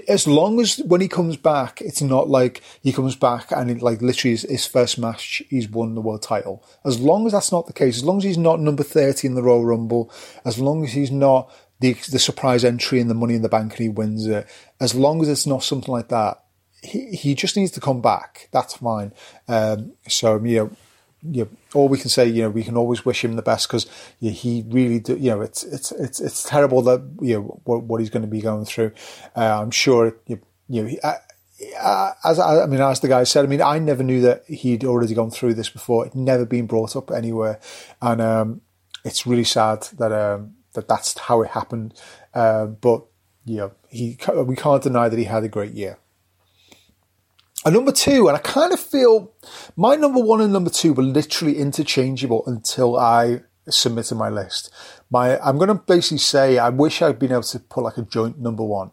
as 0.08 0.28
long 0.28 0.60
as 0.60 0.78
when 0.80 1.02
he 1.02 1.08
comes 1.08 1.38
back, 1.38 1.82
it's 1.82 2.02
not 2.02 2.30
like 2.30 2.62
he 2.82 2.92
comes 2.92 3.16
back 3.16 3.52
and 3.52 3.72
it, 3.72 3.82
like 3.82 4.02
literally 4.02 4.32
his, 4.32 4.44
his, 4.44 4.68
first 4.68 5.00
match, 5.00 5.42
he's 5.50 5.70
won 5.70 5.96
the 5.96 6.02
world 6.02 6.22
title. 6.22 6.64
As 6.84 7.00
long 7.00 7.26
as 7.26 7.32
that's 7.32 7.52
not 7.52 7.66
the 7.66 7.74
case, 7.74 7.98
as 7.98 8.04
long 8.04 8.18
as 8.18 8.24
he's 8.24 8.38
not 8.38 8.60
number 8.60 8.84
30 8.84 9.28
in 9.28 9.34
the 9.34 9.42
Royal 9.42 9.66
Rumble, 9.66 10.12
as 10.44 10.60
long 10.60 10.84
as 10.84 10.92
he's 10.92 11.10
not 11.10 11.52
the, 11.80 11.94
the 12.12 12.20
surprise 12.20 12.64
entry 12.64 13.00
in 13.00 13.08
the 13.08 13.16
Money 13.16 13.36
in 13.36 13.42
the 13.42 13.50
Bank 13.50 13.72
and 13.72 13.80
he 13.80 13.90
wins 13.90 14.28
it, 14.28 14.48
as 14.80 14.94
long 14.94 15.22
as 15.22 15.30
it's 15.30 15.48
not 15.48 15.64
something 15.64 15.92
like 15.92 16.10
that, 16.10 16.44
he, 16.84 17.12
he 17.12 17.34
just 17.34 17.58
needs 17.58 17.72
to 17.72 17.80
come 17.80 18.02
back. 18.02 18.50
That's 18.52 18.76
fine. 18.76 19.14
Um, 19.48 19.94
so, 20.08 20.44
you 20.44 20.58
know, 20.58 20.72
you 21.32 21.44
know, 21.44 21.50
all 21.74 21.88
we 21.88 21.98
can 21.98 22.10
say, 22.10 22.28
you 22.28 22.44
know, 22.44 22.50
we 22.50 22.64
can 22.64 22.78
always 22.78 23.06
wish 23.06 23.24
him 23.24 23.34
the 23.34 23.42
best 23.42 23.68
because 23.68 23.86
you 24.20 24.30
know, 24.30 24.36
he 24.36 24.64
really, 24.68 25.00
do, 25.00 25.16
you 25.16 25.32
know, 25.32 25.42
it's 25.42 25.64
it's 25.64 25.92
it's 25.92 26.20
it's 26.20 26.44
terrible 26.44 26.82
that 26.84 27.02
you 27.22 27.36
know 27.36 27.60
what, 27.64 27.84
what 27.84 28.00
he's 28.00 28.10
going 28.10 28.24
to 28.24 28.28
be 28.28 28.42
going 28.42 28.66
through. 28.66 28.92
Uh, 29.36 29.62
I'm 29.62 29.72
sure, 29.72 30.18
you, 30.28 30.42
know, 30.70 30.86
he, 30.86 31.00
uh, 31.02 32.12
as 32.24 32.40
I, 32.40 32.64
I, 32.64 32.66
mean, 32.66 32.82
as 32.82 33.00
the 33.00 33.08
guy 33.08 33.24
said, 33.24 33.46
I 33.46 33.48
mean, 33.48 33.62
I 33.62 33.80
never 33.80 34.04
knew 34.04 34.22
that 34.22 34.46
he'd 34.46 34.84
already 34.84 35.14
gone 35.14 35.32
through 35.32 35.54
this 35.54 35.70
before. 35.70 36.06
It'd 36.06 36.16
never 36.16 36.46
been 36.46 36.68
brought 36.68 36.96
up 36.96 37.12
anywhere, 37.12 37.60
and 38.02 38.22
um, 38.22 38.62
it's 39.04 39.26
really 39.26 39.46
sad 39.46 39.84
that 39.98 40.12
um, 40.12 40.56
that 40.74 40.88
that's 40.88 41.18
how 41.18 41.42
it 41.42 41.52
happened. 41.52 41.94
Uh, 42.34 42.66
but 42.66 43.06
know, 43.58 43.72
he 43.90 44.18
we 44.34 44.56
can't 44.56 44.84
deny 44.84 45.08
that 45.08 45.18
he 45.18 45.26
had 45.26 45.44
a 45.44 45.50
great 45.50 45.74
year. 45.74 45.98
And 47.66 47.74
number 47.74 47.92
two, 47.92 48.28
and 48.28 48.38
I 48.38 48.40
kind 48.40 48.72
of 48.72 48.80
feel 48.80 49.34
my 49.76 49.96
number 49.96 50.20
one 50.20 50.40
and 50.40 50.54
number 50.54 50.70
two 50.70 50.94
were 50.94 51.04
literally 51.04 51.58
interchangeable 51.58 52.44
until 52.46 52.96
I 52.96 53.42
submitted 53.68 54.16
my 54.16 54.30
list. 54.30 54.72
My, 55.10 55.40
I'm 55.40 55.58
going 55.58 55.70
to 55.70 55.76
basically 55.76 56.20
say 56.20 56.60
I 56.60 56.70
wish 56.70 57.02
I'd 57.02 57.18
been 57.18 57.32
able 57.32 57.42
to 57.42 57.60
put 57.60 57.84
like 57.84 57.98
a 57.98 58.04
joint 58.04 58.40
number 58.40 58.64
one. 58.64 58.92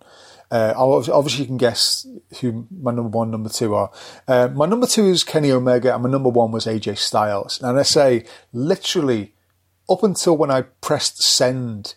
Uh, 0.51 0.75
obviously, 0.77 1.41
you 1.41 1.47
can 1.47 1.57
guess 1.57 2.07
who 2.41 2.67
my 2.71 2.93
number 2.93 3.17
one, 3.17 3.31
number 3.31 3.49
two 3.49 3.75
are. 3.75 3.91
Uh, 4.29 4.49
my 4.49 4.67
number 4.67 4.87
two 4.87 5.07
is 5.07 5.25
Kenny 5.25 5.51
Omega, 5.51 5.95
and 5.95 6.03
my 6.03 6.11
number 6.11 6.29
one 6.29 6.51
was 6.51 6.67
AJ 6.67 6.99
Styles. 6.99 7.61
And 7.63 7.79
I 7.79 7.83
say 7.83 8.25
literally 8.53 9.35
up 9.89 10.03
until 10.03 10.37
when 10.37 10.51
I 10.51 10.63
pressed 10.63 11.23
send, 11.23 11.95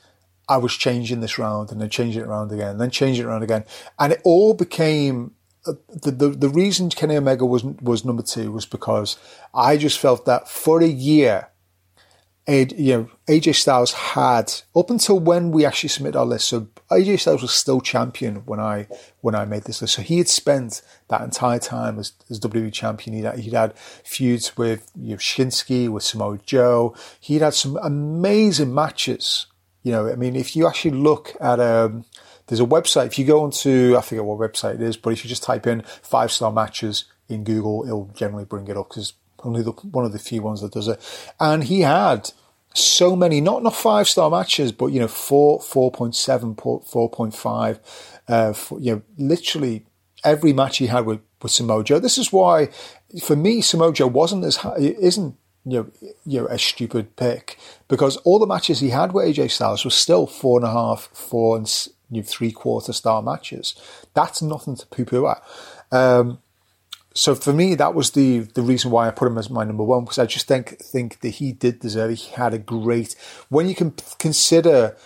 I 0.47 0.57
was 0.57 0.73
changing 0.75 1.19
this 1.19 1.37
round 1.37 1.71
and 1.71 1.81
then 1.81 1.89
changing 1.89 2.21
it 2.21 2.27
around 2.27 2.51
again, 2.51 2.71
and 2.71 2.81
then 2.81 2.91
changing 2.91 3.25
it 3.25 3.27
around 3.27 3.43
again, 3.43 3.65
and 3.99 4.13
it 4.13 4.21
all 4.23 4.53
became 4.53 5.34
the, 5.65 6.11
the, 6.11 6.29
the 6.29 6.49
reason 6.49 6.89
Kenny 6.89 7.17
Omega 7.17 7.45
was 7.45 7.63
was 7.63 8.05
number 8.05 8.23
two 8.23 8.51
was 8.51 8.65
because 8.65 9.17
I 9.53 9.77
just 9.77 9.99
felt 9.99 10.25
that 10.25 10.47
for 10.47 10.81
a 10.81 10.87
year, 10.87 11.49
you 12.47 12.93
know, 12.93 13.09
AJ 13.27 13.55
Styles 13.55 13.93
had 13.93 14.53
up 14.75 14.89
until 14.89 15.19
when 15.19 15.51
we 15.51 15.65
actually 15.65 15.89
submitted 15.89 16.17
our 16.17 16.25
list. 16.25 16.47
So 16.49 16.67
AJ 16.91 17.21
Styles 17.21 17.41
was 17.41 17.51
still 17.51 17.81
champion 17.81 18.45
when 18.45 18.59
I 18.59 18.87
when 19.21 19.33
I 19.33 19.45
made 19.45 19.63
this 19.63 19.81
list. 19.81 19.95
So 19.95 20.01
he 20.03 20.19
had 20.19 20.29
spent 20.29 20.81
that 21.07 21.21
entire 21.21 21.59
time 21.59 21.97
as, 21.97 22.13
as 22.29 22.39
WWE 22.39 22.71
champion. 22.71 23.15
He'd, 23.15 23.43
he'd 23.43 23.53
had 23.53 23.77
feuds 23.77 24.55
with 24.57 24.91
you 24.95 25.11
know, 25.11 25.17
Shinsuke, 25.17 25.89
with 25.89 26.03
Samoa 26.03 26.37
Joe. 26.45 26.95
He'd 27.19 27.41
had 27.41 27.55
some 27.55 27.77
amazing 27.81 28.73
matches. 28.73 29.47
You 29.81 29.91
know, 29.91 30.09
I 30.09 30.15
mean, 30.15 30.35
if 30.35 30.55
you 30.55 30.67
actually 30.67 30.91
look 30.91 31.35
at 31.39 31.59
um, 31.59 32.05
there's 32.47 32.59
a 32.59 32.65
website. 32.65 33.07
If 33.07 33.19
you 33.19 33.25
go 33.25 33.43
onto, 33.43 33.95
I 33.97 34.01
forget 34.01 34.23
what 34.23 34.39
website 34.39 34.75
it 34.75 34.81
is, 34.81 34.97
but 34.97 35.11
if 35.11 35.23
you 35.23 35.29
just 35.29 35.43
type 35.43 35.65
in 35.67 35.81
five 36.01 36.31
star 36.31 36.51
matches 36.51 37.05
in 37.27 37.43
Google, 37.43 37.83
it'll 37.85 38.11
generally 38.15 38.45
bring 38.45 38.67
it 38.67 38.77
up 38.77 38.89
because 38.89 39.13
only 39.43 39.61
the, 39.61 39.71
one 39.71 40.05
of 40.05 40.11
the 40.11 40.19
few 40.19 40.41
ones 40.41 40.61
that 40.61 40.71
does 40.71 40.87
it. 40.87 40.99
And 41.39 41.63
he 41.63 41.81
had 41.81 42.31
so 42.73 43.15
many, 43.15 43.41
not 43.41 43.63
not 43.63 43.75
five 43.75 44.07
star 44.07 44.29
matches, 44.29 44.71
but 44.71 44.87
you 44.87 44.99
know, 44.99 45.07
four, 45.07 45.59
4.7, 45.59 46.55
4.5, 46.55 47.79
uh, 48.27 48.53
for, 48.53 48.79
you 48.79 48.95
know, 48.95 49.01
literally 49.17 49.85
every 50.23 50.53
match 50.53 50.77
he 50.77 50.87
had 50.87 51.05
with, 51.05 51.21
with 51.41 51.51
Samoa 51.51 51.83
Joe. 51.83 51.99
This 51.99 52.17
is 52.17 52.33
why, 52.33 52.69
for 53.23 53.35
me, 53.35 53.61
Samoa 53.61 53.93
Joe 53.93 54.07
wasn't 54.07 54.43
as, 54.43 54.57
high, 54.57 54.75
isn't, 54.77 55.35
you 55.65 55.71
know, 55.71 56.09
you 56.25 56.41
know, 56.41 56.47
a 56.47 56.59
stupid 56.59 57.15
pick 57.15 57.57
because 57.87 58.17
all 58.17 58.39
the 58.39 58.45
matches 58.45 58.79
he 58.79 58.89
had 58.89 59.13
with 59.13 59.25
AJ 59.25 59.51
Styles 59.51 59.85
was 59.85 59.95
still 59.95 60.27
four 60.27 60.59
and 60.59 60.67
a 60.67 60.71
half, 60.71 61.09
four 61.13 61.57
and 61.57 61.87
you 62.09 62.21
know, 62.21 62.27
three 62.27 62.51
quarter 62.51 62.93
star 62.93 63.21
matches. 63.21 63.75
That's 64.13 64.41
nothing 64.41 64.75
to 64.75 64.85
poo 64.87 65.05
poo 65.05 65.27
at. 65.27 65.43
Um, 65.91 66.39
so 67.15 67.33
for 67.33 67.53
me, 67.53 67.75
that 67.75 67.95
was 67.95 68.11
the 68.11 68.39
the 68.39 68.61
reason 68.61 68.91
why 68.91 69.07
I 69.07 69.11
put 69.11 69.27
him 69.27 69.37
as 69.37 69.49
my 69.49 69.63
number 69.63 69.83
one 69.83 70.03
because 70.03 70.19
I 70.19 70.25
just 70.25 70.47
think 70.47 70.77
think 70.79 71.21
that 71.21 71.29
he 71.29 71.53
did 71.53 71.79
deserve. 71.79 72.11
It. 72.11 72.19
He 72.19 72.33
had 72.33 72.53
a 72.53 72.57
great. 72.59 73.15
When 73.49 73.69
you 73.69 73.73
can 73.73 73.93
consider 74.19 74.97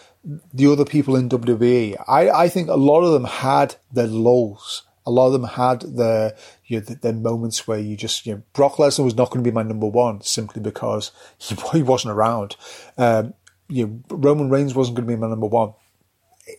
the 0.53 0.71
other 0.71 0.85
people 0.85 1.15
in 1.15 1.29
WWE, 1.29 2.03
I 2.07 2.29
I 2.29 2.49
think 2.49 2.67
a 2.67 2.75
lot 2.75 3.03
of 3.03 3.13
them 3.13 3.25
had 3.25 3.75
their 3.93 4.07
lows. 4.07 4.81
A 5.05 5.11
lot 5.11 5.27
of 5.27 5.33
them 5.33 5.43
had 5.43 5.81
their 5.81 6.35
you 6.65 6.79
know, 6.79 6.85
their 6.85 7.13
moments 7.13 7.67
where 7.67 7.79
you 7.79 7.95
just 7.95 8.25
you 8.25 8.33
know 8.33 8.41
Brock 8.53 8.75
Lesnar 8.75 9.05
was 9.05 9.15
not 9.15 9.29
going 9.29 9.43
to 9.43 9.49
be 9.49 9.53
my 9.53 9.63
number 9.63 9.87
one 9.87 10.21
simply 10.21 10.63
because 10.63 11.11
he 11.37 11.55
he 11.73 11.83
wasn't 11.83 12.13
around. 12.13 12.55
Um, 12.97 13.35
you 13.67 13.85
know, 13.85 14.17
Roman 14.17 14.49
Reigns 14.49 14.73
wasn't 14.73 14.97
going 14.97 15.07
to 15.07 15.13
be 15.13 15.19
my 15.19 15.29
number 15.29 15.45
one 15.45 15.73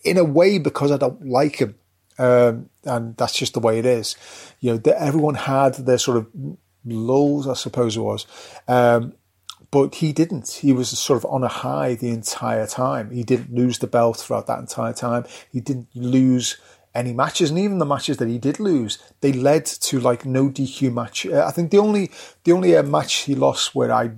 in 0.04 0.16
a 0.16 0.24
way 0.24 0.58
because 0.58 0.92
I 0.92 0.96
don't 0.96 1.26
like 1.26 1.56
him. 1.56 1.76
Um, 2.18 2.68
and 2.84 3.16
that's 3.16 3.34
just 3.34 3.54
the 3.54 3.60
way 3.60 3.78
it 3.78 3.86
is. 3.86 4.16
You 4.60 4.72
know, 4.72 4.76
the, 4.76 5.00
everyone 5.00 5.36
had 5.36 5.74
their 5.74 5.98
sort 5.98 6.18
of 6.18 6.26
lows, 6.84 7.48
I 7.48 7.54
suppose 7.54 7.96
it 7.96 8.00
was. 8.00 8.26
Um, 8.68 9.14
but 9.70 9.96
he 9.96 10.12
didn't. 10.12 10.48
He 10.62 10.72
was 10.72 10.90
sort 10.98 11.16
of 11.16 11.30
on 11.30 11.44
a 11.44 11.48
high 11.48 11.94
the 11.94 12.10
entire 12.10 12.66
time. 12.66 13.10
He 13.10 13.22
didn't 13.22 13.54
lose 13.54 13.78
the 13.78 13.86
belt 13.86 14.16
throughout 14.18 14.46
that 14.48 14.58
entire 14.58 14.92
time. 14.92 15.24
He 15.50 15.60
didn't 15.60 15.88
lose 15.94 16.56
any 16.92 17.12
matches, 17.12 17.50
and 17.50 17.58
even 17.58 17.78
the 17.78 17.86
matches 17.86 18.16
that 18.16 18.28
he 18.28 18.38
did 18.38 18.58
lose, 18.58 18.98
they 19.20 19.32
led 19.32 19.64
to 19.64 20.00
like 20.00 20.26
no 20.26 20.48
DQ 20.48 20.92
match. 20.92 21.24
Uh, 21.24 21.44
I 21.46 21.52
think 21.52 21.70
the 21.70 21.78
only 21.78 22.10
the 22.42 22.52
only 22.52 22.76
uh, 22.76 22.82
match 22.82 23.14
he 23.14 23.36
lost 23.36 23.74
where 23.74 23.92
I 23.92 24.10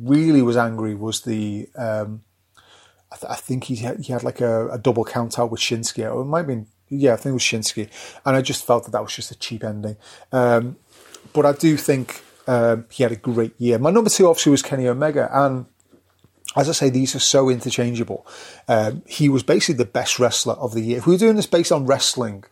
really 0.00 0.42
was 0.42 0.56
angry 0.56 0.94
was 0.94 1.22
the. 1.22 1.68
Um, 1.76 2.22
I, 3.14 3.16
th- 3.16 3.30
I, 3.30 3.36
think 3.36 3.64
he 3.64 3.76
had, 3.76 4.00
he 4.00 4.12
had 4.12 4.24
like 4.24 4.40
a, 4.40 4.68
a 4.68 4.78
double 4.78 5.04
count 5.04 5.38
out 5.38 5.50
with 5.50 5.60
Shinsuke, 5.60 6.12
or 6.12 6.22
it 6.22 6.26
might 6.26 6.38
have 6.38 6.46
been 6.48 6.66
yeah, 6.88 7.14
I 7.14 7.16
think 7.16 7.30
it 7.30 7.34
was 7.34 7.42
Shinsuke, 7.42 7.88
and 8.26 8.36
I 8.36 8.42
just 8.42 8.66
felt 8.66 8.84
that 8.84 8.90
that 8.90 9.02
was 9.02 9.14
just 9.14 9.30
a 9.30 9.38
cheap 9.38 9.64
ending. 9.64 9.96
Um, 10.32 10.76
but 11.32 11.46
I 11.46 11.52
do 11.52 11.76
think 11.76 12.22
um, 12.46 12.86
he 12.90 13.02
had 13.02 13.12
a 13.12 13.16
great 13.16 13.58
year. 13.58 13.78
My 13.78 13.90
number 13.90 14.10
two 14.10 14.28
obviously 14.28 14.50
was 14.50 14.62
Kenny 14.62 14.86
Omega, 14.86 15.30
and 15.32 15.66
as 16.56 16.68
I 16.68 16.72
say, 16.72 16.90
these 16.90 17.14
are 17.14 17.20
so 17.20 17.48
interchangeable. 17.48 18.26
Um, 18.68 19.02
he 19.06 19.28
was 19.28 19.42
basically 19.42 19.76
the 19.76 19.86
best 19.86 20.18
wrestler 20.18 20.54
of 20.54 20.74
the 20.74 20.82
year. 20.82 20.98
If 20.98 21.06
we 21.06 21.14
were 21.14 21.18
doing 21.18 21.36
this 21.36 21.46
based 21.46 21.72
on 21.72 21.86
wrestling 21.86 22.44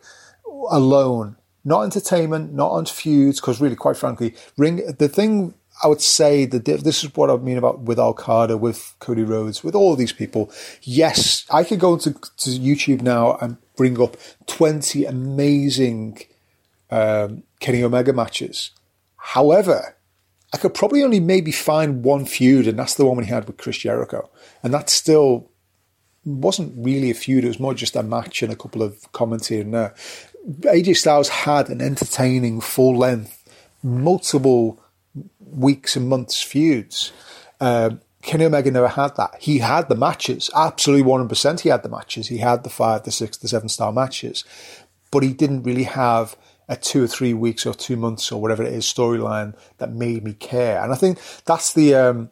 alone, 0.69 1.37
not 1.63 1.83
entertainment, 1.83 2.53
not 2.53 2.71
on 2.71 2.85
feuds, 2.85 3.39
because 3.39 3.61
really, 3.61 3.75
quite 3.75 3.97
frankly, 3.97 4.35
ring 4.57 4.81
the 4.97 5.07
thing 5.07 5.53
I 5.81 5.87
would 5.87 6.01
say 6.01 6.45
that 6.45 6.65
this 6.65 7.03
is 7.03 7.15
what 7.15 7.29
I 7.29 7.37
mean 7.37 7.57
about 7.57 7.79
with 7.81 7.99
Okada, 7.99 8.57
with 8.57 8.93
Cody 8.99 9.23
Rhodes, 9.23 9.63
with 9.63 9.75
all 9.75 9.95
these 9.95 10.13
people. 10.13 10.51
Yes, 10.83 11.45
I 11.49 11.63
could 11.63 11.79
go 11.79 11.97
to, 11.97 12.11
to 12.11 12.49
YouTube 12.49 13.01
now 13.01 13.37
and 13.37 13.57
bring 13.75 13.99
up 14.01 14.17
20 14.47 15.05
amazing 15.05 16.19
um, 16.91 17.43
Kenny 17.59 17.83
Omega 17.83 18.13
matches. 18.13 18.71
However, 19.17 19.95
I 20.53 20.57
could 20.57 20.75
probably 20.75 21.01
only 21.03 21.19
maybe 21.19 21.51
find 21.51 22.03
one 22.03 22.25
feud, 22.25 22.67
and 22.67 22.77
that's 22.77 22.93
the 22.93 23.05
one 23.05 23.23
he 23.23 23.29
had 23.29 23.47
with 23.47 23.57
Chris 23.57 23.77
Jericho. 23.77 24.29
And 24.61 24.73
that 24.73 24.89
still 24.89 25.49
wasn't 26.25 26.73
really 26.77 27.09
a 27.09 27.15
feud, 27.15 27.43
it 27.43 27.47
was 27.47 27.59
more 27.59 27.73
just 27.73 27.95
a 27.95 28.03
match 28.03 28.43
and 28.43 28.53
a 28.53 28.55
couple 28.55 28.83
of 28.83 29.11
comments 29.11 29.47
here 29.47 29.61
and 29.61 29.73
there. 29.73 29.95
AJ 30.61 30.97
Styles 30.97 31.29
had 31.29 31.69
an 31.69 31.81
entertaining, 31.81 32.61
full 32.61 32.97
length, 32.97 33.43
multiple 33.81 34.82
weeks 35.39 35.95
and 35.95 36.09
months 36.09 36.41
feuds. 36.41 37.11
Um, 37.59 38.01
Kenny 38.23 38.45
Omega 38.45 38.71
never 38.71 38.87
had 38.87 39.15
that. 39.17 39.35
He 39.39 39.59
had 39.59 39.89
the 39.89 39.95
matches, 39.95 40.49
absolutely 40.55 41.09
100% 41.09 41.59
he 41.59 41.69
had 41.69 41.83
the 41.83 41.89
matches. 41.89 42.27
He 42.27 42.37
had 42.37 42.63
the 42.63 42.69
five, 42.69 43.03
the 43.03 43.11
six, 43.11 43.37
the 43.37 43.49
seven 43.49 43.67
star 43.69 43.91
matches, 43.91 44.45
but 45.11 45.23
he 45.23 45.33
didn't 45.33 45.63
really 45.63 45.83
have 45.83 46.37
a 46.69 46.77
two 46.77 47.03
or 47.03 47.07
three 47.07 47.33
weeks 47.33 47.65
or 47.65 47.73
two 47.73 47.97
months 47.97 48.31
or 48.31 48.41
whatever 48.41 48.63
it 48.63 48.73
is 48.73 48.85
storyline 48.85 49.55
that 49.77 49.91
made 49.91 50.23
me 50.23 50.33
care. 50.33 50.81
And 50.81 50.93
I 50.93 50.95
think 50.95 51.19
that's 51.45 51.73
the, 51.73 51.95
um, 51.95 52.29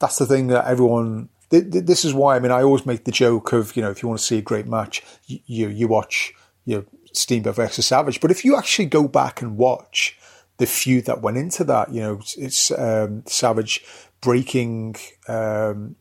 that's 0.00 0.18
the 0.18 0.26
thing 0.26 0.48
that 0.48 0.66
everyone, 0.66 1.28
th- 1.50 1.70
th- 1.70 1.84
this 1.84 2.04
is 2.04 2.12
why, 2.12 2.34
I 2.34 2.40
mean, 2.40 2.50
I 2.50 2.62
always 2.62 2.84
make 2.84 3.04
the 3.04 3.12
joke 3.12 3.52
of, 3.52 3.76
you 3.76 3.82
know, 3.82 3.90
if 3.90 4.02
you 4.02 4.08
want 4.08 4.18
to 4.18 4.26
see 4.26 4.38
a 4.38 4.42
great 4.42 4.66
match, 4.66 5.04
you, 5.26 5.38
you, 5.46 5.68
you 5.68 5.88
watch, 5.88 6.34
you 6.64 6.76
know, 6.76 6.84
Steamboat 7.12 7.54
versus 7.54 7.86
Savage. 7.86 8.20
But 8.20 8.32
if 8.32 8.44
you 8.44 8.56
actually 8.56 8.86
go 8.86 9.06
back 9.06 9.40
and 9.40 9.56
watch 9.56 10.18
the 10.58 10.66
feud 10.66 11.06
that 11.06 11.22
went 11.22 11.38
into 11.38 11.64
that, 11.64 11.92
you 11.92 12.00
know, 12.00 12.20
it's 12.36 12.70
um, 12.72 13.22
Savage 13.26 13.84
breaking 14.20 14.96
um, 15.28 15.96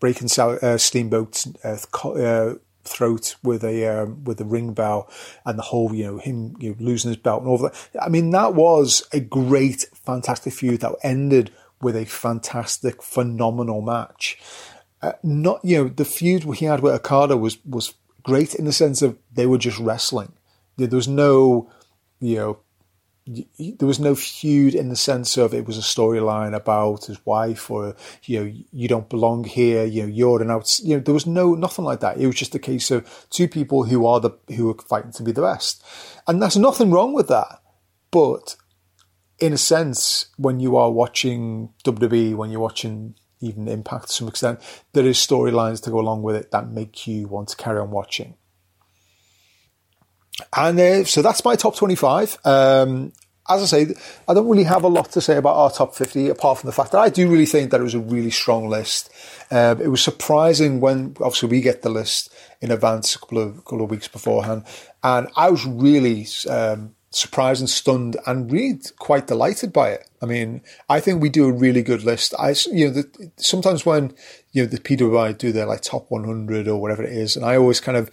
breaking 0.00 0.28
uh, 0.38 0.76
Steamboat's 0.76 1.48
uh, 1.64 1.78
uh, 2.08 2.54
throat 2.84 3.36
with 3.42 3.64
a 3.64 3.86
um, 3.86 4.24
with 4.24 4.40
a 4.40 4.44
ring 4.44 4.74
bell 4.74 5.10
and 5.46 5.58
the 5.58 5.62
whole 5.62 5.94
you 5.94 6.04
know 6.04 6.18
him 6.18 6.54
you 6.58 6.70
know, 6.70 6.76
losing 6.78 7.08
his 7.08 7.16
belt 7.16 7.42
and 7.42 7.50
all 7.50 7.58
that. 7.58 7.74
I 8.00 8.08
mean 8.08 8.30
that 8.30 8.54
was 8.54 9.06
a 9.12 9.20
great, 9.20 9.86
fantastic 9.94 10.52
feud 10.52 10.80
that 10.80 10.94
ended 11.02 11.52
with 11.80 11.96
a 11.96 12.04
fantastic, 12.04 13.02
phenomenal 13.02 13.80
match. 13.80 14.38
Uh, 15.00 15.12
not 15.22 15.64
you 15.64 15.78
know 15.78 15.88
the 15.88 16.04
feud 16.04 16.44
he 16.56 16.66
had 16.66 16.80
with 16.80 16.94
Okada 16.94 17.36
was 17.36 17.64
was 17.64 17.94
great 18.22 18.54
in 18.54 18.64
the 18.64 18.72
sense 18.72 19.02
of 19.02 19.18
they 19.32 19.46
were 19.46 19.58
just 19.58 19.78
wrestling. 19.78 20.32
There 20.76 20.88
was 20.88 21.08
no 21.08 21.70
you 22.20 22.36
know 22.36 22.58
there 23.26 23.88
was 23.88 23.98
no 23.98 24.14
feud 24.14 24.74
in 24.74 24.90
the 24.90 24.96
sense 24.96 25.38
of 25.38 25.54
it 25.54 25.66
was 25.66 25.78
a 25.78 25.80
storyline 25.80 26.54
about 26.54 27.06
his 27.06 27.24
wife 27.24 27.70
or 27.70 27.96
you 28.24 28.38
know 28.38 28.52
you 28.70 28.86
don't 28.86 29.08
belong 29.08 29.44
here 29.44 29.86
you 29.86 30.02
know 30.02 30.08
you're 30.08 30.42
an 30.42 30.50
out 30.50 30.78
you 30.82 30.94
know 30.94 31.02
there 31.02 31.14
was 31.14 31.26
no 31.26 31.54
nothing 31.54 31.86
like 31.86 32.00
that. 32.00 32.18
It 32.18 32.26
was 32.26 32.36
just 32.36 32.54
a 32.54 32.58
case 32.58 32.90
of 32.90 33.26
two 33.30 33.48
people 33.48 33.84
who 33.84 34.04
are 34.04 34.20
the 34.20 34.30
who 34.54 34.70
are 34.70 34.82
fighting 34.88 35.12
to 35.12 35.22
be 35.22 35.32
the 35.32 35.40
best. 35.40 35.82
And 36.26 36.42
there's 36.42 36.56
nothing 36.56 36.90
wrong 36.90 37.14
with 37.14 37.28
that. 37.28 37.62
But 38.10 38.56
in 39.38 39.52
a 39.52 39.58
sense 39.58 40.26
when 40.36 40.60
you 40.60 40.76
are 40.76 40.90
watching 40.90 41.70
WWE 41.84 42.34
when 42.34 42.50
you're 42.50 42.60
watching 42.60 43.14
even 43.40 43.68
Impact 43.68 44.08
to 44.08 44.12
some 44.12 44.28
extent 44.28 44.60
there 44.92 45.04
is 45.04 45.18
storylines 45.18 45.82
to 45.82 45.90
go 45.90 45.98
along 45.98 46.22
with 46.22 46.36
it 46.36 46.50
that 46.50 46.70
make 46.70 47.06
you 47.06 47.26
want 47.26 47.48
to 47.48 47.56
carry 47.56 47.80
on 47.80 47.90
watching 47.90 48.36
and 50.56 50.78
uh, 50.78 51.04
so 51.04 51.22
that's 51.22 51.44
my 51.44 51.56
top 51.56 51.76
25. 51.76 52.38
Um, 52.44 53.12
as 53.48 53.62
I 53.62 53.66
say, 53.66 53.94
I 54.26 54.32
don't 54.32 54.48
really 54.48 54.64
have 54.64 54.84
a 54.84 54.88
lot 54.88 55.12
to 55.12 55.20
say 55.20 55.36
about 55.36 55.56
our 55.56 55.70
top 55.70 55.94
50, 55.94 56.30
apart 56.30 56.58
from 56.58 56.68
the 56.68 56.72
fact 56.72 56.92
that 56.92 56.98
I 56.98 57.10
do 57.10 57.28
really 57.28 57.46
think 57.46 57.70
that 57.70 57.80
it 57.80 57.84
was 57.84 57.94
a 57.94 58.00
really 58.00 58.30
strong 58.30 58.68
list. 58.68 59.10
Um, 59.50 59.82
it 59.82 59.88
was 59.88 60.02
surprising 60.02 60.80
when, 60.80 61.16
obviously, 61.20 61.50
we 61.50 61.60
get 61.60 61.82
the 61.82 61.90
list 61.90 62.34
in 62.62 62.70
advance 62.70 63.14
a 63.14 63.18
couple 63.18 63.38
of, 63.38 63.56
couple 63.64 63.84
of 63.84 63.90
weeks 63.90 64.08
beforehand. 64.08 64.64
And 65.02 65.28
I 65.36 65.50
was 65.50 65.66
really 65.66 66.26
um, 66.48 66.94
surprised 67.10 67.60
and 67.60 67.68
stunned 67.68 68.16
and 68.26 68.50
really 68.50 68.80
quite 68.98 69.26
delighted 69.26 69.74
by 69.74 69.90
it. 69.90 70.08
I 70.22 70.26
mean, 70.26 70.62
I 70.88 71.00
think 71.00 71.20
we 71.20 71.28
do 71.28 71.46
a 71.46 71.52
really 71.52 71.82
good 71.82 72.02
list. 72.02 72.32
I, 72.38 72.54
you 72.72 72.86
know, 72.86 72.94
the, 72.94 73.30
sometimes 73.36 73.84
when, 73.84 74.14
you 74.52 74.62
know, 74.62 74.68
the 74.68 74.78
PWI 74.78 75.36
do 75.36 75.52
their 75.52 75.66
like 75.66 75.82
top 75.82 76.10
100 76.10 76.66
or 76.66 76.80
whatever 76.80 77.02
it 77.02 77.12
is, 77.12 77.36
and 77.36 77.44
I 77.44 77.56
always 77.56 77.80
kind 77.80 77.98
of, 77.98 78.10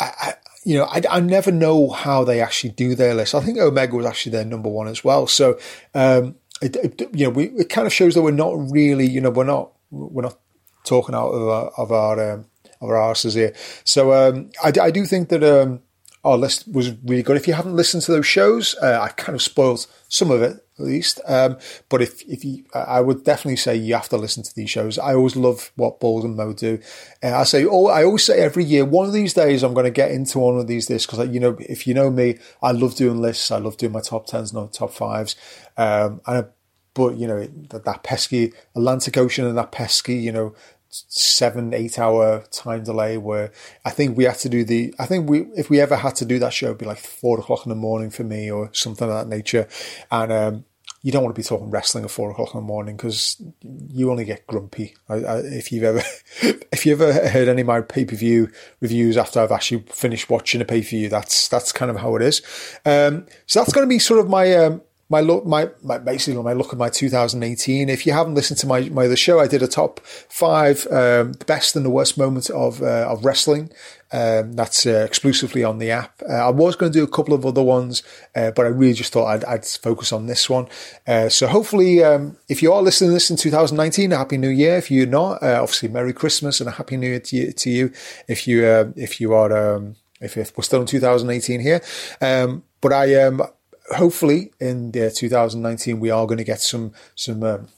I, 0.00 0.34
you 0.66 0.76
know, 0.76 0.84
I, 0.86 1.00
I 1.08 1.20
never 1.20 1.52
know 1.52 1.90
how 1.90 2.24
they 2.24 2.40
actually 2.40 2.70
do 2.70 2.96
their 2.96 3.14
list. 3.14 3.36
I 3.36 3.40
think 3.40 3.56
Omega 3.56 3.94
was 3.94 4.04
actually 4.04 4.32
their 4.32 4.44
number 4.44 4.68
one 4.68 4.88
as 4.88 5.04
well. 5.04 5.28
So, 5.28 5.60
um, 5.94 6.34
it, 6.60 6.74
it, 6.74 7.02
you 7.14 7.26
know, 7.26 7.30
we, 7.30 7.44
it 7.50 7.68
kind 7.68 7.86
of 7.86 7.92
shows 7.92 8.14
that 8.14 8.22
we're 8.22 8.32
not 8.32 8.54
really, 8.72 9.06
you 9.06 9.20
know, 9.20 9.30
we're 9.30 9.44
not, 9.44 9.70
we're 9.92 10.22
not 10.22 10.36
talking 10.82 11.14
out 11.14 11.28
of 11.28 11.48
our, 11.48 11.70
of 11.76 11.92
our, 11.92 12.32
um, 12.32 12.46
of 12.80 12.88
our 12.88 13.10
asses 13.10 13.34
here. 13.34 13.54
So, 13.84 14.12
um, 14.12 14.50
I, 14.64 14.72
I 14.82 14.90
do 14.90 15.04
think 15.06 15.28
that, 15.28 15.44
um, 15.44 15.82
our 16.24 16.36
list 16.36 16.66
was 16.66 16.90
really 17.04 17.22
good. 17.22 17.36
If 17.36 17.46
you 17.46 17.54
haven't 17.54 17.76
listened 17.76 18.02
to 18.02 18.12
those 18.12 18.26
shows, 18.26 18.74
uh, 18.82 18.98
I 19.00 19.10
kind 19.10 19.36
of 19.36 19.42
spoiled 19.42 19.86
some 20.08 20.32
of 20.32 20.42
it 20.42 20.65
at 20.78 20.84
least. 20.84 21.20
Um, 21.26 21.58
but 21.88 22.02
if 22.02 22.22
if 22.22 22.44
you, 22.44 22.64
I 22.74 23.00
would 23.00 23.24
definitely 23.24 23.56
say 23.56 23.76
you 23.76 23.94
have 23.94 24.08
to 24.10 24.16
listen 24.16 24.42
to 24.42 24.54
these 24.54 24.70
shows. 24.70 24.98
I 24.98 25.14
always 25.14 25.36
love 25.36 25.72
what 25.76 26.00
Balls 26.00 26.24
and 26.24 26.36
Mo 26.36 26.52
do. 26.52 26.78
Uh, 27.22 27.36
I 27.36 27.44
say, 27.44 27.64
oh, 27.64 27.86
I 27.86 28.04
always 28.04 28.24
say 28.24 28.40
every 28.40 28.64
year, 28.64 28.84
one 28.84 29.06
of 29.06 29.12
these 29.12 29.34
days 29.34 29.62
I'm 29.62 29.74
going 29.74 29.84
to 29.84 29.90
get 29.90 30.10
into 30.10 30.38
one 30.38 30.58
of 30.58 30.66
these 30.66 30.90
lists 30.90 31.06
because 31.06 31.28
you 31.28 31.40
know, 31.40 31.56
if 31.60 31.86
you 31.86 31.94
know 31.94 32.10
me, 32.10 32.38
I 32.62 32.72
love 32.72 32.94
doing 32.94 33.20
lists. 33.20 33.50
I 33.50 33.58
love 33.58 33.76
doing 33.76 33.92
my 33.92 34.00
top 34.00 34.26
tens, 34.26 34.52
not 34.52 34.72
top 34.72 34.92
fives. 34.92 35.36
Um, 35.76 36.20
and 36.26 36.48
but 36.96 37.16
you 37.18 37.26
know 37.26 37.46
that, 37.68 37.84
that 37.84 38.02
pesky 38.02 38.52
Atlantic 38.74 39.16
Ocean 39.18 39.46
and 39.46 39.58
that 39.58 39.70
pesky, 39.70 40.14
you 40.14 40.32
know, 40.32 40.54
seven, 41.08 41.74
eight 41.74 41.98
hour 41.98 42.44
time 42.50 42.84
delay 42.84 43.18
where 43.18 43.52
I 43.84 43.90
think 43.90 44.16
we 44.16 44.24
had 44.24 44.38
to 44.38 44.48
do 44.48 44.64
the, 44.64 44.94
I 44.98 45.06
think 45.06 45.28
we, 45.28 45.42
if 45.56 45.70
we 45.70 45.80
ever 45.80 45.96
had 45.96 46.16
to 46.16 46.24
do 46.24 46.38
that 46.38 46.52
show, 46.52 46.66
it'd 46.66 46.78
be 46.78 46.86
like 46.86 46.98
four 46.98 47.38
o'clock 47.38 47.66
in 47.66 47.70
the 47.70 47.76
morning 47.76 48.10
for 48.10 48.24
me 48.24 48.50
or 48.50 48.70
something 48.72 49.08
of 49.08 49.14
that 49.14 49.28
nature. 49.28 49.68
And, 50.10 50.32
um, 50.32 50.64
you 51.06 51.12
don't 51.12 51.22
want 51.22 51.36
to 51.36 51.38
be 51.38 51.46
talking 51.46 51.70
wrestling 51.70 52.02
at 52.02 52.10
four 52.10 52.32
o'clock 52.32 52.52
in 52.52 52.58
the 52.58 52.66
morning 52.66 52.96
because 52.96 53.40
you 53.62 54.10
only 54.10 54.24
get 54.24 54.44
grumpy. 54.48 54.96
I, 55.08 55.14
I, 55.14 55.38
if 55.38 55.70
you've 55.70 55.84
ever, 55.84 56.02
if 56.72 56.84
you 56.84 56.92
ever 56.92 57.12
heard 57.28 57.46
any 57.46 57.60
of 57.60 57.66
my 57.68 57.80
pay 57.80 58.04
per 58.04 58.16
view 58.16 58.50
reviews 58.80 59.16
after 59.16 59.38
I've 59.38 59.52
actually 59.52 59.82
finished 59.82 60.28
watching 60.28 60.60
a 60.60 60.64
pay 60.64 60.80
per 60.80 60.88
view, 60.88 61.08
that's 61.08 61.46
that's 61.48 61.70
kind 61.70 61.92
of 61.92 61.98
how 61.98 62.16
it 62.16 62.22
is. 62.22 62.42
Um, 62.84 63.26
so 63.46 63.60
that's 63.60 63.72
going 63.72 63.86
to 63.86 63.88
be 63.88 64.00
sort 64.00 64.18
of 64.18 64.28
my 64.28 64.52
um, 64.56 64.82
my 65.08 65.20
look, 65.20 65.46
my, 65.46 65.70
my 65.82 65.98
basically 65.98 66.42
my 66.42 66.52
look 66.52 66.72
at 66.72 66.78
my 66.78 66.88
2018. 66.88 67.88
If 67.88 68.06
you 68.06 68.12
haven't 68.12 68.34
listened 68.34 68.58
to 68.58 68.66
my 68.66 68.80
my 68.88 69.04
other 69.04 69.16
show, 69.16 69.38
I 69.38 69.46
did 69.46 69.62
a 69.62 69.68
top 69.68 70.00
five 70.00 70.86
um, 70.90 71.32
best 71.46 71.76
and 71.76 71.84
the 71.84 71.90
worst 71.90 72.18
moments 72.18 72.50
of 72.50 72.82
uh, 72.82 73.06
of 73.08 73.24
wrestling. 73.24 73.70
Um, 74.12 74.52
that's 74.54 74.86
uh, 74.86 75.04
exclusively 75.04 75.64
on 75.64 75.78
the 75.78 75.90
app. 75.90 76.22
Uh, 76.28 76.34
I 76.34 76.50
was 76.50 76.76
going 76.76 76.92
to 76.92 76.98
do 76.98 77.04
a 77.04 77.08
couple 77.08 77.34
of 77.34 77.44
other 77.44 77.62
ones, 77.62 78.02
uh, 78.34 78.50
but 78.52 78.64
I 78.64 78.68
really 78.68 78.94
just 78.94 79.12
thought 79.12 79.26
I'd, 79.26 79.44
I'd 79.44 79.64
focus 79.64 80.12
on 80.12 80.26
this 80.26 80.48
one. 80.48 80.68
Uh, 81.06 81.28
so 81.28 81.48
hopefully, 81.48 82.04
um, 82.04 82.36
if 82.48 82.62
you 82.62 82.72
are 82.72 82.82
listening 82.82 83.10
to 83.10 83.14
this 83.14 83.30
in 83.30 83.36
2019, 83.36 84.12
a 84.12 84.16
happy 84.16 84.38
New 84.38 84.48
Year. 84.48 84.76
If 84.76 84.90
you're 84.90 85.06
not, 85.06 85.42
uh, 85.42 85.58
obviously 85.60 85.88
Merry 85.88 86.12
Christmas 86.12 86.60
and 86.60 86.68
a 86.68 86.72
happy 86.72 86.96
New 86.96 87.08
Year 87.08 87.20
to 87.20 87.36
you. 87.36 87.52
To 87.52 87.70
you. 87.70 87.92
If 88.28 88.46
you 88.46 88.64
if 88.96 89.20
you 89.20 89.34
are 89.34 89.76
um, 89.76 89.96
if, 90.20 90.36
if, 90.36 90.56
we're 90.56 90.64
still 90.64 90.80
in 90.80 90.86
2018 90.86 91.60
here, 91.60 91.82
um, 92.20 92.62
but 92.80 92.92
I 92.92 93.14
um 93.22 93.42
hopefully 93.90 94.52
in 94.60 94.92
the 94.92 95.10
2019 95.10 96.00
we 96.00 96.10
are 96.10 96.26
going 96.26 96.38
to 96.38 96.44
get 96.44 96.60
some 96.60 96.92
some 97.14 97.42
um, 97.42 97.68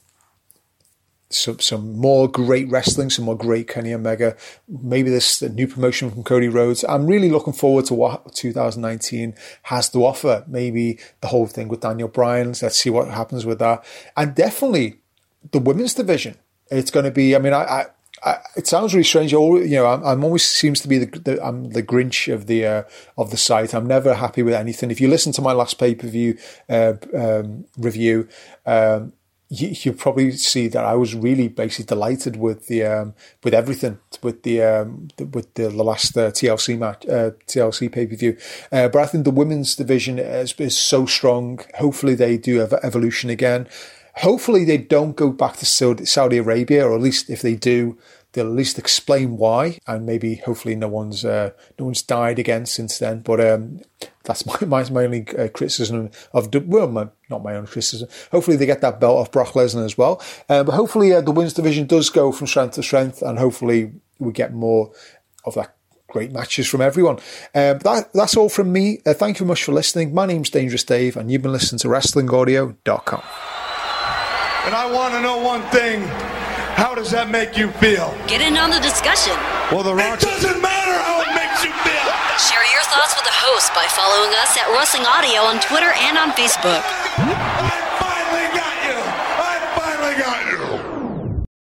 some 1.29 1.59
some 1.59 1.97
more 1.97 2.27
great 2.27 2.69
wrestling, 2.69 3.09
some 3.09 3.25
more 3.25 3.37
great 3.37 3.67
Kenny 3.67 3.93
Omega. 3.93 4.35
Maybe 4.67 5.09
this 5.09 5.41
new 5.41 5.67
promotion 5.67 6.09
from 6.09 6.23
Cody 6.23 6.47
Rhodes. 6.47 6.83
I'm 6.87 7.05
really 7.05 7.29
looking 7.29 7.53
forward 7.53 7.85
to 7.85 7.93
what 7.93 8.33
2019 8.33 9.35
has 9.63 9.89
to 9.89 10.05
offer. 10.05 10.43
Maybe 10.47 10.99
the 11.21 11.27
whole 11.27 11.47
thing 11.47 11.67
with 11.67 11.81
Daniel 11.81 12.07
Bryan. 12.07 12.53
Let's 12.61 12.77
see 12.77 12.89
what 12.89 13.09
happens 13.09 13.45
with 13.45 13.59
that, 13.59 13.85
and 14.17 14.33
definitely 14.33 14.99
the 15.51 15.59
women's 15.59 15.93
division. 15.93 16.35
It's 16.71 16.91
going 16.91 17.05
to 17.05 17.11
be. 17.11 17.35
I 17.35 17.39
mean, 17.39 17.53
I, 17.53 17.63
I 17.63 17.85
I, 18.23 18.37
it 18.55 18.67
sounds 18.67 18.93
really 18.93 19.03
strange. 19.03 19.31
You 19.31 19.67
know, 19.67 19.85
I'm, 19.85 20.03
I'm 20.03 20.23
always 20.23 20.45
seems 20.45 20.81
to 20.81 20.87
be 20.87 20.99
the, 20.99 21.19
the, 21.19 21.45
I'm 21.45 21.71
the 21.71 21.83
Grinch 21.83 22.31
of 22.33 22.47
the 22.47 22.65
uh, 22.65 22.83
of 23.17 23.31
the 23.31 23.37
site. 23.37 23.73
I'm 23.73 23.87
never 23.87 24.13
happy 24.15 24.43
with 24.43 24.53
anything. 24.53 24.91
If 24.91 25.01
you 25.01 25.07
listen 25.07 25.31
to 25.33 25.41
my 25.41 25.53
last 25.53 25.79
pay 25.79 25.95
per 25.95 26.07
view 26.07 26.37
uh, 26.69 26.93
um, 27.13 27.65
review, 27.77 28.27
um, 28.65 29.13
you, 29.49 29.69
you 29.81 29.93
probably 29.93 30.31
see 30.31 30.67
that 30.67 30.85
I 30.85 30.93
was 30.93 31.15
really 31.15 31.47
basically 31.47 31.85
delighted 31.85 32.35
with 32.35 32.67
the 32.67 32.83
um, 32.83 33.15
with 33.43 33.53
everything 33.53 33.99
with 34.21 34.43
the, 34.43 34.61
um, 34.61 35.09
the 35.17 35.25
with 35.25 35.53
the, 35.55 35.69
the 35.69 35.83
last 35.83 36.15
uh, 36.17 36.29
TLC 36.29 36.77
match 36.77 37.05
uh, 37.07 37.31
TLC 37.47 37.91
pay 37.91 38.05
per 38.05 38.15
view. 38.15 38.37
Uh, 38.71 38.87
but 38.89 39.01
I 39.01 39.05
think 39.07 39.23
the 39.23 39.31
women's 39.31 39.75
division 39.75 40.19
is, 40.19 40.53
is 40.59 40.77
so 40.77 41.05
strong. 41.05 41.59
Hopefully, 41.77 42.15
they 42.15 42.37
do 42.37 42.61
evolution 42.61 43.29
again. 43.29 43.67
Hopefully, 44.19 44.65
they 44.65 44.77
don't 44.77 45.15
go 45.15 45.31
back 45.31 45.55
to 45.57 45.65
Saudi 45.65 46.37
Arabia, 46.37 46.85
or 46.85 46.93
at 46.93 47.01
least 47.01 47.29
if 47.29 47.41
they 47.41 47.55
do, 47.55 47.97
they'll 48.33 48.47
at 48.47 48.53
least 48.53 48.77
explain 48.77 49.37
why, 49.37 49.79
and 49.87 50.05
maybe 50.05 50.35
hopefully 50.35 50.75
no 50.75 50.89
one's 50.89 51.23
uh, 51.23 51.51
no 51.77 51.85
one's 51.85 52.01
died 52.01 52.37
again 52.37 52.65
since 52.65 52.99
then. 52.99 53.21
But 53.21 53.39
um, 53.39 53.79
that's 54.23 54.45
my 54.61 54.83
my, 54.83 54.89
my 54.89 55.05
only 55.05 55.25
uh, 55.37 55.47
criticism 55.47 56.11
of 56.33 56.53
well, 56.67 56.89
my, 56.89 57.07
not 57.29 57.43
my 57.43 57.55
own 57.55 57.65
criticism. 57.65 58.09
Hopefully 58.31 58.57
they 58.57 58.65
get 58.65 58.81
that 58.81 58.99
belt 58.99 59.17
off 59.17 59.31
Brock 59.31 59.53
Lesnar 59.53 59.85
as 59.85 59.97
well. 59.97 60.21
Uh, 60.49 60.63
but 60.65 60.75
hopefully 60.75 61.13
uh, 61.13 61.21
the 61.21 61.31
women's 61.31 61.53
division 61.53 61.87
does 61.87 62.09
go 62.09 62.33
from 62.33 62.47
strength 62.47 62.75
to 62.75 62.83
strength, 62.83 63.21
and 63.21 63.39
hopefully 63.39 63.93
we 64.19 64.33
get 64.33 64.53
more 64.53 64.91
of 65.45 65.55
that 65.55 65.75
great 66.09 66.33
matches 66.33 66.67
from 66.67 66.81
everyone. 66.81 67.15
Um, 67.55 67.79
that, 67.79 68.09
that's 68.13 68.35
all 68.35 68.49
from 68.49 68.73
me. 68.73 68.99
Uh, 69.05 69.13
thank 69.13 69.37
you 69.37 69.45
very 69.45 69.49
much 69.49 69.63
for 69.63 69.71
listening. 69.71 70.13
My 70.13 70.25
name's 70.25 70.49
Dangerous 70.49 70.83
Dave, 70.83 71.15
and 71.15 71.31
you've 71.31 71.43
been 71.43 71.53
listening 71.53 71.79
to 71.79 71.87
WrestlingAudio.com. 71.87 73.58
And 74.69 74.77
I 74.77 74.85
want 74.85 75.15
to 75.15 75.19
know 75.19 75.41
one 75.41 75.65
thing. 75.73 76.05
How 76.77 76.93
does 76.93 77.09
that 77.09 77.25
make 77.25 77.57
you 77.57 77.73
feel? 77.81 78.13
Get 78.29 78.37
in 78.37 78.53
on 78.53 78.69
the 78.69 78.77
discussion. 78.77 79.33
Well, 79.73 79.81
the 79.81 79.97
Rock. 79.97 80.21
It 80.21 80.29
doesn't 80.29 80.61
matter 80.61 80.93
how 80.93 81.25
it 81.25 81.33
makes 81.33 81.65
you 81.65 81.73
feel. 81.81 82.09
Share 82.37 82.61
your 82.69 82.85
thoughts 82.85 83.17
with 83.17 83.25
the 83.25 83.33
host 83.33 83.73
by 83.73 83.89
following 83.89 84.29
us 84.37 84.53
at 84.61 84.69
Wrestling 84.69 85.09
Audio 85.09 85.41
on 85.41 85.57
Twitter 85.57 85.89
and 85.89 86.21
on 86.21 86.37
Facebook. 86.37 86.85